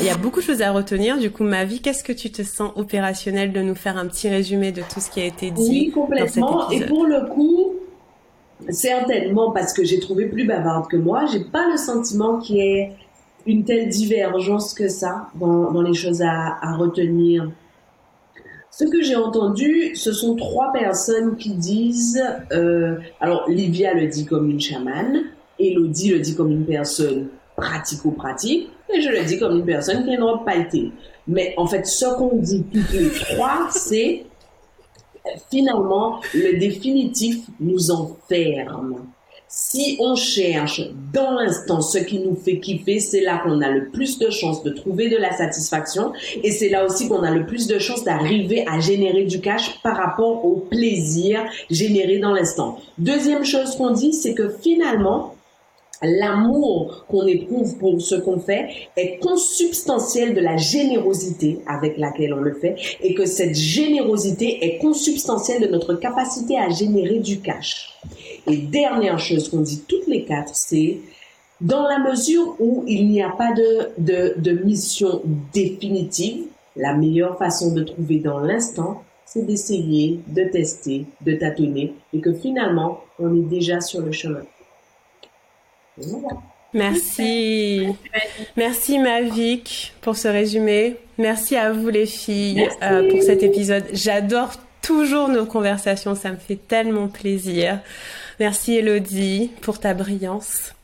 Il 0.00 0.06
y 0.06 0.10
a 0.10 0.16
beaucoup 0.16 0.40
de 0.40 0.44
choses 0.44 0.62
à 0.62 0.72
retenir. 0.72 1.18
Du 1.18 1.30
coup, 1.30 1.44
ma 1.44 1.64
vie, 1.64 1.80
qu'est-ce 1.80 2.02
que 2.02 2.12
tu 2.12 2.32
te 2.32 2.42
sens 2.42 2.72
opérationnel 2.74 3.52
de 3.52 3.60
nous 3.62 3.74
faire 3.74 3.96
un 3.96 4.06
petit 4.06 4.28
résumé 4.28 4.72
de 4.72 4.82
tout 4.82 4.98
ce 4.98 5.10
qui 5.10 5.20
a 5.20 5.24
été 5.24 5.50
dit 5.50 5.68
Oui, 5.68 5.90
complètement. 5.92 6.70
Et 6.70 6.86
pour 6.86 7.06
le 7.06 7.28
coup, 7.28 7.74
certainement 8.70 9.52
parce 9.52 9.72
que 9.72 9.84
j'ai 9.84 10.00
trouvé 10.00 10.26
plus 10.26 10.44
bavarde 10.44 10.88
que 10.88 10.96
moi, 10.96 11.26
j'ai 11.26 11.44
pas 11.44 11.68
le 11.70 11.76
sentiment 11.76 12.38
qu'il 12.38 12.56
y 12.56 12.60
ait 12.60 12.92
une 13.46 13.64
telle 13.64 13.88
divergence 13.88 14.74
que 14.74 14.88
ça 14.88 15.28
dans, 15.34 15.82
les 15.82 15.94
choses 15.94 16.22
à, 16.22 16.76
retenir. 16.76 17.50
Ce 18.70 18.84
que 18.84 19.02
j'ai 19.02 19.16
entendu, 19.16 19.94
ce 19.94 20.12
sont 20.12 20.34
trois 20.34 20.72
personnes 20.72 21.36
qui 21.36 21.54
disent, 21.54 22.22
euh, 22.52 22.96
alors 23.20 23.48
Livia 23.48 23.92
le 23.94 24.06
dit 24.06 24.24
comme 24.24 24.50
une 24.50 24.60
chamane, 24.60 25.24
Elodie 25.58 26.10
le 26.10 26.20
dit 26.20 26.34
comme 26.34 26.50
une 26.50 26.64
personne 26.64 27.28
pratico-pratique, 27.56 28.70
et 28.94 29.00
je 29.00 29.10
le 29.10 29.24
dis 29.24 29.38
comme 29.38 29.58
une 29.58 29.64
personne 29.64 30.04
qui 30.04 30.10
est 30.10 30.14
une 30.14 30.22
robe 30.22 30.44
pailletée. 30.44 30.90
Mais 31.28 31.54
en 31.56 31.66
fait, 31.66 31.86
ce 31.86 32.06
qu'on 32.16 32.36
dit 32.36 32.64
toutes 32.72 32.92
les 32.92 33.10
trois, 33.10 33.68
c'est 33.70 34.24
finalement 35.50 36.20
le 36.34 36.58
définitif 36.58 37.46
nous 37.60 37.90
enferme. 37.90 39.06
Si 39.54 39.98
on 40.00 40.14
cherche 40.14 40.80
dans 41.12 41.32
l'instant 41.32 41.82
ce 41.82 41.98
qui 41.98 42.20
nous 42.20 42.34
fait 42.34 42.58
kiffer, 42.58 43.00
c'est 43.00 43.20
là 43.20 43.38
qu'on 43.44 43.60
a 43.60 43.68
le 43.68 43.90
plus 43.90 44.18
de 44.18 44.30
chances 44.30 44.62
de 44.62 44.70
trouver 44.70 45.10
de 45.10 45.18
la 45.18 45.36
satisfaction 45.36 46.14
et 46.42 46.50
c'est 46.50 46.70
là 46.70 46.86
aussi 46.86 47.06
qu'on 47.06 47.22
a 47.22 47.30
le 47.30 47.44
plus 47.44 47.66
de 47.66 47.78
chances 47.78 48.02
d'arriver 48.02 48.64
à 48.66 48.80
générer 48.80 49.24
du 49.24 49.42
cash 49.42 49.82
par 49.82 49.98
rapport 49.98 50.42
au 50.46 50.56
plaisir 50.56 51.44
généré 51.68 52.18
dans 52.18 52.32
l'instant. 52.32 52.78
Deuxième 52.96 53.44
chose 53.44 53.76
qu'on 53.76 53.90
dit, 53.90 54.14
c'est 54.14 54.32
que 54.32 54.48
finalement, 54.48 55.34
l'amour 56.02 57.04
qu'on 57.08 57.26
éprouve 57.26 57.76
pour 57.76 58.00
ce 58.00 58.14
qu'on 58.14 58.40
fait 58.40 58.68
est 58.96 59.18
consubstantiel 59.18 60.34
de 60.34 60.40
la 60.40 60.56
générosité 60.56 61.58
avec 61.66 61.98
laquelle 61.98 62.32
on 62.32 62.40
le 62.40 62.54
fait 62.54 62.76
et 63.02 63.12
que 63.12 63.26
cette 63.26 63.54
générosité 63.54 64.64
est 64.64 64.78
consubstantielle 64.78 65.60
de 65.60 65.68
notre 65.68 65.92
capacité 65.92 66.56
à 66.56 66.70
générer 66.70 67.18
du 67.18 67.40
cash. 67.40 67.90
Et 68.46 68.56
dernière 68.56 69.18
chose 69.18 69.48
qu'on 69.48 69.60
dit 69.60 69.84
toutes 69.86 70.06
les 70.06 70.24
quatre, 70.24 70.54
c'est 70.54 70.98
dans 71.60 71.86
la 71.86 71.98
mesure 71.98 72.56
où 72.58 72.84
il 72.86 73.08
n'y 73.08 73.22
a 73.22 73.30
pas 73.30 73.52
de, 73.52 73.90
de, 73.98 74.34
de 74.36 74.64
mission 74.64 75.22
définitive, 75.52 76.44
la 76.76 76.94
meilleure 76.94 77.38
façon 77.38 77.72
de 77.72 77.82
trouver 77.84 78.18
dans 78.18 78.40
l'instant, 78.40 79.04
c'est 79.24 79.46
d'essayer, 79.46 80.20
de 80.26 80.44
tester, 80.44 81.06
de 81.20 81.32
tâtonner 81.34 81.94
et 82.12 82.20
que 82.20 82.32
finalement, 82.34 83.00
on 83.18 83.34
est 83.34 83.48
déjà 83.48 83.80
sur 83.80 84.00
le 84.00 84.12
chemin. 84.12 84.42
Merci. 86.74 87.86
Merci 88.56 88.98
Mavic 88.98 89.94
pour 90.00 90.16
ce 90.16 90.28
résumé. 90.28 90.96
Merci 91.18 91.56
à 91.56 91.72
vous 91.72 91.88
les 91.88 92.06
filles 92.06 92.68
euh, 92.82 93.10
pour 93.10 93.22
cet 93.22 93.42
épisode. 93.42 93.84
J'adore 93.92 94.52
toujours 94.82 95.28
nos 95.28 95.46
conversations, 95.46 96.14
ça 96.14 96.30
me 96.30 96.36
fait 96.36 96.56
tellement 96.56 97.08
plaisir. 97.08 97.78
Merci 98.40 98.76
Elodie 98.76 99.50
pour 99.62 99.78
ta 99.78 99.94
brillance. 99.94 100.74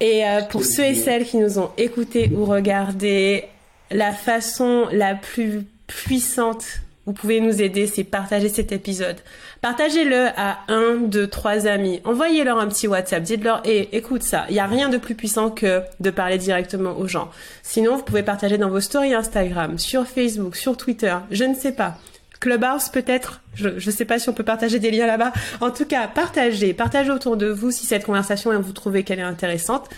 Et 0.00 0.26
euh, 0.26 0.42
pour 0.42 0.64
ceux 0.64 0.84
et 0.84 0.94
celles 0.94 1.24
qui 1.24 1.36
nous 1.36 1.58
ont 1.58 1.70
écoutés 1.76 2.30
ou 2.34 2.44
regardés, 2.44 3.44
la 3.90 4.12
façon 4.12 4.86
la 4.92 5.14
plus 5.14 5.66
puissante 5.86 6.80
vous 7.10 7.14
pouvez 7.14 7.40
nous 7.40 7.60
aider, 7.60 7.88
c'est 7.88 8.04
partager 8.04 8.48
cet 8.48 8.72
épisode. 8.72 9.16
Partagez-le 9.62 10.28
à 10.36 10.58
un, 10.68 10.96
deux, 10.96 11.26
trois 11.26 11.66
amis. 11.66 12.00
Envoyez-leur 12.04 12.58
un 12.58 12.68
petit 12.68 12.86
WhatsApp. 12.86 13.22
Dites-leur, 13.22 13.62
hé, 13.64 13.88
écoute 13.92 14.22
ça. 14.22 14.44
Il 14.48 14.52
n'y 14.52 14.60
a 14.60 14.66
rien 14.66 14.88
de 14.90 14.96
plus 14.96 15.14
puissant 15.14 15.50
que 15.50 15.82
de 15.98 16.10
parler 16.10 16.38
directement 16.38 16.96
aux 16.96 17.08
gens. 17.08 17.30
Sinon, 17.64 17.96
vous 17.96 18.04
pouvez 18.04 18.22
partager 18.22 18.58
dans 18.58 18.68
vos 18.68 18.78
stories 18.78 19.14
Instagram, 19.14 19.78
sur 19.78 20.06
Facebook, 20.06 20.54
sur 20.54 20.76
Twitter. 20.76 21.16
Je 21.30 21.42
ne 21.42 21.54
sais 21.54 21.72
pas. 21.72 21.98
Clubhouse 22.40 22.88
peut-être, 22.88 23.42
je 23.54 23.68
ne 23.68 23.78
sais 23.78 24.06
pas 24.06 24.18
si 24.18 24.28
on 24.30 24.32
peut 24.32 24.42
partager 24.44 24.78
des 24.78 24.90
liens 24.90 25.06
là-bas. 25.06 25.32
En 25.60 25.70
tout 25.70 25.84
cas, 25.84 26.08
partagez, 26.08 26.72
partagez 26.72 27.10
autour 27.10 27.36
de 27.36 27.48
vous 27.48 27.70
si 27.70 27.86
cette 27.86 28.06
conversation 28.06 28.58
vous 28.60 28.72
trouvez 28.72 29.04
qu'elle 29.04 29.18
est 29.18 29.22
intéressante. 29.22 29.88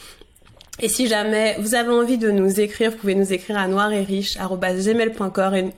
Et 0.80 0.88
si 0.88 1.07
jamais 1.07 1.57
vous 1.61 1.74
avez 1.74 1.90
envie 1.90 2.18
de 2.18 2.30
nous 2.30 2.61
écrire, 2.61 2.90
vous 2.90 2.97
pouvez 2.97 3.14
nous 3.14 3.32
écrire 3.32 3.59
à 3.59 3.68
noireriche.gmail.com 3.68 5.55
et 5.55 5.70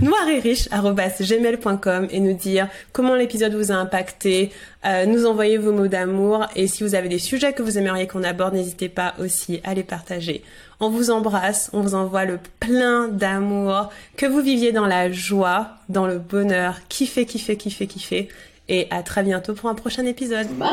noir 0.00 0.28
et 0.28 0.40
riche 0.40 0.68
gmail.com 0.68 2.08
et 2.10 2.20
nous 2.20 2.32
dire 2.32 2.68
comment 2.92 3.14
l'épisode 3.14 3.54
vous 3.54 3.70
a 3.72 3.76
impacté, 3.76 4.50
euh, 4.84 5.06
nous 5.06 5.26
envoyer 5.26 5.58
vos 5.58 5.72
mots 5.72 5.86
d'amour 5.86 6.46
et 6.56 6.66
si 6.66 6.82
vous 6.82 6.94
avez 6.94 7.08
des 7.08 7.18
sujets 7.18 7.52
que 7.52 7.62
vous 7.62 7.78
aimeriez 7.78 8.06
qu'on 8.06 8.24
aborde, 8.24 8.54
n'hésitez 8.54 8.88
pas 8.88 9.14
aussi 9.20 9.60
à 9.64 9.74
les 9.74 9.84
partager. 9.84 10.42
On 10.78 10.90
vous 10.90 11.10
embrasse, 11.10 11.70
on 11.72 11.80
vous 11.80 11.94
envoie 11.94 12.26
le 12.26 12.38
plein 12.60 13.08
d'amour, 13.08 13.90
que 14.16 14.26
vous 14.26 14.40
viviez 14.40 14.72
dans 14.72 14.86
la 14.86 15.10
joie, 15.10 15.68
dans 15.88 16.06
le 16.06 16.18
bonheur, 16.18 16.80
kiffez, 16.88 17.24
kiffez, 17.24 17.56
kiffez, 17.56 17.86
kiffez 17.86 18.28
et 18.68 18.86
à 18.90 19.02
très 19.02 19.22
bientôt 19.22 19.54
pour 19.54 19.70
un 19.70 19.74
prochain 19.74 20.04
épisode. 20.04 20.48
Bye. 20.58 20.68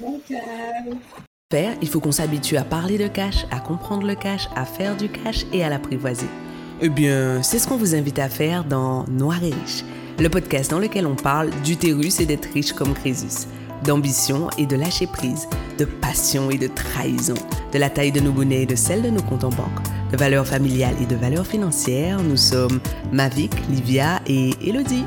Bye. 0.00 1.76
Il 1.82 1.88
faut 1.88 1.98
qu'on 2.00 2.12
s'habitue 2.12 2.56
à 2.58 2.64
parler 2.64 2.98
de 2.98 3.08
cash, 3.08 3.46
à 3.50 3.58
comprendre 3.58 4.06
le 4.06 4.14
cash, 4.14 4.48
à 4.54 4.64
faire 4.64 4.96
du 4.96 5.08
cash 5.08 5.46
et 5.52 5.64
à 5.64 5.68
l'apprivoiser. 5.68 6.28
Eh 6.80 6.90
bien, 6.90 7.42
c'est 7.42 7.58
ce 7.58 7.66
qu'on 7.66 7.76
vous 7.76 7.94
invite 7.96 8.18
à 8.18 8.28
faire 8.28 8.64
dans 8.64 9.04
Noir 9.08 9.42
et 9.42 9.50
riche, 9.50 9.82
le 10.20 10.28
podcast 10.28 10.70
dans 10.70 10.78
lequel 10.78 11.06
on 11.06 11.16
parle 11.16 11.50
d'utérus 11.64 12.20
et 12.20 12.26
d'être 12.26 12.48
riche 12.52 12.72
comme 12.72 12.94
Crésus, 12.94 13.48
d'ambition 13.84 14.48
et 14.58 14.66
de 14.66 14.76
lâcher 14.76 15.06
prise, 15.06 15.48
de 15.78 15.84
passion 15.84 16.50
et 16.50 16.58
de 16.58 16.68
trahison, 16.68 17.34
de 17.72 17.78
la 17.78 17.90
taille 17.90 18.12
de 18.12 18.20
nos 18.20 18.32
bonnets 18.32 18.62
et 18.62 18.66
de 18.66 18.76
celle 18.76 19.02
de 19.02 19.10
nos 19.10 19.22
comptes 19.22 19.44
en 19.44 19.50
banque, 19.50 19.80
de 20.12 20.16
valeurs 20.16 20.46
familiales 20.46 20.96
et 21.00 21.06
de 21.06 21.16
valeurs 21.16 21.46
financières. 21.46 22.22
Nous 22.22 22.36
sommes 22.36 22.80
Mavic, 23.12 23.52
Livia 23.68 24.20
et 24.26 24.50
Elodie. 24.66 25.04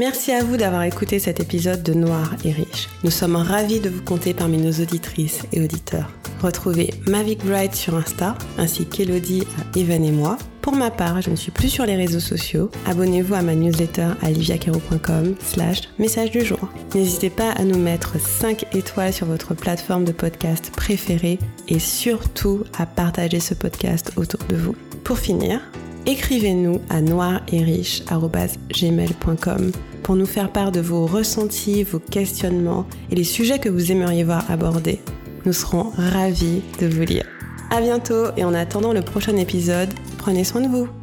Merci 0.00 0.32
à 0.32 0.42
vous 0.42 0.56
d'avoir 0.56 0.84
écouté 0.84 1.18
cet 1.18 1.40
épisode 1.40 1.82
de 1.82 1.92
Noir 1.92 2.34
et 2.42 2.52
Riche. 2.52 2.88
Nous 3.04 3.10
sommes 3.10 3.36
ravis 3.36 3.80
de 3.80 3.90
vous 3.90 4.00
compter 4.00 4.32
parmi 4.32 4.56
nos 4.56 4.72
auditrices 4.82 5.42
et 5.52 5.62
auditeurs. 5.62 6.10
Retrouvez 6.40 6.94
Mavic 7.06 7.44
Bright 7.44 7.74
sur 7.74 7.94
Insta, 7.94 8.34
ainsi 8.56 8.86
qu'Elodie 8.86 9.46
à 9.58 9.78
Evan 9.78 10.02
et 10.02 10.10
moi. 10.10 10.38
Pour 10.62 10.74
ma 10.74 10.90
part, 10.90 11.20
je 11.20 11.28
ne 11.28 11.36
suis 11.36 11.50
plus 11.50 11.68
sur 11.68 11.84
les 11.84 11.96
réseaux 11.96 12.18
sociaux. 12.18 12.70
Abonnez-vous 12.86 13.34
à 13.34 13.42
ma 13.42 13.54
newsletter 13.54 14.12
à 14.22 14.30
liviacaro.com 14.30 15.34
slash 15.38 15.82
message 15.98 16.30
du 16.30 16.46
jour. 16.46 16.70
N'hésitez 16.94 17.28
pas 17.28 17.50
à 17.50 17.64
nous 17.64 17.78
mettre 17.78 18.18
5 18.18 18.74
étoiles 18.74 19.12
sur 19.12 19.26
votre 19.26 19.52
plateforme 19.52 20.06
de 20.06 20.12
podcast 20.12 20.72
préférée 20.74 21.38
et 21.68 21.78
surtout 21.78 22.64
à 22.78 22.86
partager 22.86 23.38
ce 23.38 23.52
podcast 23.52 24.12
autour 24.16 24.40
de 24.48 24.56
vous. 24.56 24.74
Pour 25.04 25.18
finir, 25.18 25.60
écrivez-nous 26.06 26.80
à 26.88 27.02
noireriche.gmail.com 27.02 29.72
pour 30.02 30.16
nous 30.16 30.26
faire 30.26 30.50
part 30.50 30.72
de 30.72 30.80
vos 30.80 31.06
ressentis, 31.06 31.82
vos 31.82 31.98
questionnements 31.98 32.86
et 33.10 33.14
les 33.14 33.24
sujets 33.24 33.58
que 33.58 33.68
vous 33.68 33.92
aimeriez 33.92 34.24
voir 34.24 34.50
abordés. 34.50 35.00
Nous 35.46 35.52
serons 35.52 35.90
ravis 35.96 36.62
de 36.80 36.86
vous 36.86 37.02
lire. 37.02 37.26
À 37.70 37.80
bientôt 37.80 38.26
et 38.36 38.44
en 38.44 38.52
attendant 38.52 38.92
le 38.92 39.02
prochain 39.02 39.36
épisode, 39.36 39.90
prenez 40.18 40.44
soin 40.44 40.60
de 40.60 40.68
vous. 40.68 40.99